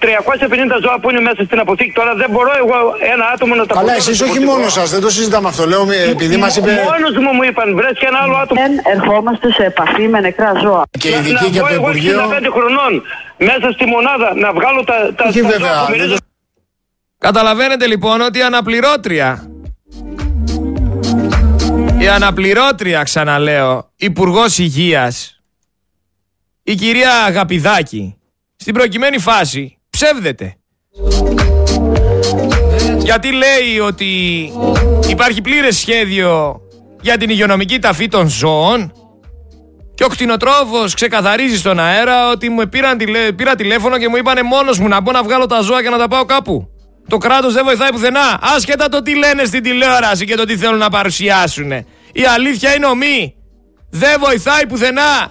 350 0.00 0.78
ζώα 0.84 0.96
που 1.00 1.10
είναι 1.10 1.20
μέσα 1.28 1.40
στην 1.48 1.58
αποθήκη 1.64 1.92
τώρα 2.00 2.12
δεν 2.14 2.28
μπορώ 2.30 2.52
εγώ 2.62 2.76
ένα 3.14 3.24
άτομο 3.34 3.54
να 3.54 3.66
τα 3.66 3.74
Καλά, 3.74 3.86
φορτώσω 3.86 4.10
εσείς 4.10 4.16
στο 4.16 4.24
όχι 4.24 4.34
φορτηγό. 4.38 4.52
μόνος 4.56 4.72
σας, 4.78 4.90
δεν 4.94 5.00
το 5.00 5.10
συζητάμε 5.16 5.48
αυτό. 5.52 5.62
Λέω 5.72 5.82
ε, 5.92 6.10
επειδή 6.10 6.36
μας 6.36 6.56
είπε... 6.56 6.70
Μόνος 6.92 7.14
μου 7.24 7.30
μου 7.36 7.42
είπαν, 7.48 7.68
βρες 7.78 7.94
και 8.00 8.06
ένα 8.12 8.18
άλλο 8.24 8.36
άτομο. 8.42 8.60
Δεν 8.62 8.72
ερχόμαστε 8.94 9.46
σε 9.52 9.62
επαφή 9.72 10.04
με 10.08 10.18
νεκρά 10.20 10.50
ζώα. 10.64 10.82
Και 11.02 11.10
Να- 11.10 11.16
ειδικοί 11.16 11.32
να 11.34 11.40
και 11.40 11.58
βγω 11.58 11.66
από 11.66 11.68
το 11.68 11.74
εγώ 11.74 11.86
Υπουργείο. 11.88 12.18
65 12.20 12.50
χρονών 12.56 12.92
μέσα 13.50 13.66
στη 13.74 13.84
μονάδα 13.94 14.28
να 14.44 14.48
βγάλω 14.58 14.80
τα, 14.90 14.96
τα, 15.16 15.24
Όχι 15.28 15.40
τα 15.40 15.48
βέβαια, 15.48 15.72
ζώα 15.74 15.84
που 15.84 15.90
δεν 15.90 16.00
μυρίζουν. 16.00 16.18
Καταλαβαίνετε 17.24 17.86
λοιπόν 17.86 18.20
ότι 18.20 18.38
η 18.38 18.42
αναπληρώτρια. 18.42 19.50
Η 21.98 22.08
αναπληρώτρια, 22.08 23.02
ξαναλέω, 23.02 23.90
Υπουργός 23.96 24.58
Υγείας, 24.58 25.40
η 26.62 26.74
κυρία 26.74 27.24
Αγαπηδάκη, 27.26 28.16
στην 28.56 28.74
προκειμένη 28.74 29.18
φάση 29.18 29.78
ψεύδεται. 29.90 30.56
Γιατί 32.98 33.32
λέει 33.32 33.78
ότι 33.86 34.06
υπάρχει 35.08 35.40
πλήρες 35.40 35.76
σχέδιο 35.76 36.60
για 37.00 37.16
την 37.16 37.30
υγειονομική 37.30 37.78
ταφή 37.78 38.08
των 38.08 38.28
ζώων 38.28 38.92
και 39.94 40.04
ο 40.04 40.08
κτηνοτρόφος 40.08 40.94
ξεκαθαρίζει 40.94 41.56
στον 41.56 41.78
αέρα 41.78 42.30
ότι 42.30 42.48
μου 42.48 42.68
πήραν 42.68 42.98
τηλε... 42.98 43.32
πήρα 43.32 43.54
τηλέφωνο 43.54 43.98
και 43.98 44.08
μου 44.08 44.16
είπανε 44.16 44.42
μόνος 44.42 44.78
μου 44.78 44.88
να 44.88 45.00
μπω 45.00 45.12
να 45.12 45.22
βγάλω 45.22 45.46
τα 45.46 45.60
ζώα 45.60 45.82
και 45.82 45.90
να 45.90 45.98
τα 45.98 46.08
πάω 46.08 46.24
κάπου. 46.24 46.68
Το 47.08 47.18
κράτος 47.18 47.52
δεν 47.52 47.64
βοηθάει 47.64 47.90
πουθενά. 47.90 48.38
Άσχετα 48.56 48.88
το 48.88 49.02
τι 49.02 49.16
λένε 49.16 49.44
στην 49.44 49.62
τηλεόραση 49.62 50.24
και 50.24 50.34
το 50.34 50.44
τι 50.44 50.56
θέλουν 50.56 50.78
να 50.78 50.88
παρουσιάσουν. 50.88 51.72
Η 52.12 52.24
αλήθεια 52.34 52.74
είναι 52.74 52.86
ομή. 52.86 53.34
Δεν 53.90 54.16
βοηθάει 54.20 54.66
πουθενά. 54.66 55.30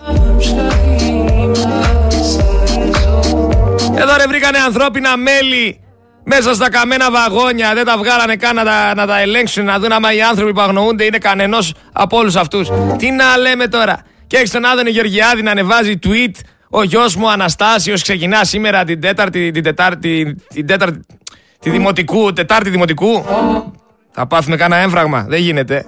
Εδώ 3.96 4.16
ρε 4.18 4.28
βρήκανε 4.28 4.58
ανθρώπινα 4.58 5.18
μέλη 5.18 5.80
μέσα 6.24 6.54
στα 6.54 6.70
καμένα 6.70 7.12
βαγόνια. 7.12 7.74
Δεν 7.74 7.86
τα 7.86 7.98
βγάλανε 7.98 8.36
καν 8.36 8.56
να 8.56 8.64
τα, 8.64 8.96
να 8.96 9.06
τα 9.06 9.20
ελέγξουν, 9.20 9.66
να 9.66 9.80
δουν 9.80 9.92
άμα 9.92 10.14
οι 10.14 10.22
άνθρωποι 10.22 10.54
που 10.54 10.62
αγνοούνται 10.62 11.04
είναι 11.04 11.18
κανενός 11.18 11.74
από 11.94 12.18
όλους 12.18 12.36
αυτούς. 12.36 12.70
Τι 12.98 13.12
να 13.12 13.38
λέμε 13.38 13.68
τώρα. 13.68 14.06
Και 14.28 14.38
έχει 14.38 14.50
τον 14.52 14.66
Άδωνη 14.66 14.90
Γεωργιάδη 14.90 15.42
να 15.42 15.52
ανεβάζει 15.52 16.00
tweet. 16.04 16.36
Ο 16.70 16.84
γιος 16.84 17.16
μου 17.16 17.32
Αναστάσιος 17.32 18.02
ξεκινά 18.02 18.44
σήμερα 18.44 18.84
την 18.84 19.02
τέταρτη, 19.02 19.52
την 19.52 19.64
τετάρτη, 19.64 20.38
την 20.54 20.68
τέταρτη, 20.68 21.00
τη 21.64 21.70
δημοτικού, 21.70 22.34
τετάρτη 22.34 22.70
δημοτικού. 22.70 23.26
Θα 24.12 24.28
πάθουμε 24.28 24.56
κανένα 24.56 24.82
έμφραγμα. 24.82 25.26
Δεν 25.30 25.40
γίνεται. 25.40 25.86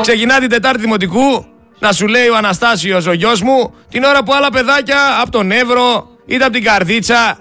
Ξεκινά 0.00 0.38
την 0.38 0.48
τετάρτη 0.48 0.80
δημοτικού 0.80 1.44
να 1.78 1.92
σου 1.92 2.06
λέει 2.06 2.28
ο 2.28 2.36
Αναστάσιος 2.36 3.06
ο 3.06 3.12
γιος 3.12 3.42
μου 3.42 3.74
την 3.88 4.04
ώρα 4.04 4.22
που 4.22 4.34
άλλα 4.34 4.50
παιδάκια 4.50 4.98
από 5.20 5.30
τον 5.30 5.50
Εύρο 5.50 6.08
είτε 6.26 6.44
από 6.44 6.52
την 6.52 6.64
Καρδίτσα 6.64 7.38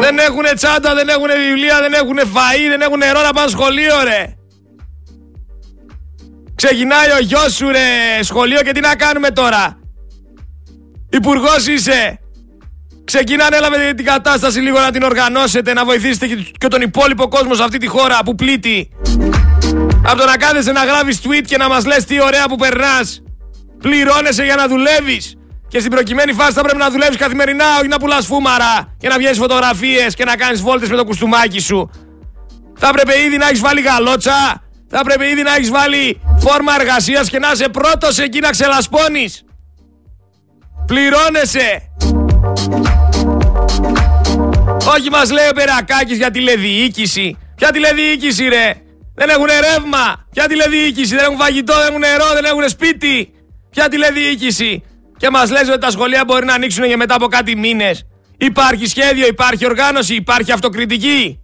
δεν 0.00 0.18
έχουν 0.18 0.44
τσάντα, 0.54 0.94
δεν 0.94 1.08
έχουν 1.08 1.28
βιβλία, 1.46 1.80
δεν 1.80 1.92
έχουν 1.92 2.18
φαΐ, 2.18 2.68
δεν 2.70 2.80
έχουν 2.80 2.98
νερό 2.98 3.22
να 3.22 3.32
πάνε 3.32 3.50
σχολείο 3.50 4.02
ρε. 4.04 4.34
Ξεκινάει 6.54 7.10
ο 7.10 7.18
γιος 7.20 7.54
σου 7.54 7.68
ρε 7.68 8.22
σχολείο 8.22 8.60
και 8.62 8.72
τι 8.72 8.80
να 8.80 8.96
κάνουμε 8.96 9.30
τώρα; 9.30 9.78
Υπουργός 11.10 11.66
είσαι. 11.66 12.20
Ξεκινάνε 13.12 13.56
έλαβε 13.56 13.92
την 13.94 14.04
κατάσταση 14.04 14.60
λίγο 14.60 14.78
να 14.80 14.90
την 14.90 15.02
οργανώσετε, 15.02 15.72
να 15.72 15.84
βοηθήσετε 15.84 16.26
και- 16.26 16.50
και 16.58 16.68
τον 16.68 16.80
υπόλοιπο 16.80 17.28
κόσμο 17.28 17.54
σε 17.54 17.62
αυτή 17.62 17.78
τη 17.78 17.86
χώρα 17.86 18.18
που 18.24 18.34
πλήττει. 18.34 18.88
Από 20.06 20.16
το 20.18 20.24
να 20.24 20.36
κάθεσαι 20.36 20.72
να 20.72 20.84
γράφεις 20.84 21.20
tweet 21.24 21.42
και 21.46 21.56
να 21.56 21.68
μας 21.68 21.84
λες 21.84 22.04
τι 22.04 22.20
ωραία 22.22 22.48
που 22.48 22.56
περνάς. 22.56 23.22
Πληρώνεσαι 23.82 24.44
για 24.44 24.54
να 24.54 24.68
δουλεύεις. 24.68 25.36
Και 25.68 25.78
στην 25.78 25.90
προκειμένη 25.90 26.32
φάση 26.32 26.52
θα 26.52 26.62
πρέπει 26.62 26.78
να 26.78 26.90
δουλεύεις 26.90 27.16
καθημερινά, 27.16 27.64
όχι 27.78 27.88
να 27.88 27.98
πουλάς 27.98 28.26
φούμαρα 28.26 28.94
και 28.98 29.08
να 29.08 29.16
βγαίνεις 29.18 29.38
φωτογραφίες 29.38 30.14
και 30.14 30.24
να 30.24 30.36
κάνεις 30.36 30.60
βόλτες 30.60 30.88
με 30.88 30.96
το 30.96 31.04
κουστούμάκι 31.04 31.60
σου. 31.60 31.90
Θα 32.78 32.88
έπρεπε 32.88 33.20
ήδη 33.20 33.36
να 33.36 33.46
έχεις 33.46 33.60
βάλει 33.60 33.80
γαλότσα. 33.80 34.62
Θα 34.90 34.98
έπρεπε 34.98 35.30
ήδη 35.30 35.42
να 35.42 35.54
έχεις 35.54 35.70
βάλει 35.70 36.20
φόρμα 36.38 36.72
εργασίας 36.80 37.28
και 37.28 37.38
να 37.38 37.50
είσαι 37.52 37.68
πρώτος 37.68 38.18
εκεί 38.18 38.40
να 38.40 38.50
ξελασπώνεις. 38.50 39.44
Πληρώνεσαι. 40.86 41.87
Όχι 44.94 45.10
μας 45.10 45.30
λέει 45.30 45.48
ο 45.48 45.52
Περακάκης 45.54 46.16
για 46.16 46.30
τηλεδιοίκηση. 46.30 47.38
Ποια 47.56 47.70
τηλεδιοίκηση 47.70 48.48
ρε; 48.48 48.72
Δεν 49.14 49.28
έχουν 49.28 49.46
ρεύμα. 49.46 50.26
Ποια 50.30 50.46
τηλεδιοίκηση. 50.48 51.14
Δεν 51.14 51.24
έχουν 51.24 51.36
φαγητό, 51.36 51.74
δεν 51.76 51.86
έχουν 51.88 52.00
νερό, 52.00 52.32
δεν 52.34 52.44
έχουν 52.44 52.68
σπίτι. 52.68 53.30
Ποια 53.70 53.88
τηλεδιοίκηση. 53.88 54.82
Και 55.16 55.30
μας 55.30 55.50
λες 55.50 55.68
ότι 55.68 55.78
τα 55.78 55.90
σχολεία 55.90 56.24
μπορεί 56.26 56.44
να 56.44 56.54
ανοίξουν 56.54 56.84
για 56.84 56.96
μετά 56.96 57.14
από 57.14 57.26
κάτι 57.26 57.56
μήνες. 57.56 58.06
Υπάρχει 58.36 58.86
σχέδιο, 58.86 59.26
υπάρχει 59.26 59.66
οργάνωση, 59.66 60.14
υπάρχει 60.14 60.52
αυτοκριτική. 60.52 61.40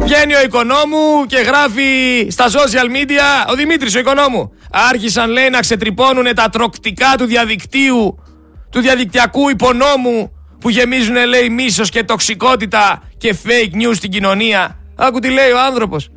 Βγαίνει 0.00 0.34
ο 0.34 0.42
οικονόμου 0.42 1.26
και 1.26 1.36
γράφει 1.36 2.26
στα 2.30 2.46
social 2.46 2.86
media 2.96 3.50
ο 3.50 3.54
Δημήτρης 3.54 3.94
ο 3.94 3.98
οικονόμου. 3.98 4.52
Άρχισαν 4.70 5.30
λέει 5.30 5.48
να 5.48 5.60
ξετρυπώνουν 5.60 6.34
τα 6.34 6.48
τροκτικά 6.48 7.14
του 7.18 7.24
διαδικτύου, 7.24 8.24
του 8.70 8.80
διαδικτυακού 8.80 9.48
υπονόμου 9.48 10.39
που 10.60 10.70
γεμίζουν 10.70 11.26
λέει 11.26 11.48
μίσος 11.48 11.90
και 11.90 12.04
τοξικότητα 12.04 13.02
και 13.18 13.36
fake 13.44 13.82
news 13.82 13.94
στην 13.94 14.10
κοινωνία. 14.10 14.76
Άκου 14.96 15.18
τι 15.18 15.28
λέει 15.28 15.50
ο 15.50 15.60
άνθρωπος. 15.60 16.08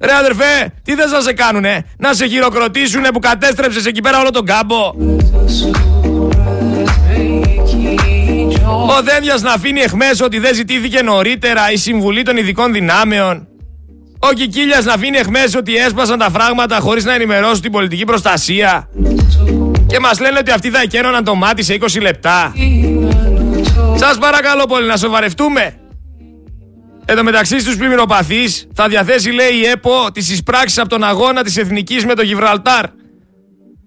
Ρε 0.00 0.12
αδερφέ, 0.12 0.72
τι 0.82 0.94
θες 0.94 1.10
να 1.10 1.20
σε 1.20 1.32
κάνουνε, 1.32 1.84
να 1.98 2.14
σε 2.14 2.26
χειροκροτήσουνε 2.26 3.10
που 3.12 3.18
κατέστρεψες 3.18 3.86
εκεί 3.86 4.00
πέρα 4.00 4.20
όλο 4.20 4.30
τον 4.30 4.44
κάμπο; 4.44 4.94
Ο 8.88 9.02
Δένδιας 9.02 9.42
να 9.42 9.52
αφήνει 9.52 9.80
εχμές 9.80 10.20
ότι 10.20 10.38
δεν 10.38 10.54
ζητήθηκε 10.54 11.02
νωρίτερα 11.02 11.72
η 11.72 11.76
Συμβουλή 11.76 12.22
των 12.22 12.36
Ειδικών 12.36 12.72
Δυνάμεων. 12.72 13.46
Ο 14.18 14.32
Κικίλιας 14.34 14.84
να 14.84 14.92
αφήνει 14.92 15.18
εχμές 15.18 15.54
ότι 15.54 15.76
έσπασαν 15.76 16.18
τα 16.18 16.30
φράγματα 16.30 16.78
χωρίς 16.78 17.04
να 17.04 17.14
ενημερώσουν 17.14 17.60
την 17.60 17.72
πολιτική 17.72 18.04
προστασία. 18.04 18.88
Και 19.86 19.98
μας 20.00 20.20
λένε 20.20 20.38
ότι 20.38 20.50
αυτοί 20.50 20.70
θα 20.70 20.80
εκένωναν 20.80 21.24
το 21.24 21.34
μάτι 21.34 21.62
σε 21.62 21.78
20 21.80 22.00
λεπτά. 22.00 22.52
Σας 23.94 24.18
παρακαλώ 24.18 24.64
πολύ 24.64 24.86
να 24.86 24.96
σοβαρευτούμε. 24.96 25.76
Εν 27.04 27.16
τω 27.16 27.22
μεταξύ 27.24 27.60
στους 27.60 27.76
πλημμυροπαθείς 27.76 28.66
θα 28.74 28.88
διαθέσει 28.88 29.30
λέει 29.30 29.54
η 29.54 29.66
ΕΠΟ 29.66 30.10
τις 30.12 30.30
εισπράξεις 30.30 30.78
από 30.78 30.88
τον 30.88 31.04
αγώνα 31.04 31.42
της 31.42 31.56
Εθνικής 31.56 32.04
με 32.06 32.14
το 32.14 32.22
Γιβραλτάρ. 32.22 32.84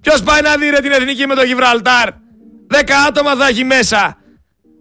Ποιος 0.01 0.23
πάει 0.23 0.41
να 0.41 0.55
δει 0.55 0.69
ρε 0.69 0.79
την 0.79 0.91
Εθνική 0.91 1.27
με 1.27 1.35
το 1.35 1.43
Γιβραλτάρ; 1.43 2.09
Δέκα 2.67 2.97
άτομα 2.97 3.35
θα 3.35 3.47
έχει 3.47 3.63
μέσα. 3.63 4.17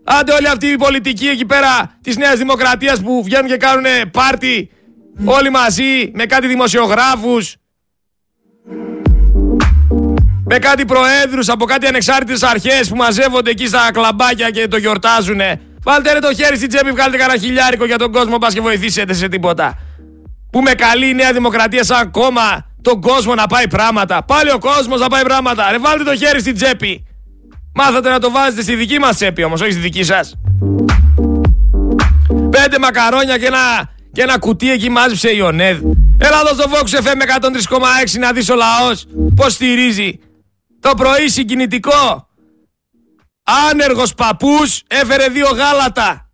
Άντε 0.05 0.33
όλοι 0.33 0.49
αυτοί 0.49 0.67
οι 0.67 0.77
πολιτικοί 0.77 1.27
εκεί 1.27 1.45
πέρα 1.45 1.99
της 2.01 2.17
Νέας 2.17 2.39
Δημοκρατίας 2.39 3.01
που 3.01 3.23
βγαίνουν 3.25 3.49
και 3.49 3.57
κάνουν 3.57 4.11
πάρτι 4.11 4.71
όλοι 5.25 5.51
μαζί 5.51 6.11
με 6.15 6.25
κάτι 6.27 6.47
δημοσιογράφους 6.47 7.57
με 10.47 10.59
κάτι 10.59 10.85
προέδρους 10.85 11.49
από 11.49 11.65
κάτι 11.65 11.87
ανεξάρτητες 11.87 12.43
αρχές 12.43 12.89
που 12.89 12.97
μαζεύονται 12.97 13.51
εκεί 13.51 13.67
στα 13.67 13.91
κλαμπάκια 13.93 14.51
και 14.51 14.69
το 14.69 14.77
γιορτάζουνε. 14.77 15.61
Βάλτε 15.83 16.13
ρε 16.13 16.19
το 16.19 16.35
χέρι 16.35 16.57
στην 16.57 16.69
τσέπη, 16.69 16.91
βγάλτε 16.91 17.17
κανένα 17.17 17.39
χιλιάρικο 17.39 17.85
για 17.85 17.99
τον 17.99 18.13
κόσμο, 18.13 18.39
πας 18.39 18.55
και 18.55 18.61
βοηθήσετε 18.61 19.15
σε 19.15 19.29
τίποτα. 19.29 19.79
Που 20.51 20.61
με 20.61 20.73
καλεί 20.73 21.09
η 21.09 21.15
Νέα 21.15 21.33
Δημοκρατία 21.33 21.85
σαν 21.85 22.11
κόμμα 22.11 22.67
τον 22.83 23.01
κόσμο 23.01 23.35
να 23.35 23.47
πάει 23.47 23.69
πράγματα. 23.69 24.25
Πάλι 24.25 24.51
ο 24.51 24.59
κόσμος 24.59 25.01
να 25.01 25.07
πάει 25.07 25.23
πράγματα. 25.23 25.71
Ρε 25.71 25.79
βάλτε 25.79 26.05
το 26.05 26.17
χέρι 26.17 26.41
στην 26.41 26.55
τσέπη. 26.55 27.07
Μάθατε 27.75 28.11
να 28.11 28.19
το 28.19 28.31
βάζετε 28.31 28.63
στη 28.63 28.75
δική 28.75 28.99
μας 28.99 29.17
τσέπη 29.17 29.43
όμως, 29.43 29.61
όχι 29.61 29.71
στη 29.71 29.81
δική 29.81 30.03
σας. 30.03 30.35
Πέντε 32.51 32.79
μακαρόνια 32.81 33.39
και 33.39 33.47
ένα, 33.47 33.91
και 34.13 34.23
ένα 34.23 34.39
κουτί 34.39 34.71
εκεί 34.71 34.91
μάζεψε 34.91 35.31
η 35.31 35.41
ΟΝΕΔ. 35.41 35.79
Έλα 36.19 36.41
εδώ 36.45 36.55
στο 36.55 36.71
Vox 36.71 37.05
FM 37.05 37.21
103,6 37.23 38.19
να 38.19 38.33
δεις 38.33 38.51
ο 38.51 38.55
λαός 38.55 39.07
πώς 39.35 39.53
στηρίζει. 39.53 40.19
Το 40.85 40.95
πρωί 40.97 41.29
συγκινητικό. 41.29 42.29
Άνεργος 43.71 44.15
παππούς 44.15 44.83
έφερε 44.87 45.29
δύο 45.29 45.49
γάλατα. 45.49 46.31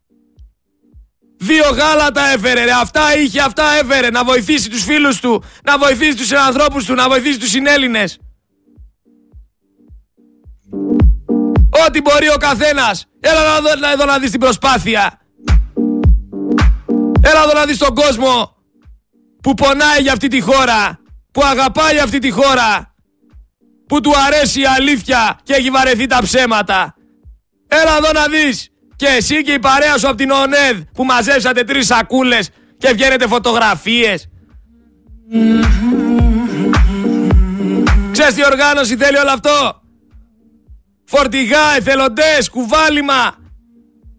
Δύο 1.37 1.71
γάλατα 1.71 2.27
έφερε 2.27 2.65
ρε. 2.65 2.73
Αυτά 2.73 3.17
είχε, 3.17 3.41
αυτά 3.41 3.65
έφερε. 3.83 4.11
Να 4.11 4.25
βοηθήσει 4.25 4.71
τους 4.71 4.85
φίλους 4.85 5.21
του. 5.21 5.45
Να 5.65 5.79
βοηθήσει 5.79 6.17
τους 6.17 6.33
ανθρώπους 6.33 6.85
του. 6.85 6.95
Να 6.95 7.09
βοηθήσει 7.09 7.39
τους 7.39 7.51
συνέλληνες. 7.51 8.19
Ό,τι 11.87 12.01
μπορεί 12.01 12.29
ο 12.29 12.37
καθένας. 12.37 13.07
Έλα 13.21 13.43
να 13.43 13.61
δω, 13.61 13.75
να- 13.81 13.91
εδώ 13.93 14.05
να 14.05 14.19
δεις 14.19 14.31
την 14.31 14.41
προσπάθεια. 14.41 15.21
Έλα 17.21 17.43
εδώ 17.43 17.53
να 17.55 17.65
δεις 17.65 17.79
τον 17.79 17.95
κόσμο 17.95 18.57
που 19.43 19.55
πονάει 19.55 20.01
για 20.01 20.13
αυτή 20.13 20.29
τη 20.29 20.41
χώρα, 20.41 21.01
που 21.33 21.43
αγαπάει 21.45 21.99
αυτή 21.99 22.19
τη 22.19 22.31
χώρα, 22.31 22.90
που 23.91 24.01
του 24.01 24.13
αρέσει 24.27 24.61
η 24.61 24.65
αλήθεια 24.67 25.39
και 25.43 25.55
έχει 25.55 25.71
βαρεθεί 25.71 26.07
τα 26.07 26.19
ψέματα. 26.23 26.95
Έλα 27.69 27.97
εδώ 27.97 28.13
να 28.13 28.27
δεις 28.27 28.69
και 28.97 29.07
εσύ 29.07 29.43
και 29.43 29.53
η 29.53 29.59
παρέα 29.59 29.99
σου 29.99 30.09
από 30.09 30.17
την 30.17 30.31
ΟΝΕΔ 30.31 30.81
που 30.95 31.05
μαζέψατε 31.05 31.65
τρεις 31.65 31.87
σακούλες 31.87 32.51
και 32.79 32.93
βγαίνετε 32.93 33.27
φωτογραφίες. 33.27 34.29
Ξέρεις 38.13 38.35
τι 38.35 38.45
οργάνωση 38.45 38.97
θέλει 38.97 39.17
όλο 39.17 39.31
αυτό; 39.31 39.83
Φορτηγά, 41.05 41.77
εθελοντές, 41.77 42.49
κουβάλιμα. 42.51 43.35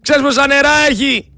Ξέρεις 0.02 0.22
πόσα 0.22 0.46
νερά 0.46 0.86
έχει; 0.90 1.32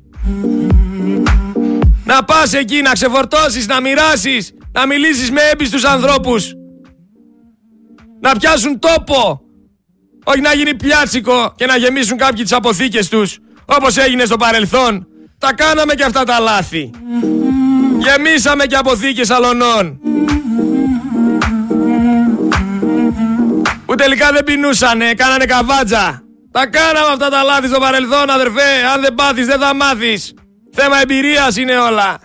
Να 2.05 2.25
πας 2.25 2.53
εκεί, 2.53 2.83
να 2.83 2.93
ξεφορτώσεις, 2.93 3.67
να 3.67 3.81
μοιράσεις, 3.81 4.53
να 4.73 4.87
μιλήσεις 4.87 5.31
με 5.31 5.41
έμπιστους 5.53 5.85
ανθρώπους. 5.85 6.53
Να 8.25 8.37
πιάσουν 8.37 8.79
τόπο. 8.79 9.41
Όχι 10.25 10.41
να 10.41 10.55
γίνει 10.55 10.75
πιάτσικο 10.75 11.53
και 11.57 11.67
να 11.67 11.77
γεμίσουν 11.77 12.17
κάποιοι 12.17 12.43
τις 12.43 12.53
αποθήκες 12.53 13.09
τους, 13.09 13.39
όπως 13.65 13.97
έγινε 13.97 14.25
στο 14.25 14.37
παρελθόν. 14.37 15.07
Τα 15.39 15.53
κάναμε 15.53 15.95
και 15.95 16.05
αυτά 16.05 16.25
τα 16.25 16.39
λάθη. 16.41 16.91
Γεμίσαμε 17.99 18.67
και 18.67 18.77
αποθήκες 18.77 19.31
αλωνών. 19.31 19.99
Που 23.87 23.95
τελικά 23.95 24.33
δεν 24.33 24.45
πεινούσανε, 24.45 25.15
κάνανε 25.15 25.45
καβάτζα. 25.45 26.23
Τα 26.51 26.67
κάναμε 26.67 27.13
αυτά 27.13 27.29
τα 27.29 27.43
λάθη 27.43 27.67
στο 27.67 27.79
παρελθόν, 27.79 28.31
αδερφέ. 28.31 28.71
Αν 28.95 29.01
δεν 29.01 29.15
πάθεις, 29.15 29.47
δεν 29.47 29.61
θα 29.61 29.75
μάθεις. 29.75 30.35
Θέμα 30.73 31.01
εμπειρίας 31.01 31.57
είναι 31.57 31.79
όλα. 31.79 32.19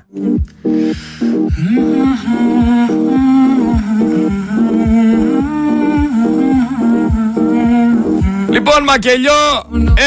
Λοιπόν, 8.51 8.83
Μακελιό, 8.83 9.31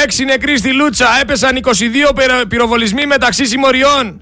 έξι 0.04 0.24
νεκροί 0.24 0.56
στη 0.56 0.72
Λούτσα. 0.72 1.06
Έπεσαν 1.20 1.56
22 1.56 2.12
πυρο- 2.14 2.46
πυροβολισμοί 2.48 3.06
μεταξύ 3.06 3.44
συμμοριών. 3.46 4.20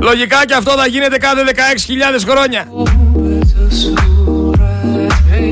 Λογικά 0.00 0.46
και 0.46 0.54
αυτό 0.54 0.70
θα 0.70 0.86
γίνεται 0.86 1.18
κάθε 1.18 1.44
16.000 1.44 2.24
χρόνια. 2.28 2.66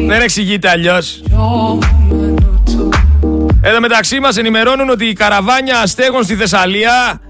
Δεν 0.08 0.20
εξηγείται 0.20 0.68
αλλιώς. 0.70 1.22
Εδώ 3.64 3.80
μεταξύ 3.80 4.20
μας 4.20 4.36
ενημερώνουν 4.36 4.88
ότι 4.90 5.04
οι 5.06 5.12
καραβάνια 5.12 5.86
στέγων 5.86 6.24
στη 6.24 6.34
Θεσσαλία 6.34 7.20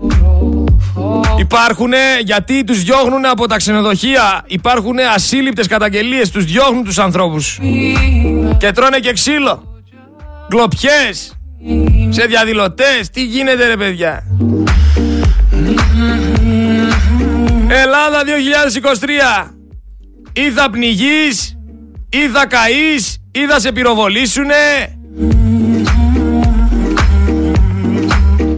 υπάρχουν 1.42 1.92
γιατί 2.24 2.64
τους 2.64 2.82
διώχνουν 2.82 3.24
από 3.24 3.46
τα 3.46 3.56
ξενοδοχεία. 3.56 4.44
Υπάρχουν 4.46 4.98
ασύλληπτες 5.14 5.66
καταγγελίες, 5.66 6.30
τους 6.30 6.44
διώχνουν 6.44 6.84
τους 6.84 6.98
ανθρώπους. 6.98 7.58
Και 8.58 8.70
τρώνε 8.70 8.98
και 8.98 9.12
ξύλο. 9.12 9.82
Γκλοπιές. 10.48 11.36
Σε 12.08 12.24
διαδηλωτές. 12.24 13.10
Τι 13.12 13.24
γίνεται 13.24 13.66
ρε 13.66 13.76
παιδιά. 13.76 14.24
Ελλάδα 17.68 18.22
2023. 18.24 19.54
Ή 20.32 20.50
θα 20.50 20.70
πνιγείς, 20.70 21.58
ή 22.08 22.28
θα 22.32 22.46
καείς, 22.46 23.18
ή 23.32 23.46
θα 23.46 23.60
σε 23.60 23.72
πυροβολήσουνε. 23.72 24.54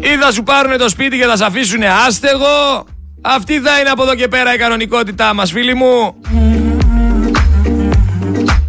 Ή 0.04 0.16
θα 0.16 0.32
σου 0.32 0.42
πάρουνε 0.42 0.76
το 0.76 0.88
σπίτι 0.88 1.18
και 1.18 1.24
θα 1.24 1.36
σε 1.36 1.44
αφήσουνε 1.44 1.88
άστεγο. 2.06 2.86
Αυτή 3.20 3.60
θα 3.60 3.80
είναι 3.80 3.88
από 3.90 4.02
εδώ 4.02 4.14
και 4.14 4.28
πέρα 4.28 4.54
η 4.54 4.56
κανονικότητά 4.58 5.34
μας 5.34 5.52
φίλοι 5.52 5.74
μου. 5.74 6.14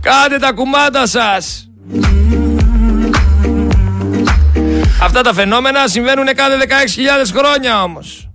Κάντε 0.02 0.38
τα 0.40 0.52
κουμάντα 0.52 1.08
σας. 1.08 1.70
Αυτά 5.02 5.22
τα 5.22 5.34
φαινόμενα 5.34 5.88
συμβαίνουν 5.88 6.26
κάθε 6.26 6.58
16.000 6.60 7.32
χρόνια 7.36 7.84
όμως. 7.84 8.30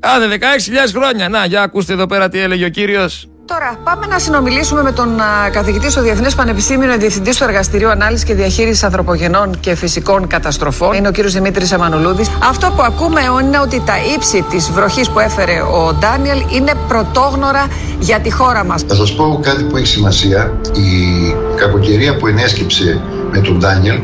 Κάθε 0.00 0.38
16.000 0.40 0.92
χρόνια. 0.94 1.28
Να, 1.28 1.44
για 1.44 1.62
ακούστε 1.62 1.92
εδώ 1.92 2.06
πέρα 2.06 2.28
τι 2.28 2.38
έλεγε 2.38 2.64
ο 2.64 2.68
κύριος. 2.68 3.28
Τώρα, 3.54 3.76
πάμε 3.84 4.06
να 4.06 4.18
συνομιλήσουμε 4.18 4.82
με 4.82 4.92
τον 4.92 5.20
α, 5.20 5.50
καθηγητή 5.52 5.90
στο 5.90 6.02
Διεθνές 6.02 6.34
Πανεπιστήμιο, 6.34 6.98
διευθυντής 6.98 7.36
του 7.36 7.44
Εργαστηρίου 7.44 7.90
Ανάλυσης 7.90 8.24
και 8.24 8.34
Διαχείρισης 8.34 8.82
Ανθρωπογενών 8.84 9.60
και 9.60 9.74
Φυσικών 9.74 10.26
Καταστροφών. 10.26 10.94
Είναι 10.94 11.08
ο 11.08 11.10
κύριος 11.10 11.32
Δημήτρης 11.32 11.72
Εμμανουλούδης. 11.72 12.30
Αυτό 12.48 12.72
που 12.76 12.82
ακούμε 12.82 13.20
είναι 13.42 13.58
ότι 13.58 13.82
τα 13.86 13.94
ύψη 14.14 14.44
της 14.50 14.70
βροχής 14.70 15.10
που 15.10 15.18
έφερε 15.18 15.60
ο 15.60 15.94
Ντάνιελ 15.98 16.42
είναι 16.52 16.72
πρωτόγνωρα 16.88 17.66
για 17.98 18.20
τη 18.20 18.30
χώρα 18.32 18.64
μας. 18.64 18.82
Θα 18.82 18.94
σας 18.94 19.14
πω 19.14 19.40
κάτι 19.42 19.62
που 19.62 19.76
έχει 19.76 19.86
σημασία. 19.86 20.52
Η 20.72 20.90
κακοκαιρία 21.56 22.16
που 22.16 22.26
ενέσκυψε 22.26 23.00
με 23.30 23.38
τον 23.38 23.58
Ντάνιελ 23.58 23.98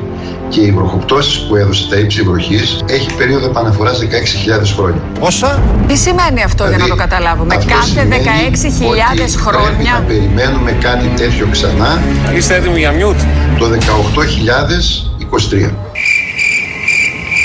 και 0.55 0.61
οι 0.61 0.71
βροχοπτώσεις 0.73 1.39
που 1.47 1.57
έδωσε 1.57 1.87
τα 1.91 1.97
ύψη 1.99 2.23
βροχής 2.23 2.85
έχει 2.89 3.15
περίοδο 3.15 3.47
επαναφοράς 3.47 3.99
16.000 3.99 4.05
χρόνια. 4.77 5.01
Πόσα; 5.21 5.63
Τι 5.87 5.97
σημαίνει 5.97 6.43
αυτό 6.43 6.69
για 6.69 6.77
να 6.77 6.89
το 6.89 6.95
καταλάβουμε; 6.95 7.55
Αυτό 7.55 7.75
Κάθε 7.75 7.87
σημαίνει 7.87 8.17
16.000 8.17 8.23
ότι 8.91 9.01
Πρέπει 9.15 9.31
να 9.33 9.39
χρόνια. 9.43 10.05
περιμένουμε 10.07 10.73
κάτι 10.73 11.07
τέτοιο 11.17 11.47
ξανά. 11.51 12.03
Είστε 12.37 12.55
έτοιμοι 12.55 12.79
για 12.79 12.91
μιούτ; 12.93 13.17
Το 13.59 13.69
18.023. 13.69 15.71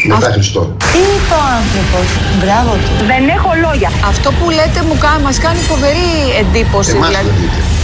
Μετά 0.07 0.29
Χριστό. 0.31 0.75
Τι 0.91 0.97
είπε 0.97 1.33
ο 1.41 1.43
άνθρωπος. 1.59 2.05
Μπράβο 2.41 2.71
του. 2.83 2.91
Δεν 3.11 3.23
έχω 3.37 3.51
λόγια. 3.65 3.89
Αυτό 4.11 4.27
που 4.31 4.49
λέτε 4.49 4.79
μου 4.87 4.97
κάνει, 5.05 5.21
μας 5.23 5.37
κάνει 5.45 5.59
φοβερή 5.71 6.09
εντύπωση. 6.41 6.91
Εμάς 6.95 7.07
δηλαδή. 7.07 7.31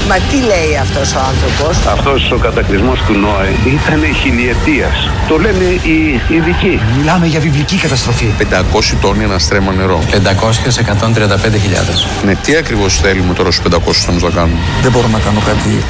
Δεν 0.07 0.13
δείτε. 0.13 0.13
Μα 0.13 0.15
τι 0.29 0.37
λέει 0.45 0.77
αυτός 0.81 1.15
ο 1.15 1.19
άνθρωπος; 1.31 1.85
Αυτός 1.87 2.31
ο 2.31 2.37
κατακλυσμός 2.37 2.99
του 3.07 3.13
Νόε 3.13 3.49
ήταν 3.65 4.15
χιλιετίας. 4.15 5.09
Το 5.27 5.37
λένε 5.37 5.63
οι 5.63 6.21
ειδικοί. 6.27 6.79
Μιλάμε 6.97 7.25
για 7.25 7.39
βιβλική 7.39 7.77
καταστροφή. 7.77 8.33
500 8.39 8.97
τόνοι 9.01 9.23
ένα 9.23 9.39
στρέμμα 9.39 9.71
νερό. 9.71 9.99
500 10.11 10.69
σε 10.69 10.81
135.000. 10.81 12.07
Ναι, 12.25 12.35
τι 12.35 12.55
ακριβώς 12.55 12.99
θέλουμε 12.99 13.33
τώρα 13.33 13.51
στους 13.51 13.65
500 13.65 14.05
τόνους 14.05 14.23
να 14.23 14.29
κάνουμε; 14.29 14.59
Δεν 14.81 14.91
μπορώ 14.91 15.07
να 15.07 15.19
κάνω 15.19 15.39
κάτι 15.45 15.83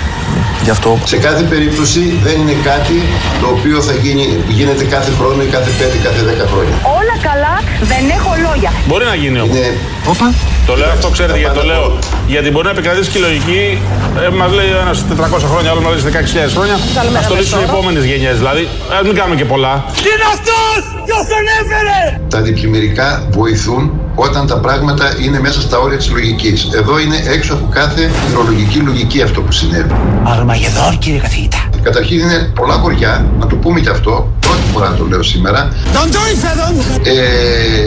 γι' 0.63 0.70
αυτό. 0.70 0.99
Σε 1.03 1.18
κάθε 1.18 1.43
περίπτωση 1.43 2.20
δεν 2.24 2.39
είναι 2.41 2.55
κάτι 2.63 2.97
το 3.41 3.47
οποίο 3.47 3.82
θα 3.82 3.93
γίνει, 3.93 4.43
γίνεται 4.47 4.84
κάθε 4.84 5.11
χρόνο 5.18 5.43
ή 5.43 5.45
κάθε 5.45 5.72
5 5.80 5.97
κάθε 6.03 6.22
10 6.22 6.47
χρόνια. 6.51 6.76
Όλα 6.99 7.16
καλά, 7.22 7.55
δεν 7.82 8.09
έχω 8.18 8.32
λόγια. 8.47 8.72
Μπορεί 8.88 9.05
να 9.05 9.16
γίνει 9.16 9.39
όμως. 9.39 9.57
Είναι 9.57 9.78
Όπα. 10.05 10.34
Το 10.66 10.76
λέω 10.76 10.89
αυτό, 10.97 11.07
ξέρετε 11.09 11.38
γιατί 11.39 11.55
το 11.59 11.63
λέω. 11.72 11.97
Γιατί 12.28 12.51
μπορεί 12.51 12.66
να 12.66 12.72
επικρατήσει 12.72 13.09
και 13.11 13.18
η 13.18 13.22
λογική. 13.22 13.63
Ε, 14.26 14.30
μας 14.39 14.51
λέει 14.57 14.70
ένας 14.86 14.97
400 15.09 15.47
χρόνια, 15.51 15.70
άλλο 15.72 15.82
μας 15.82 15.91
λέει 15.93 16.03
16.000 16.47 16.53
χρόνια. 16.55 16.76
Καλημέρα, 16.99 17.26
Α 17.26 17.30
το 17.30 17.36
λύσουν 17.36 17.57
οι 17.57 17.61
Μεσόρο. 17.61 17.78
επόμενες 17.78 18.03
γενιές. 18.11 18.36
Δηλαδή, 18.41 18.63
α 18.95 19.03
μην 19.07 19.16
κάνουμε 19.20 19.36
και 19.41 19.45
πολλά. 19.53 19.74
Τι 20.03 20.09
είναι 20.13 20.28
αυτός! 20.36 20.80
Ποιος 21.07 21.24
τον 21.32 21.43
έφερε! 21.59 21.99
τα 22.34 22.41
διπλημερικά 22.41 23.07
βοηθούν 23.30 23.84
όταν 24.16 24.47
τα 24.47 24.57
πράγματα 24.59 25.05
είναι 25.24 25.39
μέσα 25.39 25.61
στα 25.61 25.78
όρια 25.80 25.97
της 25.97 26.09
λογικής. 26.09 26.68
Εδώ 26.74 26.99
είναι 26.99 27.18
έξω 27.36 27.53
από 27.53 27.68
κάθε 27.80 28.11
υδρολογική 28.28 28.78
λογική 28.80 29.22
αυτό 29.22 29.41
που 29.41 29.51
συνέβη. 29.51 29.95
Αρμαγεδόν 30.24 30.97
κύριε 30.97 31.20
καθηγητά. 31.20 31.70
Καταρχήν 31.84 32.20
είναι 32.20 32.51
πολλά 32.55 32.74
χωριά, 32.74 33.26
να 33.39 33.47
το 33.47 33.55
πούμε 33.55 33.80
και 33.80 33.89
αυτό, 33.89 34.34
πρώτη 34.39 34.61
φορά 34.74 34.93
το 34.97 35.05
λέω 35.05 35.24
σήμερα, 35.24 35.74
ε, 37.03 37.13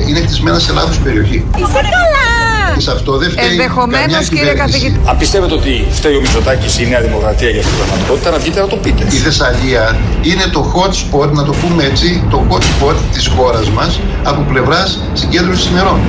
είναι 0.09 0.21
χτισμένα 0.21 0.59
σε 0.59 0.73
λάθος 0.73 0.99
περιοχή. 0.99 1.45
Είσαι 1.57 1.73
καλά. 1.73 2.38
Και 2.75 2.81
σε 2.81 2.91
αυτό 2.91 3.17
δεν 3.17 3.31
φταίει 3.31 3.49
Ενδεχομένως, 3.51 4.01
καμιά 4.01 4.19
κύριε 4.29 4.51
κυβέρνηση. 4.51 4.79
καθηγητή. 4.79 5.01
Αν 5.11 5.17
πιστεύετε 5.17 5.55
ότι 5.55 5.87
φταίει 5.91 6.15
ο 6.15 6.21
Μητσοτάκης 6.21 6.79
ή 6.79 6.83
η 6.87 6.89
Νέα 6.89 7.01
Δημοκρατία 7.01 7.51
για 7.51 7.61
αυτή 7.61 7.73
την 7.73 7.81
πραγματικότητα, 7.81 8.31
να 8.31 8.39
βγείτε 8.39 8.61
να 8.61 8.67
το 8.67 8.77
πείτε. 8.77 9.03
Η 9.11 9.19
Θεσσαλία 9.27 9.97
είναι 10.23 10.45
το 10.53 10.61
hot 10.75 10.93
spot, 11.03 11.31
να 11.33 11.45
το 11.45 11.53
πούμε 11.61 11.85
έτσι, 11.85 12.25
το 12.31 12.39
hot 12.51 12.63
spot 12.73 12.97
της 13.13 13.27
χώρας 13.27 13.71
μας 13.71 14.01
από 14.25 14.41
πλευράς 14.51 14.99
συγκέντρωσης 15.13 15.71
νερών. 15.71 16.01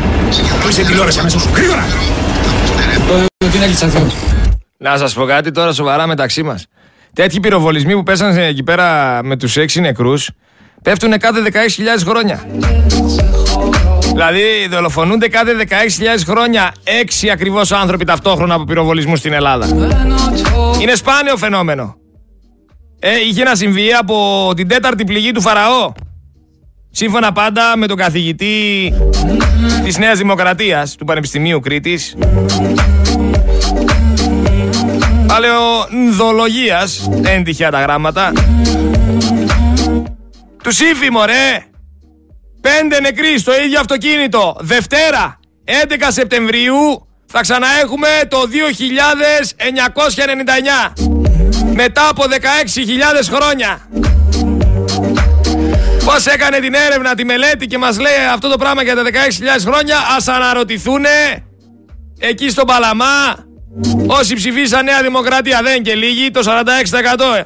Κλείσε 0.64 0.82
τηλεόραση 0.84 1.20
αμέσως. 1.20 1.48
Γρήγορα. 1.56 1.86
Την 3.52 3.62
έλυσα 3.62 3.90
Να 4.78 4.98
σας 4.98 5.14
πω 5.14 5.26
κάτι 5.26 5.52
τώρα 5.52 5.72
σοβαρά 5.74 6.08
μεταξύ 6.08 6.44
μας. 6.44 6.66
Τέτοιοι 7.14 7.40
πυροβολισμοί 7.40 7.94
που 7.94 8.04
πέσαν 8.04 8.38
εκεί 8.38 8.64
πέρα 8.64 9.20
με 9.24 9.38
τους 9.38 9.58
έξι 9.58 9.80
νεκρούς 9.80 10.30
πέφτουν 10.82 11.18
κάθε 11.18 11.42
16.000 11.42 12.04
χρόνια. 12.06 12.44
Δηλαδή 14.20 14.68
δολοφονούνται 14.70 15.28
κάθε 15.28 15.52
16.000 15.70 15.74
χρόνια 16.28 16.72
έξι 16.84 17.30
ακριβώς 17.30 17.72
άνθρωποι 17.72 18.06
ταυτόχρονα 18.06 18.54
από 18.54 18.64
πυροβολισμού 18.64 19.16
στην 19.16 19.34
Ελλάδα. 19.34 19.68
Είναι 20.82 20.96
σπάνιο 20.96 21.38
φαινόμενο. 21.38 21.96
Ε, 23.00 23.20
είχε 23.28 23.44
να 23.44 23.56
συμβεί 23.56 23.94
από 23.94 24.52
την 24.56 24.68
τέταρτη 24.68 25.04
πληγή 25.04 25.32
του 25.32 25.42
Φαραώ. 25.42 25.92
Σύμφωνα 26.92 27.32
πάντα 27.32 27.78
με 27.78 27.88
τον 27.88 27.98
καθηγητή 27.98 28.94
της 29.84 29.98
Νέας 29.98 30.18
Δημοκρατίας 30.18 30.96
του 30.96 31.06
Πανεπιστημίου 31.06 31.60
Κρήτης, 31.60 32.16
Παλαιονδολογίας, 35.28 37.08
δεν 37.10 37.34
είναι 37.34 37.44
τυχαία 37.44 37.72
τα 37.72 37.82
γράμματα. 37.82 38.32
Του 40.64 40.70
ύφη 40.92 41.12
μωρέ. 41.12 41.69
Πέντε 42.62 43.00
νεκροί 43.00 43.40
στο 43.40 43.62
ίδιο 43.62 43.80
αυτοκίνητο. 43.80 44.56
Δευτέρα, 44.60 45.40
11 45.66 45.72
Σεπτεμβρίου, 46.08 47.08
θα 47.26 47.42
ξαναέχουμε 47.42 48.08
το 48.28 48.38
2999. 48.38 50.94
Μετά 51.74 52.08
από 52.10 52.24
16.000 52.24 52.28
χρόνια. 53.32 53.88
Πώς 56.06 56.26
έκανε 56.26 56.60
την 56.60 56.74
έρευνα, 56.74 57.16
τη 57.16 57.26
μελέτη 57.26 57.68
και 57.68 57.78
μας 57.78 58.00
λέει 58.00 58.14
αυτό 58.34 58.50
το 58.50 58.58
πράγμα 58.58 58.84
για 58.84 58.96
τα 58.96 59.04
16.000 59.04 59.66
χρόνια, 59.66 59.98
ας 60.18 60.28
αναρωτηθούνε 60.28 61.44
εκεί 62.20 62.50
στον 62.50 62.66
Παλαμά, 62.66 63.46
όσοι 64.08 64.36
ψηφίσαν 64.36 64.86
Νέα 64.86 65.02
Δημοκρατία 65.02 65.62
δεν 65.64 65.84
και 65.84 65.96
λίγοι, 65.96 66.32
το 66.32 66.42
46%. 66.44 67.46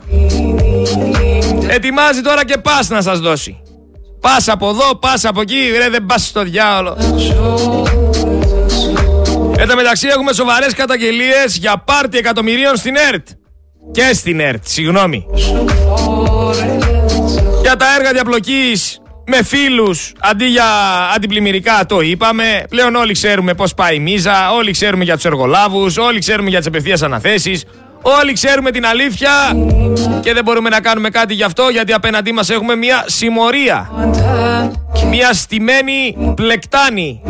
Ετοιμάζει 1.68 2.22
τώρα 2.22 2.46
και 2.46 2.58
πας 2.58 2.90
να 2.90 3.02
σας 3.02 3.20
δώσει. 3.20 3.63
Πας 4.24 4.48
από 4.48 4.70
εδώ, 4.70 4.96
πας 4.96 5.26
από 5.26 5.42
εκεί, 5.42 5.72
ρε 5.78 5.90
δεν 5.90 6.06
πας 6.06 6.26
στο 6.26 6.44
διάολο. 6.44 6.98
Εν 9.58 9.68
τω 9.68 9.76
μεταξύ 9.76 10.08
έχουμε 10.08 10.34
σοβαρές 10.34 10.74
καταγγελίες 10.74 11.58
για 11.58 11.78
πάρτι 11.78 12.18
εκατομμυρίων 12.18 12.76
στην 12.76 12.96
ΕΡΤ. 12.96 13.28
Και 13.92 14.14
στην 14.14 14.40
ΕΡΤ, 14.40 14.64
συγγνώμη. 14.66 15.26
Για 17.62 17.76
τα 17.76 17.86
έργα 17.98 18.12
διαπλοκής 18.12 19.02
με 19.26 19.44
φίλους 19.44 20.14
αντί 20.20 20.46
για 20.46 20.66
αντιπλημμυρικά 21.16 21.86
το 21.88 22.02
είπαμε. 22.02 22.64
Πλέον 22.70 22.96
όλοι 22.96 23.14
ξέρουμε 23.14 23.54
πώς 23.54 23.74
πάει 23.74 23.96
η 23.96 24.00
μίζα, 24.00 24.52
όλοι 24.52 24.72
ξέρουμε 24.72 25.04
για 25.04 25.16
τους 25.16 25.26
εργολάβους, 25.26 25.98
όλοι 25.98 26.20
ξέρουμε 26.20 26.50
για 26.50 26.58
τις 26.58 26.68
απευθείας 26.68 27.02
αναθέσεις. 27.02 27.64
Όλοι 28.06 28.34
ξέρουμε 28.34 28.72
την 28.72 28.86
αλήθεια 28.86 29.32
και 30.22 30.34
δεν 30.34 30.44
μπορούμε 30.44 30.70
να 30.70 30.80
κάνουμε 30.80 31.10
κάτι 31.10 31.34
γι' 31.34 31.44
αυτό 31.44 31.70
γιατί 31.70 31.94
απέναντί 31.94 32.32
μας 32.32 32.50
έχουμε 32.50 32.76
μια 32.76 33.04
συμμορία. 33.08 33.90
Μια 35.10 35.34
στημένη 35.34 36.34
πλεκτάνη. 36.36 37.22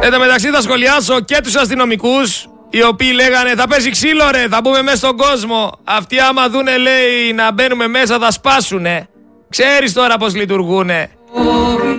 Εν 0.00 0.12
τω 0.12 0.18
μεταξύ 0.18 0.50
θα 0.50 0.60
σχολιάσω 0.60 1.20
και 1.20 1.40
τους 1.42 1.56
αστυνομικούς 1.56 2.48
οι 2.76 2.82
οποίοι 2.82 3.10
λέγανε 3.14 3.54
θα 3.56 3.68
πέσει 3.68 3.90
ξύλο 3.90 4.30
ρε, 4.30 4.46
θα 4.50 4.60
μπούμε 4.62 4.82
μέσα 4.82 4.96
στον 4.96 5.16
κόσμο. 5.16 5.72
Αυτοί 5.84 6.18
άμα 6.18 6.48
δούνε 6.48 6.76
λέει 6.76 7.32
να 7.34 7.52
μπαίνουμε 7.52 7.86
μέσα 7.86 8.18
θα 8.18 8.30
σπάσουνε. 8.30 9.08
Ξέρεις 9.48 9.92
τώρα 9.92 10.16
πώς 10.16 10.34
λειτουργούνε. 10.34 11.10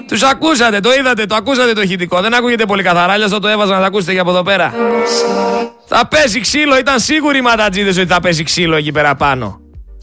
Τους 0.07 0.23
ακούσατε, 0.23 0.79
το 0.79 0.93
είδατε, 0.93 1.25
το 1.25 1.35
ακούσατε 1.35 1.73
το 1.73 1.81
ηχητικό. 1.81 2.21
Δεν 2.21 2.33
ακούγεται 2.33 2.65
πολύ 2.65 2.83
καθαρά, 2.83 3.13
αλλιώς 3.13 3.31
θα 3.31 3.39
το 3.39 3.47
έβαζα 3.47 3.73
να 3.73 3.79
τα 3.79 3.85
ακούσετε 3.85 4.13
και 4.13 4.19
από 4.19 4.29
εδώ 4.29 4.43
πέρα. 4.43 4.73
Θα 5.85 6.07
πέσει 6.07 6.39
ξύλο, 6.39 6.77
ήταν 6.77 6.99
σίγουροι 6.99 7.37
οι 7.37 7.41
ματατζίδες 7.41 7.97
ότι 7.97 8.07
θα 8.07 8.19
πέσει 8.19 8.43
ξύλο 8.43 8.75
εκεί 8.75 8.91
πέρα 8.91 9.15
πάνω. 9.15 9.59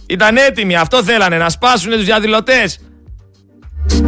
Ήταν 0.07 0.37
έτοιμοι, 0.37 0.77
αυτό 0.77 1.03
θέλανε, 1.03 1.37
να 1.37 1.49
σπάσουνε 1.49 1.97
τους 1.97 2.05
διαδηλωτές. 2.05 2.79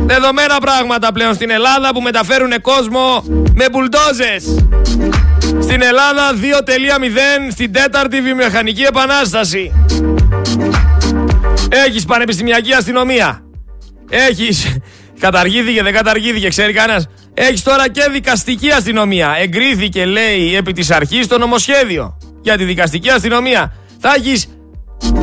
Δεδομένα 0.07 0.59
πράγματα 0.61 1.13
πλέον 1.13 1.35
στην 1.35 1.51
Ελλάδα 1.51 1.91
που 1.95 2.01
μεταφέρουν 2.01 2.61
κόσμο 2.61 3.25
με 3.55 3.69
μπουλντόζες. 3.71 4.67
Στην 5.61 5.83
Ελλάδα 5.83 6.33
2.0 6.33 7.51
στην 7.51 7.73
τέταρτη 7.73 8.21
βιομηχανική 8.21 8.83
επανάσταση. 8.83 9.73
Έχεις 11.69 12.05
πανεπιστημιακή 12.05 12.73
αστυνομία. 12.73 13.43
Έχεις... 14.11 14.79
Καταργήθηκε, 15.21 15.83
δεν 15.83 15.93
καταργήθηκε, 15.93 16.49
ξέρει 16.49 16.73
κανένας. 16.73 17.07
Έχεις 17.35 17.63
τώρα 17.63 17.89
και 17.89 18.09
δικαστική 18.13 18.71
αστυνομία. 18.71 19.37
Εγκρίθηκε, 19.41 20.05
λέει, 20.05 20.57
επί 20.57 20.73
της 20.73 20.91
αρχής 20.91 21.27
το 21.27 21.39
νομοσχέδιο 21.39 22.19
για 22.43 22.57
τη 22.57 22.65
δικαστική 22.65 23.11
αστυνομία. 23.11 23.73
Θα 24.01 24.15
έχεις 24.17 24.49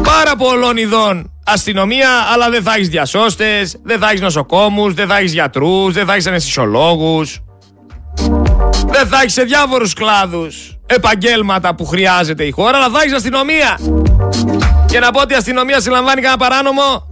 πάρα 0.03 0.35
πολλών 0.35 0.77
ειδών 0.77 1.31
αστυνομία, 1.45 2.09
αλλά 2.33 2.49
δεν 2.49 2.63
θα 2.63 2.73
έχεις 2.73 2.89
διασώστες, 2.89 3.77
δεν 3.83 3.99
θα 3.99 4.07
έχεις 4.09 4.21
νοσοκόμους, 4.21 4.93
δεν 4.93 5.07
θα 5.07 5.17
έχεις 5.17 5.33
γιατρούς, 5.33 5.93
δεν 5.93 6.05
θα 6.05 6.13
έχεις 6.13 6.27
αναισθησιολόγους. 6.27 7.39
Δεν 8.85 9.07
θα 9.07 9.19
έχεις 9.19 9.33
σε 9.33 9.43
διάφορους 9.43 9.93
κλάδους 9.93 10.77
επαγγέλματα 10.85 11.75
που 11.75 11.85
χρειάζεται 11.85 12.43
η 12.43 12.51
χώρα, 12.51 12.77
αλλά 12.77 12.89
θα 12.89 13.01
έχεις 13.01 13.13
αστυνομία. 13.13 13.79
Και 14.85 14.99
να 14.99 15.11
πω 15.11 15.21
ότι 15.21 15.33
η 15.33 15.35
αστυνομία 15.35 15.79
συλλαμβάνει 15.79 16.21
κανένα 16.21 16.37
παράνομο, 16.37 17.09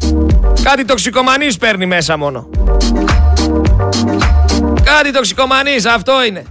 κάτι 0.64 0.86
τοξικομανής 0.86 1.58
παίρνει 1.58 1.86
μέσα 1.86 2.18
μόνο. 2.18 2.50
Κάτι 4.84 5.12
τοξικομανής, 5.12 5.86
αυτό 5.86 6.24
είναι. 6.24 6.44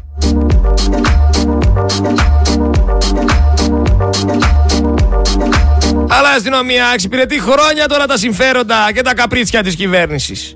Αλλά 6.08 6.32
η 6.32 6.36
αστυνομία 6.36 6.90
εξυπηρετεί 6.92 7.40
χρόνια 7.40 7.86
τώρα 7.88 8.06
τα 8.06 8.16
συμφέροντα 8.16 8.92
και 8.94 9.02
τα 9.02 9.14
καπρίτσια 9.14 9.62
της 9.62 9.74
κυβέρνησης. 9.74 10.54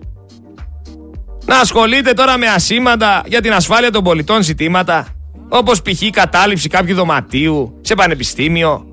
Να 1.47 1.59
ασχολείται 1.59 2.13
τώρα 2.13 2.39
με 2.39 2.47
ασήματα 2.47 3.23
για 3.27 3.41
την 3.41 3.53
ασφάλεια 3.53 3.91
των 3.91 4.05
πολιτών 4.05 4.43
ζητήματα, 4.43 5.07
όπως 5.49 5.83
π.χ. 5.83 6.11
κατάληψη 6.11 6.69
κάποιου 6.69 6.95
δωματίου 6.95 7.79
σε 7.81 7.95
πανεπιστήμιο. 7.95 8.87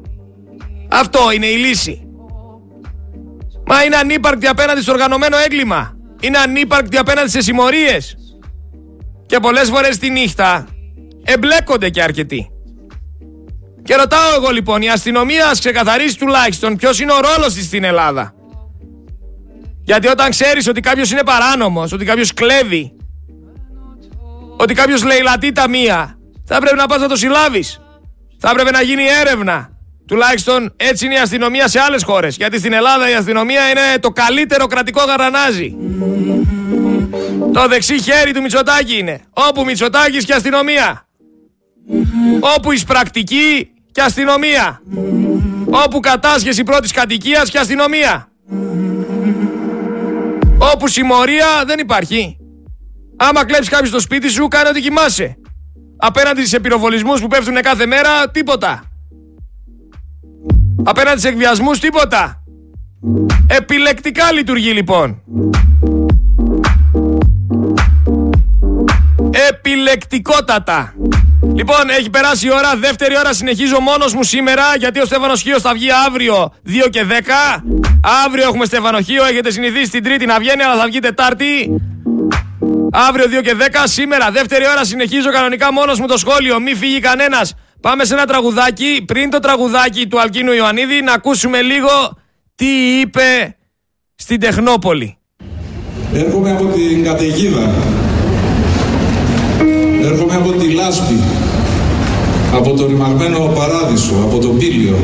Αυτό 0.90 1.20
είναι 1.32 1.46
η 1.46 1.56
λύση. 1.56 2.04
Μα 3.66 3.84
είναι 3.84 3.96
ανύπαρκτη 3.96 4.48
απέναντι 4.48 4.82
στο 4.82 4.92
οργανωμένο 4.92 5.38
έγκλημα. 5.38 5.98
Είναι 6.22 6.38
ανύπαρκτη 6.38 6.98
απέναντι 6.98 7.30
σε 7.30 7.42
συμμορίες. 7.42 8.16
Και 9.26 9.40
πολλές 9.40 9.70
φορές 9.70 9.98
τη 9.98 10.10
νύχτα 10.10 10.68
εμπλέκονται 11.24 11.90
και 11.90 12.02
αρκετοί. 12.02 12.50
Και 13.84 13.96
ρωτάω 13.96 14.34
εγώ 14.36 14.50
λοιπόν, 14.50 14.82
η 14.82 14.90
αστυνομία 14.90 15.48
ας 15.48 15.60
ξεκαθαρίσει 15.60 16.18
τουλάχιστον 16.18 16.76
ποιος 16.76 17.00
είναι 17.00 17.12
ο 17.12 17.20
ρόλος 17.20 17.54
της 17.54 17.66
στην 17.66 17.84
Ελλάδα. 17.84 18.34
Γιατί 19.90 20.08
όταν 20.08 20.30
ξέρεις 20.30 20.68
ότι 20.68 20.82
κάποιος 20.82 21.12
είναι 21.12 21.24
παράνομος, 21.24 21.92
ότι 21.92 22.06
κάποιος 22.06 22.34
κλέβει, 22.34 22.92
ότι 24.58 24.74
κάποιος 24.74 25.04
λαιλατεί 25.04 25.52
ταμεία, 25.52 26.18
θα 26.46 26.60
πρέπει 26.60 26.76
να 26.76 26.86
πας 26.86 27.02
να 27.02 27.08
το 27.08 27.16
συλλάβεις. 27.16 27.82
Θα 28.40 28.50
έπρεπε 28.50 28.72
να 28.72 28.82
γίνει 28.82 29.04
έρευνα. 29.22 29.70
Τουλάχιστον 30.08 30.74
έτσι 30.76 31.06
είναι 31.06 31.14
η 31.14 31.18
αστυνομία 31.18 31.68
σε 31.68 31.80
άλλες 31.80 32.04
χώρες. 32.04 32.36
Γιατί 32.36 32.58
στην 32.58 32.74
Ελλάδα 32.74 33.10
η 33.10 33.14
αστυνομία 33.14 33.70
είναι 33.70 34.00
το 34.00 34.10
καλύτερο 34.10 34.66
κρατικό 34.66 35.04
γαρανάζι. 35.04 35.76
Το 37.54 37.68
δεξί 37.68 38.02
χέρι 38.02 38.34
του 38.34 38.42
Μητσοτάκη 38.42 38.98
είναι. 38.98 39.22
Όπου 39.30 39.64
Μητσοτάκης 39.64 40.26
και 40.26 40.34
αστυνομία. 40.34 41.08
Όπου 42.58 42.72
εισπρακτική 42.72 43.72
και 43.92 44.02
αστυνομία. 44.02 44.82
Όπου 45.66 46.00
κατάσχεση 46.00 46.64
πρώτης 46.64 46.92
κατοικίας 46.92 47.50
και 47.50 47.58
αστυνομία. 47.58 48.30
Όπου 50.60 50.88
συμμορία 50.88 51.64
δεν 51.66 51.80
υπάρχει. 51.80 52.38
Άμα 53.18 53.46
κλέψεις 53.46 53.70
κάποιο 53.70 53.88
στο 53.88 54.00
σπίτι 54.00 54.30
σου, 54.30 54.48
κάνε 54.48 54.70
ό,τι 54.70 54.82
κοιμάσαι. 54.82 55.38
Απέναντι 55.98 56.46
σε 56.46 56.60
πυροβολισμούς 56.60 57.22
που 57.22 57.28
πέφτουν 57.28 57.62
κάθε 57.62 57.86
μέρα, 57.86 58.30
τίποτα. 58.32 58.84
Απέναντι 60.84 61.20
σε 61.20 61.28
εκβιασμούς, 61.28 61.80
τίποτα. 61.80 62.44
Επιλεκτικά 63.48 64.32
λειτουργεί 64.32 64.72
λοιπόν. 64.72 65.22
Επιλεκτικότατα. 69.50 70.94
Λοιπόν, 71.54 71.90
έχει 72.00 72.10
περάσει 72.10 72.48
η 72.48 72.52
ώρα. 72.52 72.76
Δεύτερη 72.76 73.18
ώρα 73.18 73.34
συνεχίζω 73.34 73.80
μόνος 73.80 74.14
μου 74.14 74.24
σήμερα 74.24 74.64
γιατί 74.78 75.00
ο 75.00 75.06
Στέφανος 75.06 75.42
Χίος 75.42 75.62
θα 75.62 75.74
βγει 75.74 75.88
αύριο 76.08 76.54
2 76.66 76.90
και 76.90 77.04
10. 77.04 77.64
Αύριο 78.26 78.44
έχουμε 78.44 78.66
Στεφανοχείο. 78.66 79.26
Έχετε 79.26 79.52
συνηθίσει 79.52 79.92
την 79.92 80.04
Τρίτη 80.04 80.26
να 80.26 80.40
βγαίνει, 80.40 80.64
αλλά 80.64 80.76
θα 80.82 80.86
βγει 80.86 81.00
Τετάρτη. 81.00 81.82
Αύριο 82.92 83.26
2 83.40 83.42
και 83.44 83.56
10. 83.58 83.62
Σήμερα, 83.84 84.32
δεύτερη 84.32 84.68
ώρα, 84.68 84.84
συνεχίζω 84.86 85.32
κανονικά 85.32 85.74
μόνος 85.74 86.00
μου 86.00 86.08
το 86.08 86.18
σχόλιο. 86.18 86.60
Μη 86.60 86.76
φύγει 86.76 87.00
κανένας. 87.00 87.56
Πάμε 87.82 88.06
σε 88.06 88.14
ένα 88.14 88.26
τραγουδάκι. 88.26 89.04
Πριν 89.08 89.30
το 89.30 89.40
τραγουδάκι 89.40 90.08
του 90.08 90.20
Αλκίνου 90.20 90.52
Ιωαννίδη, 90.52 91.02
να 91.02 91.14
ακούσουμε 91.14 91.62
λίγο 91.62 92.18
τι 92.56 93.00
είπε 93.00 93.58
στην 94.16 94.40
Τεχνόπολη. 94.40 95.18
Έρχομαι 96.14 96.52
από 96.52 96.66
την 96.66 97.04
καταιγίδα. 97.04 97.72
Έρχομαι 100.04 100.36
από 100.36 100.52
τη 100.52 100.70
λάσπη, 100.70 101.20
από 102.54 102.74
το 102.74 102.86
ρημαγμένο 102.86 103.40
παράδεισο, 103.40 104.14
από 104.24 104.40
το 104.40 104.48
πύλιο, 104.48 104.98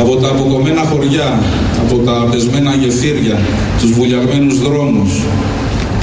από 0.00 0.16
τα 0.16 0.28
αποκομμένα 0.28 0.80
χωριά, 0.80 1.42
από 1.80 1.96
τα 1.96 2.28
πεσμένα 2.30 2.74
γεφύρια, 2.74 3.38
τους 3.80 3.90
βουλιαγμένους 3.92 4.58
δρόμους, 4.60 5.12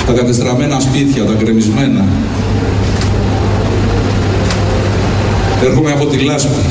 τα 0.08 0.14
κατεστραμμένα 0.14 0.80
σπίτια, 0.80 1.24
τα 1.24 1.34
κρεμισμένα. 1.34 2.06
Έρχομαι 5.64 5.92
από 5.92 6.06
τη 6.06 6.18
λάσπη. 6.18 6.62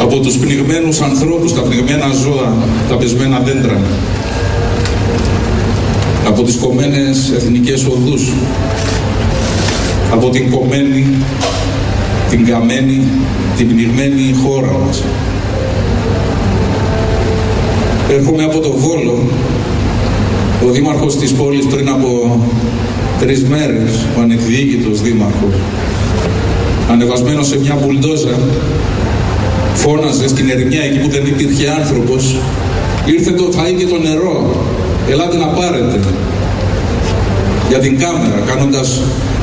από 0.00 0.20
τους 0.20 0.36
πνιγμένους 0.36 1.00
ανθρώπους, 1.00 1.54
τα 1.54 1.60
πνιγμένα 1.60 2.06
ζώα, 2.22 2.54
τα 2.88 2.96
πεσμένα 2.96 3.38
δέντρα, 3.38 3.80
από 6.26 6.42
τις 6.42 6.56
κομμένες 6.56 7.32
εθνικές 7.36 7.86
οδούς, 7.86 8.32
από 10.12 10.30
την 10.30 10.50
κομμένη, 10.50 11.06
την 12.30 12.46
καμένη, 12.46 13.00
την 13.56 13.68
πνιγμένη 13.68 14.34
χώρα 14.44 14.78
μας. 14.84 15.02
Έρχομαι 18.10 18.44
από 18.44 18.58
το 18.58 18.70
Βόλο, 18.70 19.18
ο 20.66 20.70
δήμαρχος 20.70 21.16
της 21.16 21.32
πόλης 21.32 21.66
πριν 21.66 21.88
από 21.88 22.40
τρεις 23.20 23.44
μέρες, 23.44 24.06
ο 24.18 24.20
ανεκδιήγητος 24.20 25.02
δήμαρχος, 25.02 25.54
ανεβασμένος 26.90 27.46
σε 27.46 27.58
μια 27.58 27.78
μπουλντόζα, 27.80 28.38
φώναζε 29.74 30.28
στην 30.28 30.50
ερημιά 30.50 30.82
εκεί 30.82 30.98
που 30.98 31.08
δεν 31.08 31.26
υπήρχε 31.26 31.68
άνθρωπος, 31.78 32.36
ήρθε 33.06 33.30
το 33.30 33.44
φαΐ 33.56 33.74
και 33.78 33.86
το 33.86 33.98
νερό, 33.98 34.64
ελάτε 35.10 35.36
να 35.36 35.46
πάρετε. 35.46 36.00
Για 37.68 37.78
την 37.78 37.98
κάμερα, 37.98 38.42
κάνοντας 38.46 39.00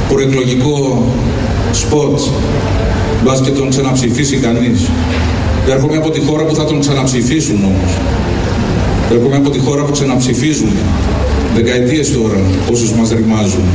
προεκλογικό 0.09 1.03
σποτ, 1.75 2.19
μπας 3.23 3.41
και 3.41 3.49
τον 3.49 3.69
ξαναψηφίσει 3.69 4.37
κανείς. 4.37 4.79
Έρχομαι 5.69 5.97
από 5.97 6.09
τη 6.09 6.19
χώρα 6.19 6.43
που 6.43 6.55
θα 6.55 6.65
τον 6.65 6.79
ξαναψηφίσουν 6.79 7.63
όμως. 7.63 7.91
Έρχομαι 9.11 9.35
από 9.35 9.49
τη 9.49 9.59
χώρα 9.59 9.83
που 9.83 9.91
ξαναψηφίζουν. 9.91 10.69
Δεκαετίες 11.55 12.11
τώρα, 12.11 12.39
όσους 12.71 12.91
μας 12.91 13.09
ρημάζουν. 13.09 13.65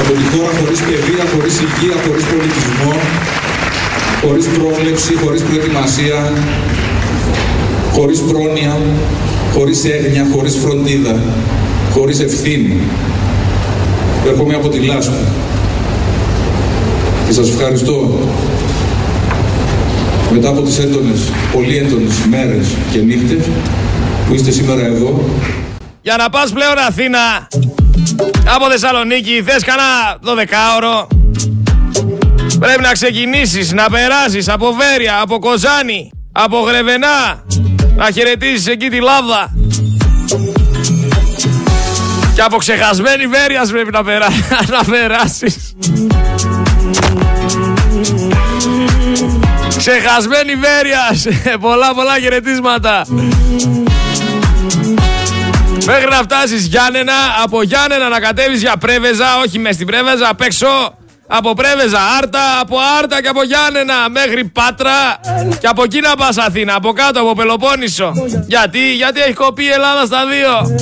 Από 0.00 0.12
τη 0.18 0.24
χώρα 0.32 0.52
χωρίς 0.60 0.80
παιδεία, 0.80 1.24
χωρίς 1.34 1.54
υγεία, 1.66 1.96
χωρίς 2.06 2.24
πολιτισμό, 2.24 2.94
χωρίς 4.26 4.46
πρόβλεψη, 4.46 5.12
χωρίς 5.22 5.42
προετοιμασία, 5.42 6.32
χωρίς 7.92 8.20
πρόνοια, 8.20 8.78
χωρίς 9.54 9.84
έγνοια, 9.84 10.26
χωρίς 10.34 10.54
φροντίδα, 10.62 11.14
χωρίς 11.92 12.20
ευθύνη. 12.20 12.76
Έρχομαι 14.26 14.54
από 14.54 14.68
τη 14.68 14.78
λάσπη. 14.78 15.24
Και 17.26 17.32
σας 17.32 17.48
ευχαριστώ 17.48 18.18
μετά 20.32 20.48
από 20.48 20.60
τις 20.62 20.78
έντονες, 20.78 21.20
πολύ 21.52 21.76
έντονες 21.76 22.14
μέρες 22.30 22.66
και 22.92 22.98
νύχτες 22.98 23.44
που 24.28 24.34
είστε 24.34 24.50
σήμερα 24.50 24.86
εδώ. 24.86 25.24
Για 26.02 26.16
να 26.16 26.28
πας 26.28 26.52
πλέον 26.52 26.78
Αθήνα 26.88 27.48
από 28.54 28.70
Θεσσαλονίκη 28.70 29.42
θες 29.46 29.64
κανένα 29.64 30.18
12ωρο 30.24 31.06
Πρέπει 32.58 32.82
να 32.82 32.92
ξεκινήσεις, 32.92 33.72
να 33.72 33.90
περάσεις 33.90 34.48
από 34.48 34.72
Βέρεια, 34.72 35.20
από 35.20 35.38
Κοζάνη, 35.38 36.10
από 36.32 36.58
Γρεβενά 36.58 37.44
να 37.96 38.10
χαιρετήσεις 38.10 38.66
εκεί 38.66 38.88
τη 38.88 39.00
Λάβδα 39.00 39.52
και 42.34 42.42
από 42.42 42.56
ξεχασμένη 42.56 43.26
Βέρειας 43.26 43.70
πρέπει 43.70 43.90
να, 43.90 44.04
περά... 44.04 44.26
να 44.78 44.84
περάσεις 44.84 45.74
Ξεχασμένη 49.76 50.54
Βέρειας 50.54 51.26
Πολλά 51.60 51.94
πολλά 51.94 52.18
χαιρετίσματα 52.20 53.06
Μέχρι 55.86 56.08
να 56.10 56.16
φτάσεις 56.16 56.66
Γιάννενα 56.66 57.12
Από 57.42 57.62
Γιάννενα 57.62 58.08
να 58.08 58.20
κατέβεις 58.20 58.60
για 58.60 58.76
Πρέβεζα 58.76 59.38
Όχι 59.44 59.58
μες 59.58 59.74
στην 59.74 59.86
Πρέβεζα 59.86 60.28
απ' 60.28 60.40
έξω 60.40 60.96
από 61.34 61.54
Πρέβεζα, 61.54 61.98
Άρτα, 62.18 62.60
από 62.60 62.76
Άρτα 62.98 63.22
και 63.22 63.28
από 63.28 63.42
Γιάννενα 63.42 63.94
μέχρι 64.10 64.44
Πάτρα 64.44 65.20
και 65.60 65.66
από 65.66 65.82
εκεί 65.82 66.00
να 66.00 66.14
πας 66.14 66.36
Αθήνα, 66.38 66.74
από 66.74 66.92
κάτω, 66.92 67.20
από 67.20 67.34
Πελοπόννησο. 67.34 68.12
Γιατί, 68.46 68.92
γιατί 68.92 69.20
έχει 69.20 69.32
κοπεί 69.32 69.64
η 69.64 69.68
Ελλάδα 69.68 70.04
στα 70.04 70.26
δύο. 70.26 70.76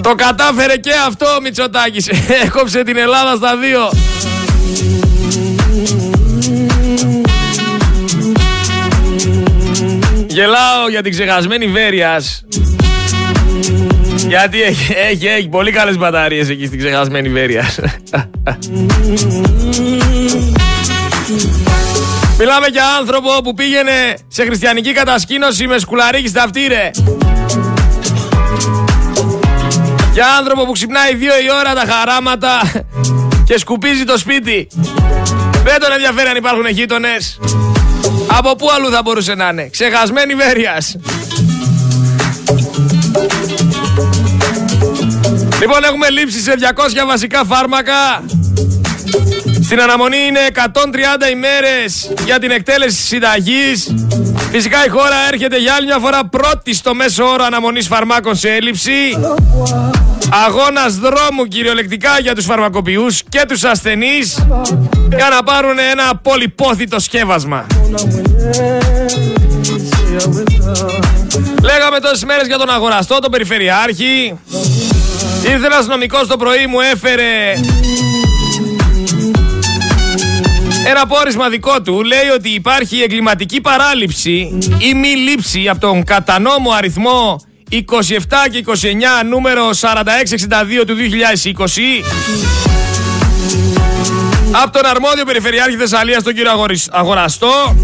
Το 0.00 0.14
κατάφερε 0.14 0.76
και 0.76 0.92
αυτό 1.06 1.26
ο 1.26 1.40
Μητσοτάκης. 1.40 2.08
Έκοψε 2.44 2.82
την 2.82 2.96
Ελλάδα 2.96 3.36
στα 3.36 3.56
δύο. 3.56 3.90
Γελάω 10.26 10.88
για 10.90 11.02
την 11.02 11.12
ξεχασμένη 11.12 11.66
Βέρειας. 11.66 12.44
Γιατί 14.28 14.62
έχει, 14.62 14.92
έχει, 15.10 15.26
έχει 15.26 15.48
πολύ 15.48 15.70
καλές 15.70 15.98
μπαταρίες 15.98 16.48
εκεί 16.48 16.66
στην 16.66 16.78
ξεχασμένη 16.78 17.28
Βέρειας. 17.28 17.78
Μιλάμε 22.38 22.66
για 22.66 22.84
άνθρωπο 22.98 23.28
που 23.42 23.54
πήγαινε 23.54 24.16
σε 24.28 24.44
χριστιανική 24.44 24.92
κατασκήνωση 24.92 25.66
με 25.66 25.78
σκουλαρίκι 25.78 26.28
στα 26.28 26.46
φτύρε. 26.48 26.90
Για 30.18 30.26
άνθρωπο 30.38 30.66
που 30.66 30.72
ξυπνάει 30.72 31.14
δύο 31.14 31.32
η 31.38 31.50
ώρα 31.60 31.74
τα 31.74 31.92
χαράματα 31.92 32.60
και 33.48 33.58
σκουπίζει 33.58 34.04
το 34.04 34.18
σπίτι. 34.18 34.68
Δεν 35.64 35.80
τον 35.80 35.92
ενδιαφέρει 35.92 36.28
αν 36.28 36.36
υπάρχουν 36.36 36.66
γείτονες. 36.68 37.38
Από 38.26 38.56
πού 38.56 38.70
αλλού 38.70 38.90
θα 38.90 39.02
μπορούσε 39.02 39.34
να 39.34 39.48
είναι. 39.48 39.68
Ξεχασμένη 39.68 40.34
Βέρειας. 40.34 40.96
Λοιπόν, 45.60 45.84
έχουμε 45.84 46.10
λήψει 46.10 46.40
σε 46.40 46.54
200 47.02 47.06
βασικά 47.06 47.44
φάρμακα. 47.44 48.24
Στην 49.62 49.80
αναμονή 49.80 50.18
είναι 50.26 50.40
130 50.54 51.30
ημέρες 51.30 52.12
για 52.24 52.38
την 52.38 52.50
εκτέλεση 52.50 53.02
συνταγής. 53.02 53.94
Φυσικά 54.50 54.84
η 54.84 54.88
χώρα 54.88 55.16
έρχεται 55.32 55.58
για 55.58 55.74
άλλη 55.74 55.86
μια 55.86 55.98
φορά 55.98 56.26
πρώτη 56.26 56.74
στο 56.74 56.94
μέσο 56.94 57.24
όρο 57.24 57.44
αναμονής 57.44 57.86
φαρμάκων 57.86 58.36
σε 58.36 58.48
έλλειψη. 58.48 58.90
Αγώνας 60.46 60.94
δρόμου 60.94 61.44
κυριολεκτικά 61.48 62.18
για 62.20 62.34
τους 62.34 62.44
φαρμακοποιούς 62.44 63.22
και 63.28 63.44
τους 63.48 63.64
ασθενείς 63.64 64.46
για 65.16 65.28
να 65.28 65.42
πάρουν 65.42 65.78
ένα 65.78 66.16
πολυπόθητο 66.22 66.98
σκεύασμα. 66.98 67.66
Λέγαμε 71.62 72.00
τόσες 72.00 72.24
μέρες 72.24 72.46
για 72.46 72.58
τον 72.58 72.70
αγοραστό, 72.70 73.18
τον 73.18 73.30
περιφερειάρχη. 73.30 74.38
Ήρθε 75.42 75.66
ένας 75.66 75.86
νομικός 75.86 76.26
το 76.26 76.36
πρωί 76.36 76.66
μου 76.66 76.80
έφερε 76.80 77.54
ένα 80.90 81.06
πόρισμα 81.06 81.48
δικό 81.48 81.82
του 81.82 82.02
λέει 82.02 82.28
ότι 82.34 82.48
υπάρχει 82.48 83.00
εγκληματική 83.00 83.60
παράληψη 83.60 84.58
ή 84.78 84.94
μη 84.94 85.08
λήψη 85.08 85.68
από 85.68 85.80
τον 85.80 86.04
κατανόμο 86.04 86.70
αριθμό 86.70 87.40
27 87.70 87.74
και 88.50 88.64
29 88.66 88.72
νούμερο 89.28 89.70
4662 89.70 89.74
του 90.86 90.96
2020 91.56 91.66
από 94.62 94.70
τον 94.70 94.86
αρμόδιο 94.86 95.24
Περιφερειάρχη 95.24 95.76
Θεσσαλίας 95.76 96.22
τον 96.22 96.34
κύριο 96.34 96.50
Αγοραστό 96.90 97.76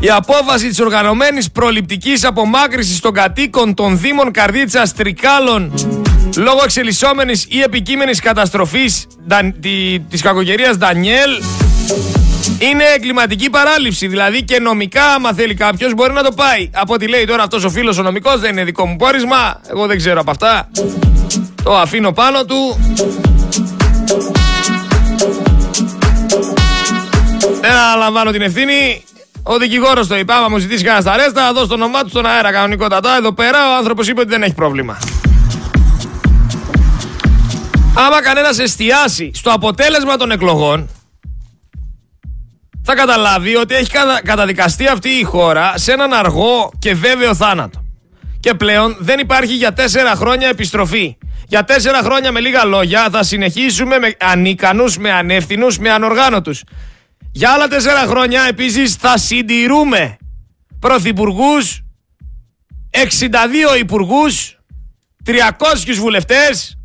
η 0.00 0.10
απόφαση 0.10 0.68
της 0.68 0.80
οργανωμένης 0.80 1.50
προληπτικής 1.50 2.24
απομάκρυσης 2.24 3.00
των 3.00 3.12
κατοίκων 3.12 3.74
των 3.74 3.98
Δήμων 3.98 4.30
Καρδίτσας 4.30 4.94
Τρικάλων 4.94 5.72
λόγω 6.36 6.60
εξελισσόμενης 6.64 7.46
ή 7.48 7.60
επικείμενης 7.60 8.20
καταστροφής 8.20 9.06
της 10.08 10.22
κακοκαιρίας 10.22 10.76
Ντανιέλ 10.76 11.30
είναι 12.58 12.84
εγκληματική 12.96 13.50
παράληψη. 13.50 14.06
Δηλαδή 14.06 14.42
και 14.42 14.60
νομικά, 14.60 15.04
άμα 15.04 15.32
θέλει 15.32 15.54
κάποιος, 15.54 15.94
μπορεί 15.94 16.12
να 16.12 16.22
το 16.22 16.32
πάει. 16.32 16.70
Από 16.74 16.94
ό,τι 16.94 17.08
λέει 17.08 17.24
τώρα 17.24 17.42
αυτός 17.42 17.64
ο 17.64 17.70
φίλος 17.70 17.98
ο 17.98 18.02
νομικός, 18.02 18.40
δεν 18.40 18.50
είναι 18.50 18.64
δικό 18.64 18.86
μου 18.86 18.96
πόρισμα. 18.96 19.60
Εγώ 19.70 19.86
δεν 19.86 19.96
ξέρω 19.96 20.20
από 20.20 20.30
αυτά. 20.30 20.70
Το 21.62 21.76
αφήνω 21.76 22.12
πάνω 22.12 22.44
του. 22.44 22.80
Δεν 27.60 27.70
αναλαμβάνω 27.70 28.30
την 28.30 28.42
ευθύνη. 28.42 29.04
Ο 29.42 29.58
δικηγόρος 29.58 30.06
το 30.06 30.16
είπε. 30.16 30.32
Άμα 30.32 30.48
μου 30.48 30.58
ζητήσει 30.58 30.84
κανένας 30.84 31.02
στα 31.02 31.16
ρέστα, 31.16 31.42
θα 31.42 31.52
δώσω 31.52 31.66
το 31.66 31.74
όνομά 31.74 32.02
του 32.02 32.08
στον 32.08 32.26
αέρα 32.26 32.52
κανονικότατα. 32.52 33.16
Εδώ 33.16 33.32
πέρα 33.32 33.72
ο 33.72 33.76
άνθρωπος 33.76 34.08
είπε 34.08 34.20
ότι 34.20 34.28
δεν 34.28 34.42
έχει 34.42 34.54
πρόβλημα. 34.54 34.98
Άμα 38.04 38.22
κανένας 38.22 38.58
εστιάσει 38.58 39.30
στο 39.34 39.50
αποτέλεσμα 39.50 40.16
των 40.16 40.30
εκλογών, 40.30 40.88
θα 42.84 42.94
καταλάβει 42.94 43.56
ότι 43.56 43.74
έχει 43.74 43.90
καταδικαστεί 44.24 44.86
αυτή 44.86 45.08
η 45.08 45.22
χώρα 45.22 45.72
σε 45.76 45.92
έναν 45.92 46.12
αργό 46.12 46.72
και 46.78 46.94
βέβαιο 46.94 47.34
θάνατο. 47.34 47.84
Και 48.40 48.54
πλέον 48.54 48.96
δεν 48.98 49.18
υπάρχει 49.18 49.54
για 49.54 49.72
τέσσερα 49.72 50.14
χρόνια 50.14 50.48
επιστροφή. 50.48 51.16
Για 51.48 51.64
τέσσερα 51.64 52.02
χρόνια 52.02 52.32
με 52.32 52.40
λίγα 52.40 52.64
λόγια 52.64 53.08
θα 53.10 53.22
συνεχίσουμε 53.22 53.98
με 53.98 54.14
ανίκανους, 54.20 54.98
με 54.98 55.12
ανεύθυνους, 55.12 55.78
με 55.78 55.90
ανοργάνωτους. 55.90 56.62
Για 57.32 57.50
άλλα 57.50 57.68
τέσσερα 57.68 58.00
χρόνια 58.00 58.42
επίσης 58.48 58.94
θα 58.94 59.18
συντηρούμε 59.18 60.16
πρωθυπουργούς, 60.78 61.82
62 62.90 63.76
υπουργούς, 63.78 64.58
300 65.24 65.98
βουλευτές, 65.98 66.76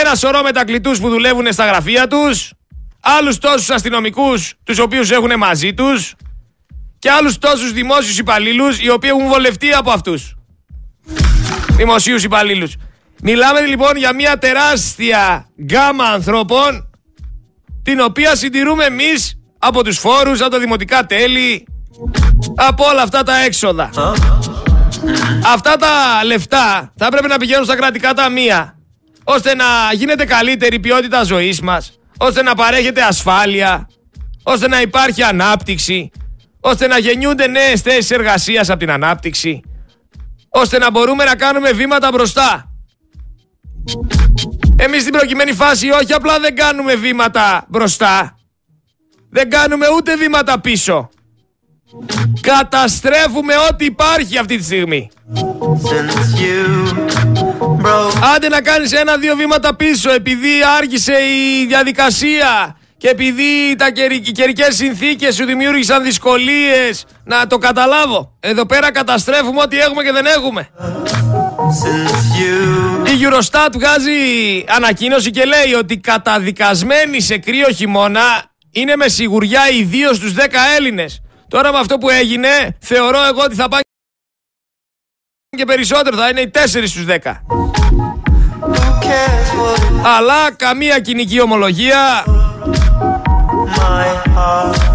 ένα 0.00 0.14
σωρό 0.14 0.42
μετακλητούς 0.42 1.00
που 1.00 1.08
δουλεύουν 1.08 1.52
στα 1.52 1.66
γραφεία 1.66 2.06
τους, 2.06 2.52
άλλους 3.00 3.38
τόσους 3.38 3.70
αστυνομικούς 3.70 4.54
τους 4.64 4.78
οποίους 4.78 5.10
έχουν 5.10 5.30
μαζί 5.36 5.74
τους 5.74 6.14
και 6.98 7.10
άλλους 7.10 7.38
τόσους 7.38 7.72
δημόσιους 7.72 8.18
υπαλλήλους 8.18 8.82
οι 8.82 8.90
οποίοι 8.90 9.10
έχουν 9.12 9.28
βολευτεί 9.28 9.72
από 9.72 9.90
αυτούς. 9.90 10.34
Δημοσίους 11.70 12.24
υπαλλήλους. 12.24 12.74
Μιλάμε 13.22 13.60
λοιπόν 13.60 13.96
για 13.96 14.14
μια 14.14 14.38
τεράστια 14.38 15.46
γκάμα 15.62 16.04
ανθρώπων 16.04 16.90
την 17.82 18.00
οποία 18.00 18.36
συντηρούμε 18.36 18.84
εμείς 18.84 19.38
από 19.58 19.84
τους 19.84 19.98
φόρους, 19.98 20.40
από 20.40 20.50
τα 20.50 20.58
δημοτικά 20.58 21.06
τέλη, 21.06 21.66
από 22.54 22.84
όλα 22.84 23.02
αυτά 23.02 23.22
τα 23.22 23.44
έξοδα. 23.44 23.90
Αυτά 25.54 25.76
τα 25.76 26.24
λεφτά 26.24 26.92
θα 26.96 27.08
πρέπει 27.08 27.28
να 27.28 27.36
πηγαίνουν 27.36 27.64
στα 27.64 27.76
κρατικά 27.76 28.14
ταμεία 28.14 28.78
ώστε 29.24 29.54
να 29.54 29.64
γίνεται 29.92 30.24
καλύτερη 30.24 30.74
η 30.76 30.80
ποιότητα 30.80 31.22
ζωής 31.22 31.60
μας, 31.60 31.98
ώστε 32.16 32.42
να 32.42 32.54
παρέχεται 32.54 33.02
ασφάλεια, 33.02 33.88
ώστε 34.42 34.68
να 34.68 34.80
υπάρχει 34.80 35.22
ανάπτυξη, 35.22 36.10
ώστε 36.60 36.86
να 36.86 36.98
γεννιούνται 36.98 37.46
νέες 37.46 37.80
θέσεις 37.80 38.10
εργασίας 38.10 38.70
από 38.70 38.78
την 38.78 38.90
ανάπτυξη, 38.90 39.60
ώστε 40.48 40.78
να 40.78 40.90
μπορούμε 40.90 41.24
να 41.24 41.34
κάνουμε 41.36 41.72
βήματα 41.72 42.10
μπροστά. 42.10 42.68
Εμείς 44.76 45.00
στην 45.00 45.12
προκειμένη 45.12 45.52
φάση 45.52 45.90
όχι 45.90 46.12
απλά 46.12 46.40
δεν 46.40 46.56
κάνουμε 46.56 46.94
βήματα 46.94 47.64
μπροστά, 47.68 48.38
δεν 49.30 49.50
κάνουμε 49.50 49.86
ούτε 49.96 50.16
βήματα 50.16 50.60
πίσω. 50.60 51.08
Καταστρέφουμε 52.40 53.54
ό,τι 53.70 53.84
υπάρχει 53.84 54.38
αυτή 54.38 54.56
τη 54.56 54.64
στιγμή. 54.64 55.10
Άντε 58.34 58.48
να 58.48 58.60
κάνεις 58.60 58.92
ένα-δύο 58.92 59.36
βήματα 59.36 59.74
πίσω 59.74 60.12
επειδή 60.12 60.50
άργησε 60.78 61.12
η 61.12 61.66
διαδικασία 61.66 62.76
και 62.96 63.08
επειδή 63.08 63.76
τα 63.78 63.90
καιρι, 63.90 64.14
οι 64.14 64.32
καιρικές 64.32 64.74
συνθήκες 64.74 65.34
σου 65.34 65.44
δημιούργησαν 65.44 66.02
δυσκολίες 66.02 67.04
να 67.24 67.46
το 67.46 67.58
καταλάβω. 67.58 68.36
Εδώ 68.40 68.66
πέρα 68.66 68.92
καταστρέφουμε 68.92 69.60
ό,τι 69.60 69.78
έχουμε 69.78 70.02
και 70.02 70.12
δεν 70.12 70.26
έχουμε. 70.26 70.68
Η 73.04 73.18
Eurostat 73.22 73.68
βγάζει 73.72 74.12
ανακοίνωση 74.68 75.30
και 75.30 75.44
λέει 75.44 75.74
ότι 75.78 75.98
καταδικασμένοι 75.98 77.20
σε 77.20 77.38
κρύο 77.38 77.68
χειμώνα 77.68 78.44
είναι 78.70 78.96
με 78.96 79.08
σιγουριά 79.08 79.70
ιδίως 79.70 80.16
στους 80.16 80.34
10 80.34 80.40
Έλληνες. 80.76 81.20
Τώρα 81.48 81.72
με 81.72 81.78
αυτό 81.78 81.98
που 81.98 82.10
έγινε 82.10 82.76
θεωρώ 82.80 83.24
εγώ 83.24 83.42
ότι 83.42 83.54
θα 83.54 83.68
πάνε 83.68 83.82
και 85.54 85.64
περισσότερο, 85.64 86.16
θα 86.16 86.28
είναι 86.28 86.40
οι 86.40 86.50
4 86.54 86.86
στους 86.86 87.04
10. 87.04 87.42
Αλλά 90.02 90.52
καμία 90.56 90.98
κοινική 90.98 91.40
ομολογία 91.40 92.24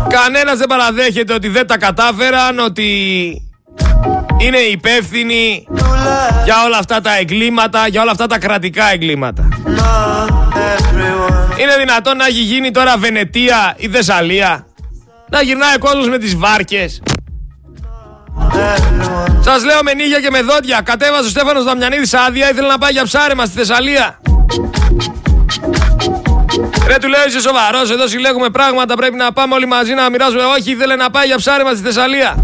Κανένας 0.10 0.58
δεν 0.58 0.68
παραδέχεται 0.68 1.34
ότι 1.34 1.48
δεν 1.48 1.68
τα 1.68 1.78
κατάφεραν, 1.78 2.60
ότι 2.60 2.88
είναι 4.38 4.58
υπεύθυνοι 4.58 5.68
για 6.44 6.64
όλα 6.66 6.78
αυτά 6.78 7.02
τα 7.02 7.18
εγκλήματα, 7.18 7.88
για 7.88 8.02
όλα 8.02 8.12
αυτά 8.12 8.28
τα 8.28 8.38
κρατικά 8.38 8.92
εγκλήματα. 8.92 9.48
Είναι 11.60 11.76
δυνατόν 11.78 12.18
να 12.18 12.26
έχει 12.26 12.42
γίνει 12.42 12.72
τώρα 12.72 12.98
Βενετία 12.98 13.76
ή 13.78 13.88
Θεσσαλία, 13.88 14.68
να 15.30 15.42
γυρνάει 15.42 15.76
ο 15.76 15.80
κόσμος 15.80 16.10
με 16.10 16.18
τις 16.18 16.36
βάρκες. 16.36 17.02
Σας 19.42 19.64
λέω 19.64 19.84
με 19.84 19.94
νύχια 19.94 20.20
και 20.20 20.30
με 20.32 20.42
δόντια, 20.42 20.82
κατέβασε 20.84 21.26
ο 21.26 21.30
Στέφανος 21.30 21.64
Δαμιανίδης 21.64 22.14
άδεια, 22.14 22.50
ήθελε 22.52 22.68
να 22.68 22.78
πάει 22.78 22.92
για 22.92 23.04
ψάρεμα 23.04 23.46
στη 23.46 23.58
Θεσσαλία. 23.58 24.20
Ρε 26.88 26.98
του 26.98 27.08
λέω 27.08 27.26
είσαι 27.28 27.40
σοβαρός, 27.40 27.92
εδώ 27.92 28.08
συλλέγουμε 28.08 28.50
πράγματα, 28.50 28.96
πρέπει 28.96 29.16
να 29.16 29.32
πάμε 29.32 29.54
όλοι 29.54 29.66
μαζί 29.68 29.94
να 29.94 30.10
μοιράζουμε. 30.10 30.44
Όχι, 30.44 30.72
ήθελε 30.72 30.96
να 30.96 31.10
πάει 31.10 31.26
για 31.26 31.38
ψάρεμα 31.38 31.72
στη 31.72 31.82
Θεσσαλία. 31.82 32.44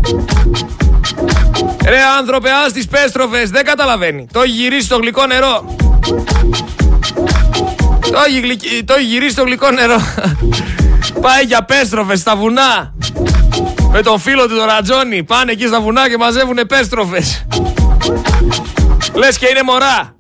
Ρε 1.86 2.00
άνθρωπε, 2.18 2.50
ας 2.66 2.72
τις 2.72 2.88
πέστροφες, 2.88 3.50
δεν 3.50 3.66
καταλαβαίνει. 3.66 4.28
Το 4.32 4.42
έχει 4.42 4.52
γυρίσει 4.52 4.86
στο 4.86 4.96
γλυκό 4.98 5.26
νερό. 5.26 5.76
Το 8.12 8.20
έχει, 8.28 8.84
το 8.84 8.94
έχει 8.94 9.06
γυρίσει 9.06 9.32
στο 9.32 9.44
γλυκό 9.44 9.72
νερό. 9.72 10.02
Πάει 11.22 11.44
για 11.44 11.64
πέστροφες 11.64 12.20
στα 12.20 12.36
βουνά. 12.36 12.94
Με 13.98 14.02
τον 14.02 14.20
φίλο 14.20 14.48
του 14.48 14.56
τον 14.56 14.66
Ρατζόνι. 14.66 15.24
Πάνε 15.24 15.52
εκεί 15.52 15.68
στα 15.68 15.82
βουνά 15.82 16.10
και 16.10 16.18
μαζεύουν 16.18 16.60
πέστροφες. 16.68 17.46
Λες 19.14 19.38
και 19.38 19.48
είναι 19.48 19.62
μωρά. 19.64 20.16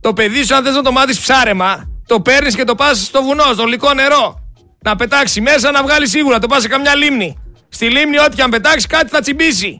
Το 0.00 0.12
παιδί 0.12 0.44
σου 0.44 0.54
αν 0.54 0.64
θες 0.64 0.74
να 0.74 0.82
το 0.82 0.92
μάθεις 0.92 1.20
ψάρεμα, 1.20 1.88
το 2.06 2.20
παίρνεις 2.20 2.54
και 2.54 2.64
το 2.64 2.74
πας 2.74 2.98
στο 2.98 3.22
βουνό, 3.22 3.42
στο 3.52 3.62
γλυκό 3.62 3.94
νερό. 3.94 4.38
Να 4.82 4.96
πετάξει 4.96 5.40
μέσα 5.40 5.70
να 5.70 5.82
βγάλει 5.82 6.08
σίγουρα, 6.08 6.38
το 6.38 6.46
πας 6.46 6.62
σε 6.62 6.68
καμιά 6.68 6.94
λίμνη. 6.94 7.38
Στη 7.68 7.90
λίμνη 7.90 8.18
ό,τι 8.18 8.36
και 8.36 8.42
αν 8.42 8.50
πετάξεις 8.50 8.86
κάτι 8.86 9.08
θα 9.08 9.20
τσιμπήσει. 9.20 9.78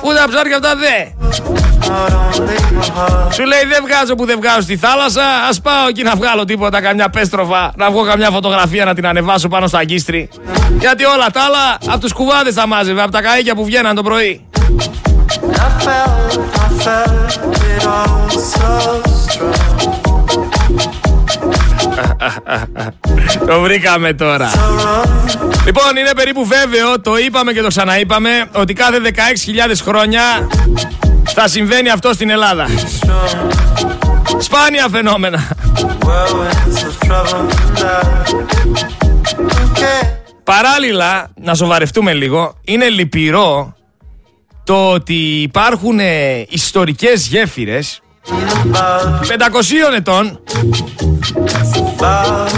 Πού 0.00 0.14
τα 0.14 0.24
ψάρια 0.28 0.56
αυτά 0.56 0.74
δε. 0.76 1.26
Σου 3.32 3.44
λέει 3.44 3.64
δεν 3.68 3.84
βγάζω 3.86 4.14
που 4.14 4.26
δεν 4.26 4.36
βγάζω 4.40 4.60
στη 4.60 4.76
θάλασσα. 4.76 5.22
Α 5.22 5.60
πάω 5.62 5.88
εκεί 5.88 6.02
να 6.02 6.14
βγάλω 6.14 6.44
τίποτα, 6.44 6.80
καμιά 6.80 7.08
πέστροφα. 7.08 7.72
Να 7.76 7.90
βγω 7.90 8.02
καμιά 8.04 8.30
φωτογραφία 8.30 8.84
να 8.84 8.94
την 8.94 9.06
ανεβάσω 9.06 9.48
πάνω 9.48 9.66
στα 9.66 9.78
αγκίστρι. 9.78 10.28
Γιατί 10.78 11.04
όλα 11.04 11.26
τα 11.32 11.40
άλλα 11.40 11.78
από 11.92 12.00
τους 12.00 12.12
κουβάδες 12.12 12.54
θα 12.54 12.66
μάζευε, 12.66 13.02
από 13.02 13.12
τα 13.12 13.22
καίκια 13.22 13.54
που 13.54 13.64
βγαίναν 13.64 13.94
το 13.94 14.02
πρωί. 14.02 14.46
Το 23.46 23.60
βρήκαμε 23.60 24.12
τώρα. 24.12 24.50
Λοιπόν, 25.64 25.96
είναι 25.96 26.10
περίπου 26.16 26.46
βέβαιο, 26.46 27.00
το 27.00 27.16
είπαμε 27.16 27.52
και 27.52 27.60
το 27.60 27.68
ξαναείπαμε, 27.68 28.30
ότι 28.52 28.72
κάθε 28.72 29.00
16.000 29.04 29.10
χρόνια 29.82 30.22
θα 31.24 31.48
συμβαίνει 31.48 31.90
αυτό 31.90 32.12
στην 32.12 32.30
Ελλάδα. 32.30 32.66
Σπάνια 34.38 34.88
φαινόμενα. 34.90 35.48
Παράλληλα, 40.44 41.30
να 41.40 41.54
σοβαρευτούμε 41.54 42.12
λίγο, 42.12 42.56
είναι 42.64 42.88
λυπηρό 42.88 43.76
το 44.64 44.90
ότι 44.90 45.42
υπάρχουν 45.42 45.98
ε, 45.98 46.44
ιστορικές 46.48 47.26
γέφυρες 47.26 48.00
500 48.28 49.94
ετών. 49.96 50.40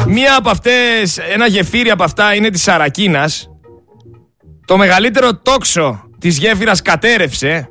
Μία 0.06 0.36
από 0.36 0.50
αυτές, 0.50 1.18
ένα 1.18 1.46
γεφύρι 1.46 1.90
από 1.90 2.04
αυτά 2.04 2.34
είναι 2.34 2.50
της 2.50 2.62
Σαρακίνας. 2.62 3.50
Το 4.64 4.76
μεγαλύτερο 4.76 5.36
τόξο 5.36 6.04
της 6.18 6.38
γέφυρας 6.38 6.82
κατέρευσε 6.82 7.68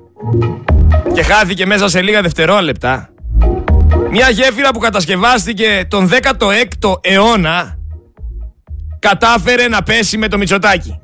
Και 1.14 1.24
χάθηκε 1.24 1.66
μέσα 1.66 1.88
σε 1.88 2.02
λίγα 2.02 2.22
δευτερόλεπτα. 2.22 3.10
Μια 4.12 4.30
γέφυρα 4.30 4.70
που 4.70 4.80
κατασκευάστηκε 4.80 5.86
τον 5.88 6.10
16ο 6.10 6.94
αιώνα 7.02 7.78
Κατάφερε 9.00 9.68
να 9.68 9.84
πέσει 9.84 10.18
με 10.18 10.28
το 10.28 10.38
Μητσοτάκι 10.38 11.00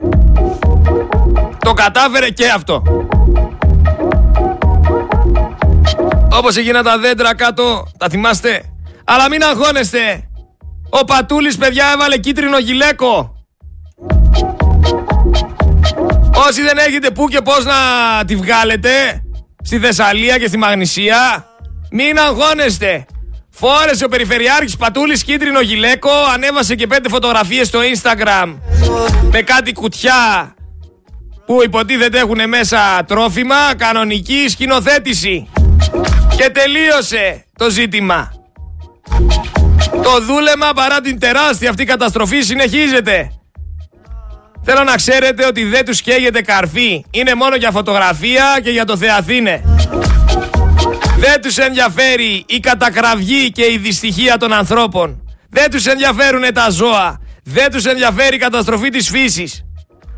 Το 1.60 1.74
κατάφερε 1.74 2.30
και 2.30 2.50
αυτό 2.50 2.82
Όπως 6.38 6.56
έγιναν 6.56 6.84
τα 6.84 6.98
δέντρα 6.98 7.36
κάτω, 7.36 7.88
τα 7.98 8.10
θυμάστε; 8.10 8.62
Αλλά 9.04 9.30
μην 9.30 9.44
αγχώνεστε. 9.44 10.30
Ο 10.90 11.06
Πατούλης, 11.06 11.58
παιδιά, 11.58 11.86
έβαλε 11.94 12.18
κίτρινο 12.18 12.58
γυλαίκο. 12.58 13.34
Όσοι 16.48 16.62
δεν 16.62 16.78
έχετε 16.78 17.12
πού 17.12 17.28
και 17.28 17.42
πώς 17.42 17.66
να 17.66 17.74
τη 18.26 18.36
βγάλετε, 18.36 19.24
στη 19.64 19.80
Θεσσαλία 19.80 20.38
και 20.38 20.48
στη 20.48 20.58
Μαγνησία, 20.58 21.46
μην 21.92 22.20
αγχώνεστε. 22.20 23.06
Φόρεσε 23.50 24.06
ο 24.06 24.08
Περιφερειάρχης 24.08 24.78
Πατούλης 24.78 25.24
κίτρινο 25.24 25.60
γυλαίκο, 25.60 26.12
ανέβασε 26.34 26.76
και 26.76 26.88
πέντε 26.88 27.10
φωτογραφίες 27.10 27.68
στο 27.68 27.80
Instagram 27.80 28.56
με 29.32 29.42
κάτι 29.42 29.74
κουτιά 29.74 30.54
που 31.46 31.64
υποτίθεται 31.64 32.20
έχουν 32.20 32.50
μέσα 32.50 33.04
τρόφιμα, 33.08 33.76
κανονική 33.78 34.46
σκηνοθέτηση. 34.50 35.48
Και 36.38 36.50
τελείωσε 36.50 37.46
το 37.58 37.70
ζήτημα. 37.70 38.32
Το 39.92 40.22
δούλεμα 40.22 40.74
παρά 40.76 41.02
την 41.02 41.20
τεράστια 41.20 41.70
αυτή 41.70 41.86
καταστροφή 41.86 42.42
συνεχίζεται. 42.42 43.32
Θέλω 44.64 44.84
να 44.84 44.96
ξέρετε 44.96 45.46
ότι 45.46 45.64
δεν 45.64 45.86
τους 45.86 46.02
καίγεται 46.02 46.42
καρφί. 46.42 47.06
Είναι 47.12 47.34
μόνο 47.36 47.56
για 47.56 47.72
φωτογραφία 47.72 48.60
και 48.64 48.70
για 48.70 48.86
το 48.86 48.98
Θεαθήνε. 48.98 49.64
Δεν 51.18 51.42
τους 51.42 51.58
ενδιαφέρει 51.58 52.44
η 52.48 52.60
κατακραυγή 52.60 53.52
και 53.52 53.66
η 53.72 53.78
δυστυχία 53.78 54.38
των 54.38 54.54
ανθρώπων. 54.54 55.24
Δεν 55.50 55.72
τους 55.72 55.86
ενδιαφέρουν 55.86 56.54
τα 56.54 56.70
ζώα. 56.70 57.20
Δεν 57.44 57.72
τους 57.72 57.86
ενδιαφέρει 57.86 58.36
η 58.36 58.40
καταστροφή 58.40 58.90
της 58.90 59.10
φύσης. 59.10 59.66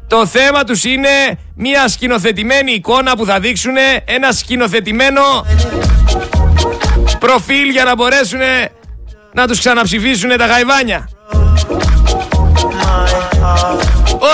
Το 0.08 0.26
θέμα 0.26 0.64
τους 0.64 0.84
είναι 0.84 1.40
μια 1.56 1.88
σκηνοθετημένη 1.88 2.72
εικόνα 2.72 3.16
που 3.16 3.26
θα 3.26 3.40
δείξουν 3.40 3.76
ένα 4.06 4.32
σκηνοθετημένο 4.32 5.22
προφίλ 7.20 7.70
για 7.70 7.84
να 7.84 7.96
μπορέσουν 7.96 8.40
να 9.34 9.48
τους 9.48 9.60
ξαναψηφίσουν 9.60 10.38
τα 10.38 10.46
γαϊβάνια. 10.46 11.10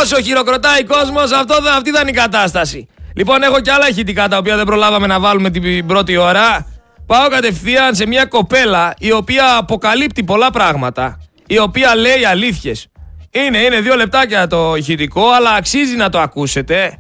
Όσο 0.02 0.22
χειροκροτάει 0.22 0.82
ο 0.82 0.86
κόσμος, 0.88 1.32
αυτό, 1.32 1.54
θα- 1.54 1.74
αυτή 1.74 1.92
θα 1.92 2.00
είναι 2.02 2.10
η 2.10 2.14
κατάσταση. 2.14 2.88
Λοιπόν, 3.16 3.44
έχω 3.44 3.60
και 3.60 3.72
άλλα 3.72 3.90
ηχητικά 3.90 4.28
τα 4.28 4.38
οποία 4.38 4.56
δεν 4.56 4.66
προλάβαμε 4.66 5.08
να 5.08 5.20
βάλουμε 5.20 5.50
την 5.50 5.86
πρώτη 5.86 6.18
ώρα. 6.18 6.66
Πάω 7.06 7.28
κατευθείαν 7.28 7.96
σε 7.96 8.08
μια 8.08 8.26
κοπέλα 8.26 8.94
η 8.98 9.12
οποία 9.12 9.56
αποκαλύπτει 9.58 10.24
πολλά 10.24 10.52
πράγματα. 10.52 11.18
Η 11.48 11.60
οποία 11.60 11.96
λέει 11.96 12.26
αλήθειες. 12.26 12.88
Είναι, 13.32 13.58
είναι 13.58 13.80
δύο 13.80 13.96
λεπτάκια 13.96 14.48
το 14.48 14.76
ηχητικό, 14.76 15.30
αλλά 15.32 15.50
αξίζει 15.52 15.96
να 15.96 16.10
το 16.10 16.20
ακούσετε. 16.20 16.98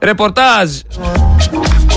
Ρεπορτάζ 0.00 0.70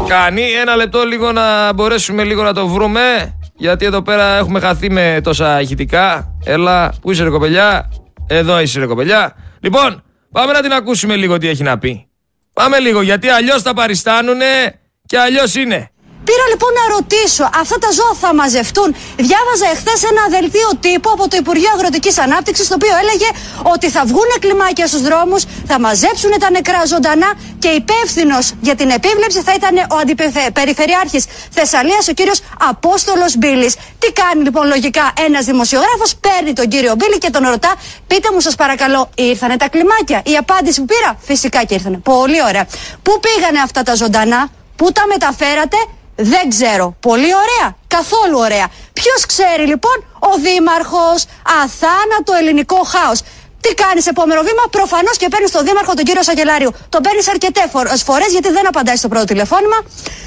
κάνει. 0.08 0.42
Ένα 0.62 0.76
λεπτό 0.76 1.04
λίγο 1.04 1.32
να 1.32 1.74
μπορέσουμε 1.74 2.24
λίγο 2.24 2.44
να 2.44 2.54
το 2.54 2.68
βρούμε. 2.68 3.36
Γιατί 3.56 3.86
εδώ 3.86 4.02
πέρα 4.02 4.38
έχουμε 4.38 4.60
χαθεί 4.60 4.92
με 4.92 5.20
τόσα 5.24 5.62
ηχητικά. 5.62 6.36
Έλα, 6.46 6.94
πού 7.02 7.12
είσαι 7.12 7.24
ρε 7.24 7.30
κοπελιά; 7.30 7.92
Εδώ 8.28 8.60
είσαι 8.60 8.80
ρε 8.80 8.86
κοπελιά. 8.86 9.36
Λοιπόν, 9.60 10.04
πάμε 10.32 10.52
να 10.52 10.62
την 10.62 10.72
ακούσουμε 10.72 11.16
λίγο 11.16 11.38
τι 11.38 11.48
έχει 11.48 11.64
να 11.64 11.78
πει. 11.78 12.08
Πάμε 12.54 12.80
λίγο, 12.80 13.02
γιατί 13.02 13.28
αλλιώς 13.28 13.62
θα 13.62 13.74
παριστάνουνε 13.74 14.80
και 15.06 15.20
αλλιώς 15.20 15.56
είναι. 15.56 15.90
Πήρα 16.28 16.46
λοιπόν 16.54 16.72
να 16.80 16.84
ρωτήσω, 16.96 17.44
αυτά 17.62 17.78
τα 17.84 17.90
ζώα 17.98 18.14
θα 18.24 18.30
μαζευτούν. 18.40 18.90
Διάβαζα 19.28 19.68
εχθές 19.74 20.00
ένα 20.12 20.24
δελτίο 20.36 20.70
τύπου 20.86 21.10
από 21.16 21.24
το 21.32 21.36
Υπουργείο 21.44 21.72
Αγροτικής 21.76 22.16
Ανάπτυξης, 22.26 22.68
το 22.68 22.76
οποίο 22.80 22.94
έλεγε 23.02 23.30
ότι 23.74 23.88
θα 23.96 24.02
βγουν 24.12 24.32
κλιμάκια 24.44 24.88
στους 24.92 25.02
δρόμους, 25.08 25.42
θα 25.70 25.80
μαζέψουν 25.86 26.32
τα 26.44 26.50
νεκρά 26.52 26.82
ζωντανά 26.94 27.30
και 27.64 27.70
υπεύθυνος 27.82 28.46
για 28.62 28.76
την 28.80 28.90
επίβλεψη 28.98 29.40
θα 29.48 29.54
ήταν 29.60 29.76
ο 29.94 29.96
Αντιπεριφερειάρχης 30.04 31.24
Θεσσαλίας, 31.58 32.08
ο 32.08 32.14
κύριος 32.14 32.40
Απόστολος 32.72 33.32
Μπίλης. 33.38 33.74
Τι 34.00 34.12
κάνει 34.12 34.44
λοιπόν 34.44 34.68
λογικά 34.68 35.06
ένας 35.26 35.44
δημοσιογράφος, 35.46 36.10
παίρνει 36.26 36.54
τον 36.54 36.68
κύριο 36.68 36.94
Μπίλη 36.98 37.18
και 37.18 37.30
τον 37.30 37.44
ρωτά, 37.48 37.72
πείτε 38.08 38.28
μου 38.34 38.40
σας 38.40 38.56
παρακαλώ, 38.56 39.10
ήρθανε 39.16 39.58
τα 39.58 39.68
κλιμάκια; 39.70 40.22
Η 40.26 40.36
απάντηση 40.38 40.80
που 40.80 40.86
πήρα, 40.86 41.18
φυσικά 41.30 41.64
και 41.64 41.74
ήρθανε. 41.74 41.98
Πολύ 41.98 42.40
ωραία. 42.48 42.66
Πού 43.04 43.20
πήγανε 43.20 43.60
αυτά 43.60 43.82
τα 43.84 43.96
ζωντανά, 43.96 44.50
πού 44.76 44.92
τα 44.92 45.04
μεταφέρατε, 45.08 45.78
δεν 46.18 46.50
ξέρω. 46.50 46.96
Πολύ 47.00 47.32
ωραία. 47.44 47.76
Καθόλου 47.88 48.38
ωραία. 48.38 48.68
Ποιος 48.94 49.26
ξέρει 49.26 49.66
λοιπόν, 49.68 49.98
ο 50.20 50.32
Δήμαρχος. 50.46 51.26
Αθάνατο 51.64 52.34
ελληνικό 52.40 52.80
χάος. 52.94 53.20
Τι 53.62 53.74
κάνεις 53.74 54.06
επόμενο 54.08 54.42
βήμα, 54.42 54.64
προφανώς 54.72 55.18
και 55.18 55.28
παίρνεις 55.28 55.52
τον 55.52 55.66
Δήμαρχο 55.66 55.94
τον 55.94 56.06
κύριο 56.06 56.24
Σακελάριου. 56.24 56.72
Τον 56.90 57.02
παίρνεις 57.02 57.30
αρκετές 57.30 58.02
φορές 58.04 58.30
γιατί 58.32 58.50
δεν 58.52 58.68
απαντάει 58.68 58.96
στο 58.96 59.08
πρώτο 59.08 59.26
τηλεφώνημα. 59.26 59.78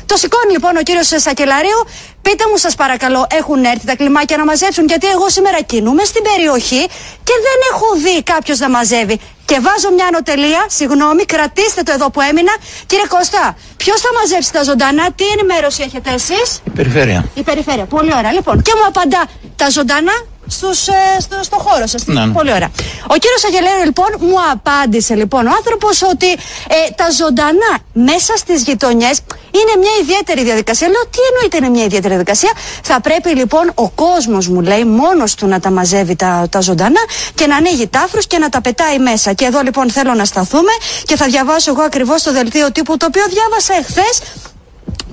Το 0.06 0.16
σηκώνει 0.16 0.52
λοιπόν 0.52 0.76
ο 0.76 0.82
κύριος 0.82 1.10
Σακελαρίου. 1.16 1.80
Πείτε 2.22 2.44
μου, 2.50 2.56
σας 2.56 2.74
παρακαλώ, 2.74 3.26
έχουν 3.30 3.64
έρθει 3.64 3.86
τα 3.86 3.96
κλιμάκια 3.96 4.36
να 4.36 4.44
μαζέψουν, 4.44 4.84
γιατί 4.86 5.06
εγώ 5.06 5.28
σήμερα 5.28 5.60
κινούμαι 5.62 6.04
στην 6.04 6.22
περιοχή 6.22 6.82
και 7.26 7.34
δεν 7.46 7.58
έχω 7.72 7.86
δει 7.94 8.22
κάποιος 8.22 8.58
να 8.58 8.70
μαζεύει. 8.70 9.20
Και 9.50 9.60
βάζω 9.60 9.90
μια 9.96 10.06
ανωτελεία, 10.06 10.62
συγγνώμη, 10.68 11.24
κρατήστε 11.24 11.82
το 11.82 11.92
εδώ 11.92 12.10
που 12.10 12.20
έμεινα. 12.20 12.54
Κύριε 12.86 13.06
Κώστα, 13.06 13.56
ποιος 13.76 14.00
θα 14.00 14.08
μαζέψει 14.18 14.52
τα 14.52 14.62
ζωντανά, 14.62 15.04
τι 15.12 15.24
ενημέρωση 15.34 15.82
έχετε 15.82 16.10
εσείς; 16.18 16.60
Η 16.64 16.70
περιφέρεια. 16.70 17.24
Η 17.34 17.42
περιφέρεια. 17.42 17.84
Πολύ 17.84 18.12
ωραία. 18.18 18.32
Λοιπόν, 18.32 18.62
και 18.62 18.72
μου 18.76 18.86
απαντά 18.86 19.22
τα 19.56 19.70
ζωντανά 19.70 20.12
στους, 20.50 20.88
ε, 20.88 21.20
στο, 21.20 21.36
στο 21.42 21.56
χώρο 21.58 21.86
σας. 21.86 22.06
Ναι, 22.06 22.24
ναι. 22.24 22.32
Πολύ 22.32 22.52
ωραία. 22.52 22.70
Ο 23.06 23.14
κύριος 23.22 23.44
Αγγελέου 23.46 23.84
λοιπόν 23.84 24.10
μου 24.18 24.36
απάντησε 24.52 25.14
λοιπόν 25.14 25.46
ο 25.46 25.50
άνθρωπος 25.58 26.02
ότι 26.02 26.30
ε, 26.32 26.90
τα 26.96 27.10
ζωντανά 27.10 27.72
μέσα 27.92 28.36
στις 28.36 28.62
γειτονιές 28.62 29.16
είναι 29.50 29.74
μια 29.82 29.94
ιδιαίτερη 30.02 30.42
διαδικασία. 30.44 30.88
Λέω 30.88 31.02
τι 31.02 31.18
εννοείται 31.28 31.56
είναι 31.56 31.68
μια 31.68 31.84
ιδιαίτερη 31.84 32.08
διαδικασία; 32.14 32.52
Θα 32.82 33.00
πρέπει 33.00 33.30
λοιπόν 33.40 33.72
ο 33.74 33.88
κόσμος 33.88 34.48
μου 34.48 34.60
λέει 34.60 34.84
μόνος 34.84 35.34
του 35.34 35.46
να 35.46 35.60
τα 35.60 35.70
μαζεύει 35.70 36.16
τα, 36.16 36.46
τα 36.50 36.60
ζωντανά 36.60 37.00
και 37.34 37.46
να 37.46 37.56
ανοίγει 37.56 37.86
τάφρους 37.88 38.26
και 38.26 38.38
να 38.38 38.48
τα 38.48 38.60
πετάει 38.60 38.98
μέσα. 38.98 39.32
Και 39.32 39.44
εδώ 39.44 39.60
λοιπόν 39.62 39.90
θέλω 39.90 40.14
να 40.14 40.24
σταθούμε 40.24 40.72
και 41.04 41.16
θα 41.16 41.26
διαβάσω 41.26 41.70
εγώ 41.70 41.82
ακριβώς 41.82 42.22
το 42.22 42.32
δελτίο 42.32 42.72
τύπου 42.72 42.96
το 42.96 43.06
οποίο 43.06 43.24
διάβασα 43.28 43.74
εχθές 43.74 44.20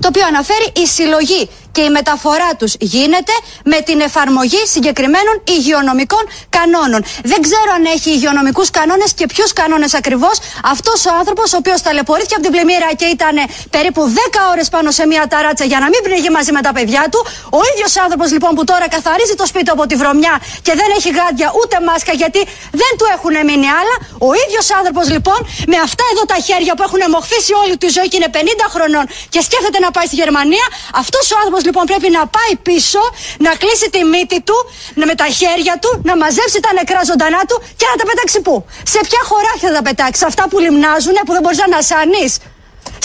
το 0.00 0.08
οποίο 0.08 0.26
αναφέρει 0.26 0.72
η 0.76 0.86
συλλογή 0.86 1.48
και 1.72 1.82
η 1.88 1.90
μεταφορά 1.90 2.50
τους 2.58 2.72
γίνεται 2.80 3.32
με 3.64 3.78
την 3.80 4.00
εφαρμογή 4.00 4.62
συγκεκριμένων 4.74 5.34
υγειονομικών 5.56 6.24
κανόνων. 6.56 7.00
Δεν 7.32 7.40
ξέρω 7.46 7.70
αν 7.76 7.84
έχει 7.84 8.10
υγειονομικούς 8.10 8.70
κανόνες 8.70 9.10
και 9.18 9.26
ποιους 9.32 9.52
κανόνες 9.52 9.94
ακριβώς 9.94 10.36
αυτός 10.74 11.06
ο 11.06 11.10
άνθρωπος 11.20 11.52
ο 11.52 11.56
οποίος 11.56 11.82
ταλαιπωρήθηκε 11.82 12.34
από 12.34 12.44
την 12.46 12.52
πλημμύρα 12.54 12.88
και 13.00 13.06
ήταν 13.16 13.36
περίπου 13.70 14.02
10 14.14 14.50
ώρες 14.52 14.68
πάνω 14.68 14.90
σε 14.90 15.06
μια 15.06 15.24
ταράτσα 15.32 15.64
για 15.64 15.78
να 15.82 15.86
μην 15.92 16.00
πνιγεί 16.06 16.30
μαζί 16.38 16.52
με 16.56 16.60
τα 16.66 16.72
παιδιά 16.76 17.02
του. 17.12 17.20
Ο 17.58 17.60
ίδιος 17.70 17.92
άνθρωπος 18.04 18.28
λοιπόν 18.34 18.52
που 18.56 18.64
τώρα 18.70 18.86
καθαρίζει 18.88 19.34
το 19.40 19.46
σπίτι 19.46 19.70
από 19.70 19.84
τη 19.90 19.94
βρωμιά 20.00 20.34
και 20.66 20.72
δεν 20.80 20.88
έχει 20.96 21.10
γάντια 21.18 21.48
ούτε 21.60 21.76
μάσκα 21.88 22.12
γιατί 22.22 22.40
δεν 22.82 22.92
του 22.98 23.06
έχουν 23.14 23.34
μείνει 23.48 23.68
άλλα. 23.80 23.94
Ο 24.28 24.30
ίδιος 24.42 24.66
άνθρωπος 24.78 25.06
λοιπόν 25.14 25.38
με 25.72 25.78
αυτά 25.86 26.04
εδώ 26.12 26.22
τα 26.32 26.38
χέρια 26.46 26.72
που 26.76 26.82
έχουν 26.88 27.00
μοχθήσει 27.14 27.52
όλη 27.62 27.74
τη 27.82 27.88
ζωή 27.96 28.08
και 28.10 28.16
είναι 28.20 28.30
50 28.36 28.38
χρονών 28.74 29.04
και 29.32 29.40
σκέφτεται 29.46 29.78
να 29.84 29.90
πάει 29.94 30.06
στη 30.10 30.16
Γερμανία, 30.22 30.66
αυτός 31.02 31.24
ο 31.32 31.36
άνθρωπος 31.40 31.57
λοιπόν 31.68 31.84
πρέπει 31.90 32.08
να 32.18 32.22
πάει 32.36 32.52
πίσω, 32.68 33.02
να 33.46 33.52
κλείσει 33.60 33.86
τη 33.94 34.00
μύτη 34.12 34.38
του, 34.48 34.56
να 35.00 35.04
με 35.10 35.14
τα 35.20 35.28
χέρια 35.38 35.74
του, 35.82 35.90
να 36.08 36.14
μαζέψει 36.22 36.58
τα 36.66 36.70
νεκρά 36.78 37.00
ζωντανά 37.10 37.42
του 37.48 37.56
και 37.78 37.86
να 37.90 37.94
τα 38.00 38.04
πετάξει 38.10 38.38
πού; 38.46 38.54
Σε 38.92 39.00
ποια 39.06 39.20
χωράχια 39.28 39.68
θα 39.70 39.74
τα 39.78 39.82
πετάξει, 39.88 40.22
αυτά 40.30 40.44
που 40.50 40.56
λιμνάζουν, 40.64 41.16
που 41.26 41.32
δεν 41.36 41.42
μπορείς 41.42 41.58
να 41.62 41.66
ανασανείς. 41.70 42.32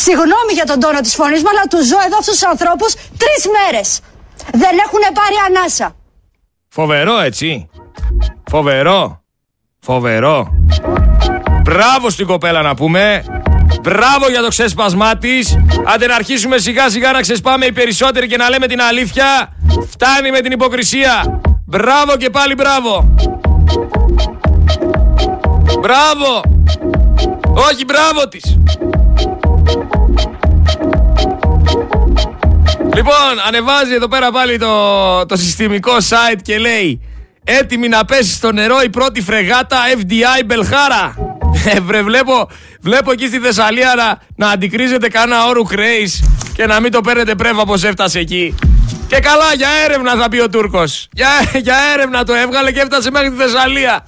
Συγγνώμη 0.06 0.51
για 0.60 0.66
τον 0.70 0.78
τόνο 0.84 0.99
της 1.06 1.14
φωνής 1.20 1.41
μου, 1.43 1.49
αλλά 1.54 1.64
τους 1.72 1.84
ζω 1.89 1.99
εδώ 2.08 2.18
αυτούς 2.22 2.36
τους 2.38 2.47
ανθρώπους 2.54 2.89
τρεις 3.22 3.41
μέρες. 3.56 3.88
Δεν 4.64 4.74
έχουν 4.86 5.04
πάρει 5.20 5.38
ανάσα. 5.47 5.88
Φοβερό 6.78 7.20
έτσι. 7.20 7.70
Φοβερό. 8.51 9.22
Φοβερό. 9.80 10.47
Μπράβο 11.64 12.10
στην 12.10 12.26
κοπέλα 12.26 12.62
να 12.62 12.76
πούμε. 12.76 13.24
Μπράβο 13.84 14.29
για 14.29 14.41
το 14.41 14.47
ξέσπασμά 14.47 15.17
της. 15.17 15.57
Άντε 15.86 16.07
να 16.07 16.15
αρχίσουμε 16.15 16.57
σιγά 16.57 16.89
σιγά 16.89 17.11
να 17.11 17.21
ξεσπάμε 17.21 17.65
οι 17.65 17.71
περισσότεροι 17.71 18.27
και 18.27 18.38
να 18.38 18.49
λέμε 18.49 18.67
την 18.67 18.81
αλήθεια. 18.81 19.53
Φτάνει 19.89 20.31
με 20.31 20.39
την 20.39 20.51
υποκρισία. 20.51 21.41
Μπράβο 21.65 22.17
και 22.17 22.29
πάλι 22.29 22.53
μπράβο. 22.53 23.13
Μπράβο. 25.79 26.41
Όχι 27.53 27.86
μπράβο 27.86 28.27
της. 28.27 28.57
Λοιπόν, 32.95 33.34
ανεβάζει 33.47 33.93
εδώ 33.93 34.07
πέρα 34.07 34.31
πάλι 34.31 34.57
το, 34.57 35.25
το 35.25 35.36
συστημικό 35.36 35.95
site 35.97 36.39
και 36.41 36.57
λέει 36.57 37.01
Έτοιμη 37.45 37.88
να 37.88 38.05
πέσει 38.05 38.34
στο 38.34 38.51
νερό 38.51 38.81
η 38.84 38.89
πρώτη 38.89 39.21
φρεγάτα 39.21 39.77
FDI 39.97 40.43
Μπελχάρα. 40.45 41.15
Ε, 41.66 41.80
βρε, 41.80 42.01
βλέπω, 42.01 42.49
βλέπω 42.82 43.12
εκεί 43.12 43.28
στη 43.28 43.39
Θεσσαλία 43.39 43.93
να, 43.97 44.20
να 44.45 44.51
αντικρίζετε 44.51 45.08
κανένα 45.08 45.45
όρου 45.45 45.64
Κρέις 45.64 46.24
και 46.54 46.66
να 46.66 46.80
μην 46.80 46.91
το 46.91 47.01
παίρνετε 47.01 47.36
πρέβα 47.36 47.66
πως 47.66 47.84
έφτασε 47.84 48.20
εκεί. 48.20 48.56
Και 49.08 49.20
καλά, 49.20 49.54
για 49.56 49.68
έρευνα 49.86 50.16
θα 50.16 50.30
πει 50.30 50.39
ο 50.39 50.49
Τούρκος. 50.49 51.08
Για, 51.14 51.28
για 51.62 51.76
έρευνα 51.93 52.24
το 52.24 52.34
έβγαλε 52.34 52.72
και 52.72 52.80
έφτασε 52.80 53.12
μέχρι 53.12 53.30
τη 53.30 53.36
Θεσσαλία. 53.36 54.04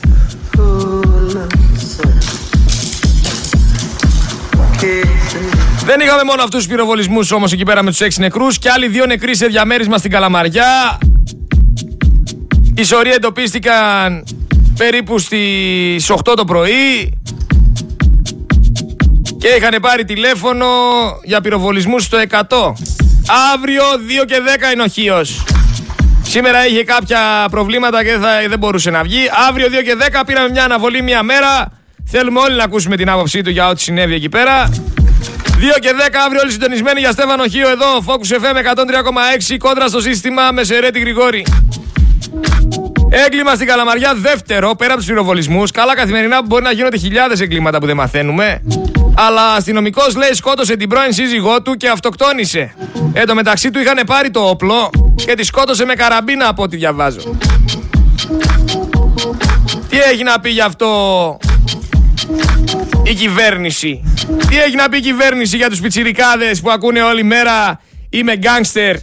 Δεν 5.86 6.00
είχαμε 6.00 6.24
μόνο 6.24 6.42
αυτούς 6.44 6.60
τους 6.60 6.68
πυροβολισμούς 6.68 7.32
όμως 7.32 7.52
εκεί 7.52 7.64
πέρα 7.64 7.84
με 7.84 7.90
τους 7.90 8.00
6 8.02 8.08
νεκρούς 8.18 8.58
και 8.58 8.70
άλλοι 8.70 8.88
δύο 8.88 9.06
νεκροί 9.06 9.36
σε 9.36 9.46
διαμέρισμα 9.46 9.98
στην 9.98 10.12
Καλαμαριά. 10.12 10.98
Οι 12.76 12.84
σωροί 12.84 13.12
εντοπίστηκαν 13.12 14.24
περίπου 14.78 15.20
στις 15.20 16.12
8 16.12 16.18
το 16.36 16.46
πρωί 16.46 17.14
και 19.46 19.56
είχαν 19.58 19.78
πάρει 19.82 20.06
τηλέφωνο 20.06 20.68
για 21.24 21.42
πυροβολισμούς 21.42 22.04
στο 22.04 22.18
100. 22.30 22.38
Αύριο 23.54 23.84
2 24.22 24.26
και 24.26 24.36
10 24.70 24.74
είναι 24.74 24.84
ο 24.84 24.88
Χίος. 24.88 25.44
Σήμερα 26.22 26.68
είχε 26.68 26.84
κάποια 26.84 27.20
προβλήματα 27.52 28.04
και 28.04 28.12
δεν, 28.12 28.22
θα, 28.22 28.30
δεν 28.50 28.60
μπορούσε 28.60 28.90
να 28.90 29.04
βγει. 29.04 29.20
Αύριο 29.50 29.68
2 29.68 29.70
και 29.70 29.96
10 30.20 30.22
πήραμε 30.26 30.50
μια 30.50 30.64
αναβολή 30.64 31.02
μια 31.02 31.24
μέρα. 31.24 31.72
Θέλουμε 32.06 32.40
όλοι 32.40 32.56
να 32.56 32.64
ακούσουμε 32.64 32.96
την 32.96 33.10
άποψή 33.10 33.42
του 33.42 33.50
για 33.50 33.68
ό,τι 33.68 33.82
συνέβη 33.82 34.14
εκεί 34.14 34.30
πέρα. 34.30 34.70
2 34.70 34.72
και 35.80 35.92
10 36.10 36.14
αύριο 36.26 36.42
όλοι 36.42 36.52
συντονισμένοι 36.52 37.00
για 37.00 37.12
Στέφανο 37.12 37.48
Χίο 37.48 37.70
εδώ. 37.70 38.04
Focus 38.06 38.36
FM 38.36 38.76
103,6 39.50 39.56
κόντρα 39.58 39.88
στο 39.88 40.02
σύστημα 40.02 40.52
με 40.52 40.64
Σερέτη 40.64 41.00
Γρηγόρη. 41.00 41.46
Έγκλημα 43.10 43.56
στην 43.56 43.68
Καλαμαριά, 43.68 44.14
δεύτερο 44.16 44.76
πέρα 44.76 44.92
από 44.92 45.00
τους 45.00 45.10
πυροβολισμούς. 45.10 45.72
Καλά, 45.72 45.96
καθημερινά 45.96 46.40
που 46.40 46.46
μπορεί 46.46 46.64
να 46.64 46.72
γίνονται 46.72 46.98
χιλιάδες 46.98 47.40
εγκλήματα 47.40 47.80
που 47.80 47.86
δεν 47.86 47.96
μαθαίνουμε. 47.96 48.62
Αλλά 49.16 49.54
αστυνομικός 49.54 50.16
λέει 50.16 50.34
σκότωσε 50.34 50.76
την 50.76 50.90
πρώην 50.90 51.14
σύζυγό 51.14 51.62
του 51.62 51.76
και 51.76 51.90
αυτοκτόνησε. 51.90 52.74
Εν 53.14 53.26
τω 53.26 53.36
μεταξύ 53.36 53.72
του 53.72 53.80
είχαν 53.80 54.06
πάρει 54.06 54.30
το 54.30 54.40
όπλο 54.40 54.90
και 55.26 55.34
τη 55.34 55.44
σκότωσε 55.44 55.86
με 55.86 55.94
καραμπίνα 55.94 56.48
από 56.48 56.64
ό,τι 56.64 56.76
διαβάζω. 56.76 57.20
Τι 59.90 59.98
έχει 59.98 60.24
να 60.24 60.40
πει 60.40 60.50
γι' 60.50 60.62
αυτό 60.62 61.38
η 63.04 63.14
κυβέρνηση; 63.14 64.04
Τι 64.50 64.58
έχει 64.58 64.76
να 64.76 64.90
πει 64.90 64.98
η 64.98 65.02
κυβέρνηση 65.02 65.58
για 65.58 65.70
τους 65.70 65.80
πιτσιρικάδες 65.80 66.62
που 66.62 66.72
ακούνε 66.72 67.02
όλη 67.02 67.24
μέρα 67.24 67.80
Είμαι 68.10 68.38
γκάνγκστερ. 68.38 68.96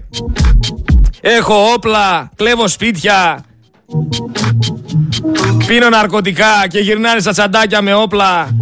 Έχω 1.21 1.73
όπλα, 1.73 2.31
κλέβω 2.37 2.69
σπίτια, 2.69 3.45
Πίνω 5.67 5.89
ναρκωτικά 5.89 6.67
και 6.69 6.79
γυρνάνε 6.79 7.21
στα 7.21 7.33
τσαντάκια 7.33 7.83
με 7.83 7.95
όπλα 7.95 8.57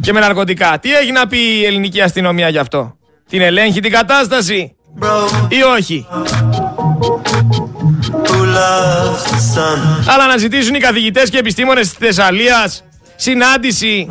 και 0.00 0.12
με 0.12 0.20
ναρκωτικά. 0.20 0.78
Τι 0.80 0.94
έχει 0.94 1.12
να 1.12 1.26
πει 1.26 1.38
η 1.38 1.64
ελληνική 1.64 2.00
αστυνομία 2.00 2.48
γι' 2.48 2.58
αυτό; 2.58 2.96
Την 3.28 3.40
ελέγχει 3.40 3.80
την 3.80 3.92
κατάσταση; 3.92 4.76
Ή 5.48 5.62
όχι; 5.76 6.06
Αλλά 10.06 10.26
να 10.26 10.36
ζητήσουν 10.36 10.74
οι 10.74 10.78
καθηγητές 10.78 11.30
και 11.30 11.38
επιστήμονες 11.38 11.88
της 11.88 11.98
Θεσσαλίας 11.98 12.84
συνάντηση 13.16 14.08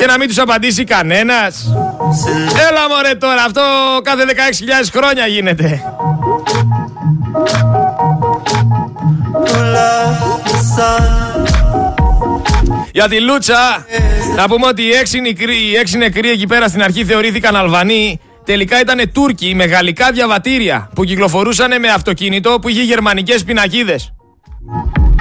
και 0.00 0.06
να 0.06 0.18
μην 0.18 0.28
τους 0.28 0.38
απαντήσει 0.38 0.84
κανένας. 0.84 1.72
Έλα 2.70 2.88
μωρέ 2.88 3.14
τώρα, 3.14 3.42
αυτό 3.42 3.62
κάθε 4.02 4.24
16.000 4.24 4.88
χρόνια 4.92 5.26
γίνεται. 5.26 5.82
Για 12.92 13.08
τη 13.08 13.20
Λούτσα, 13.20 13.86
να 14.36 14.48
πούμε 14.48 14.66
ότι 14.66 14.82
οι 14.82 14.90
έξι, 14.90 15.20
νεκροί, 15.20 15.56
οι 15.70 15.76
έξι 15.76 15.98
νεκροί 15.98 16.30
εκεί 16.30 16.46
πέρα 16.46 16.68
στην 16.68 16.82
αρχή 16.82 17.04
θεωρήθηκαν 17.04 17.56
Αλβανοί. 17.56 18.20
Τελικά 18.44 18.80
ήταν 18.80 19.12
Τούρκοι 19.12 19.54
με 19.54 19.64
γαλλικά 19.64 20.10
διαβατήρια 20.12 20.90
που 20.94 21.04
κυκλοφορούσαν 21.04 21.80
με 21.80 21.88
αυτοκίνητο 21.88 22.58
που 22.60 22.68
είχε 22.68 22.82
γερμανικές 22.82 23.44
πινακίδες. 23.44 24.12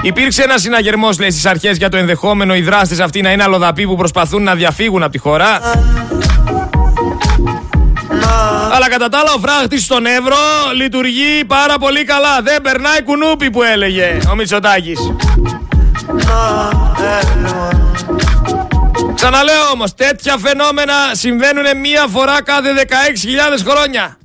Υπήρξε 0.02 0.44
ένας 0.44 0.62
συναγερμός, 0.62 1.20
λέει, 1.20 1.32
στις 1.32 1.46
αρχές 1.46 1.78
για 1.78 1.90
το 1.90 1.98
ενδεχόμενο 1.98 2.56
οι 2.56 2.62
δράστες 2.62 3.00
αυτοί 3.00 3.22
να 3.22 3.32
είναι 3.32 3.44
αλλοδαποί 3.44 3.86
που 3.86 3.96
προσπαθούν 3.96 4.44
να 4.44 4.56
διαφύγουν 4.56 5.04
από 5.04 5.12
τη 5.12 5.18
χώρα. 5.18 5.60
Αλλά 8.74 8.90
κατά 8.90 9.10
τα 9.10 9.20
άλλα 9.20 9.34
ο 9.34 9.40
φράχτης 9.40 9.84
στον 9.84 10.06
Εύρο 10.06 10.38
λειτουργεί 10.76 11.46
πάρα 11.48 11.78
πολύ 11.78 12.04
καλά. 12.04 12.42
Δεν 12.42 12.62
περνάει 12.62 13.04
κουνούπι 13.04 13.50
που 13.50 13.64
έλεγε 13.64 14.18
ο 14.32 14.36
Μητσοτάκης. 14.36 15.00
Ξαναλέω 19.16 19.70
όμως, 19.74 19.94
τέτοια 19.94 20.38
φαινόμενα 20.38 20.94
συμβαίνουν 21.12 21.80
μία 21.80 22.08
φορά 22.08 22.44
κάθε 22.44 22.74
16.000 22.74 23.64
χρόνια. 23.68 24.18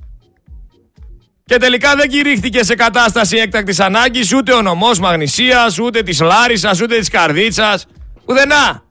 Και 1.45 1.57
τελικά 1.57 1.95
δεν 1.95 2.09
κηρύχθηκε 2.09 2.63
σε 2.63 2.75
κατάσταση 2.75 3.37
έκτακτης 3.37 3.79
ανάγκης 3.79 4.33
ούτε 4.33 4.53
ο 4.53 4.61
νομός 4.61 4.99
Μαγνησίας, 4.99 5.79
ούτε 5.79 6.03
της 6.03 6.19
Λάρισας, 6.19 6.81
ούτε 6.81 6.99
της 6.99 7.09
Καρδίτσας. 7.09 7.85
Ουδενά. 8.25 8.83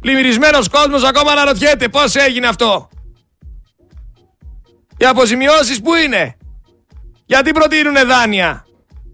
Πλημμυρισμένος 0.00 0.68
κόσμος 0.68 1.04
ακόμα 1.04 1.32
αναρωτιέται 1.32 1.88
πώς 1.88 2.14
έγινε 2.14 2.46
αυτό. 2.46 2.88
Οι 4.96 5.04
αποζημιώσεις 5.04 5.80
που 5.80 5.94
είναι; 5.94 6.36
Γιατί 7.26 7.52
προτείνουν 7.52 7.94
δάνεια; 8.06 8.64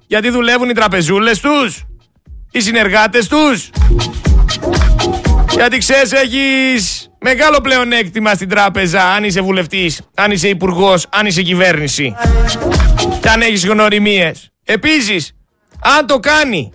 Γιατί 0.07 0.31
δουλεύουν 0.31 0.69
οι 0.69 0.75
τραπεζούλες 0.75 1.41
τους; 1.41 1.86
Οι 2.57 2.61
συνεργάτες 2.61 3.29
τους. 3.29 3.71
Γιατί 5.51 5.79
ξέρεις 5.79 6.13
έχεις 6.13 7.11
μεγάλο 7.21 7.61
πλεονέκτημα 7.61 8.35
στην 8.35 8.49
τράπεζα 8.49 9.03
αν 9.03 9.25
είσαι 9.25 9.41
βουλευτής, 9.41 10.01
αν 10.15 10.31
είσαι 10.31 10.49
υπουργός, 10.49 11.07
αν 11.11 11.27
είσαι 11.27 11.43
κυβέρνηση. 11.43 12.15
Και 13.21 13.29
αν 13.29 13.41
έχεις 13.41 13.67
γνωριμίες. 13.67 14.51
Επίσης, 14.65 15.33
αν 15.99 16.07
το 16.07 16.19
κάνει 16.19 16.73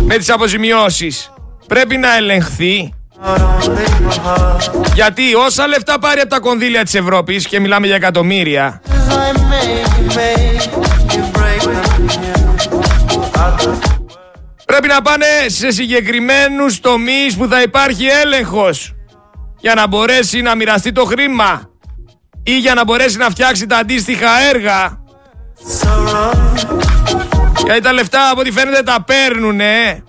με 0.00 0.16
τις 0.16 0.30
αποζημιώσεις 0.30 1.32
πρέπει 1.66 1.96
να 1.96 2.16
ελεγχθεί 2.16 2.92
γιατί 4.94 5.34
όσα 5.34 5.66
λεφτά 5.66 5.98
πάρει 5.98 6.20
από 6.20 6.28
τα 6.28 6.38
κονδύλια 6.38 6.84
της 6.84 6.94
Ευρώπης 6.94 7.46
και 7.46 7.60
μιλάμε 7.60 7.86
για 7.86 7.96
εκατομμύρια 7.96 8.80
πρέπει 14.70 14.88
να 14.88 15.02
πάνε 15.02 15.26
σε 15.46 15.70
συγκεκριμένους 15.70 16.80
τομείς 16.80 17.36
που 17.36 17.46
θα 17.48 17.62
υπάρχει 17.62 18.06
έλεγχος 18.06 18.94
για 19.60 19.74
να 19.74 19.86
μπορέσει 19.86 20.40
να 20.40 20.54
μοιραστεί 20.54 20.92
το 20.92 21.04
χρήμα 21.04 21.70
ή 22.42 22.58
για 22.58 22.74
να 22.74 22.84
μπορέσει 22.84 23.16
να 23.16 23.30
φτιάξει 23.30 23.66
τα 23.66 23.76
αντίστοιχα 23.76 24.40
έργα. 24.54 25.02
Γιατί 27.64 27.80
τα 27.80 27.92
λεφτά 27.92 28.30
από 28.30 28.40
ό,τι 28.40 28.50
φαίνεται 28.50 28.82
τα 28.82 29.04
παίρνουνε 29.06 30.02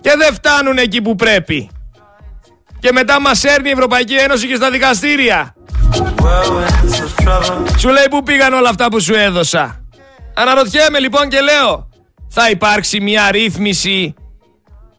και 0.00 0.14
δεν 0.18 0.34
φτάνουν 0.34 0.78
εκεί 0.78 1.02
που 1.02 1.14
πρέπει. 1.14 1.70
Και 2.78 2.92
μετά 2.92 3.20
μας 3.20 3.44
έρνει 3.44 3.68
η 3.68 3.72
Ευρωπαϊκή 3.72 4.14
Ένωση 4.14 4.46
και 4.46 4.54
στα 4.54 4.70
δικαστήρια. 4.70 5.54
Σου 7.78 7.88
λέει 7.88 8.06
που 8.10 8.22
πήγαν 8.22 8.52
όλα 8.52 8.68
αυτά 8.68 8.88
που 8.88 9.00
σου 9.00 9.14
έδωσα; 9.14 9.84
Αναρωτιέμαι 10.34 10.98
λοιπόν 10.98 11.28
και 11.28 11.40
λέω, 11.40 11.87
θα 12.28 12.50
υπάρξει 12.50 13.00
μια 13.00 13.30
ρύθμιση, 13.30 14.14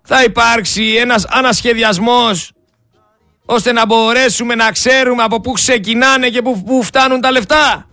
θα 0.04 0.24
υπάρξει 0.24 0.96
ένας 1.00 1.26
ανασχεδιασμός, 1.26 2.52
ώστε 3.46 3.72
να 3.72 3.86
μπορέσουμε 3.86 4.56
να 4.56 4.72
ξέρουμε 4.72 5.24
από 5.24 5.42
πού 5.42 5.52
ξεκινάνε 5.52 6.30
και 6.30 6.42
πού, 6.42 6.64
πού 6.64 6.84
φτάνουν 6.84 7.22
τα 7.22 7.32
λεφτά. 7.32 7.88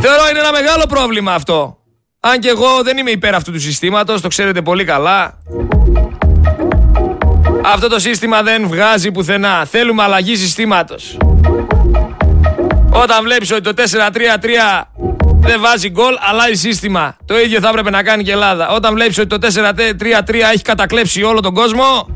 Θεωρώ 0.00 0.28
είναι 0.30 0.38
ένα 0.38 0.52
μεγάλο 0.52 0.86
πρόβλημα 0.88 1.34
αυτό. 1.34 1.78
Αν 2.20 2.38
και 2.38 2.48
εγώ 2.48 2.82
δεν 2.82 2.96
είμαι 2.96 3.10
υπέρ 3.10 3.34
αυτού 3.34 3.52
του 3.52 3.60
συστήματος, 3.60 4.20
το 4.20 4.28
ξέρετε 4.28 4.62
πολύ 4.62 4.84
καλά. 4.84 5.38
Αυτό 7.64 7.88
το 7.88 7.98
σύστημα 7.98 8.42
δεν 8.42 8.68
βγάζει 8.68 9.10
πουθενά. 9.10 9.64
Θέλουμε 9.64 10.02
αλλαγή 10.02 10.36
συστήματος. 10.36 11.16
Όταν 12.90 13.22
βλέπεις 13.22 13.52
ότι 13.52 13.60
το 13.60 13.72
4-3-3 13.74 14.82
δεν 15.46 15.60
βάζει 15.60 15.90
γκολ, 15.90 16.14
αλλάζει 16.20 16.54
σύστημα. 16.54 17.16
Το 17.24 17.38
ίδιο 17.38 17.60
θα 17.60 17.68
έπρεπε 17.68 17.90
να 17.90 18.02
κάνει 18.02 18.22
και 18.22 18.30
η 18.30 18.32
Ελλάδα. 18.32 18.68
Όταν 18.68 18.94
βλέπεις 18.94 19.18
ότι 19.18 19.38
το 19.38 19.48
4-3-3 19.98 20.34
έχει 20.52 20.62
κατακλέψει 20.62 21.22
όλο 21.22 21.40
τον 21.40 21.54
κόσμο, 21.54 22.14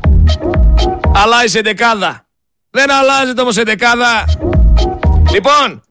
αλλάζει 1.15 1.47
σε 1.47 1.61
δεκάδα. 1.61 2.25
Δεν 2.69 2.91
αλλάζεται 2.91 3.41
όμως 3.41 3.53
σε 3.53 3.63
δεκάδα. 3.63 4.25
Λοιπόν, 5.31 5.83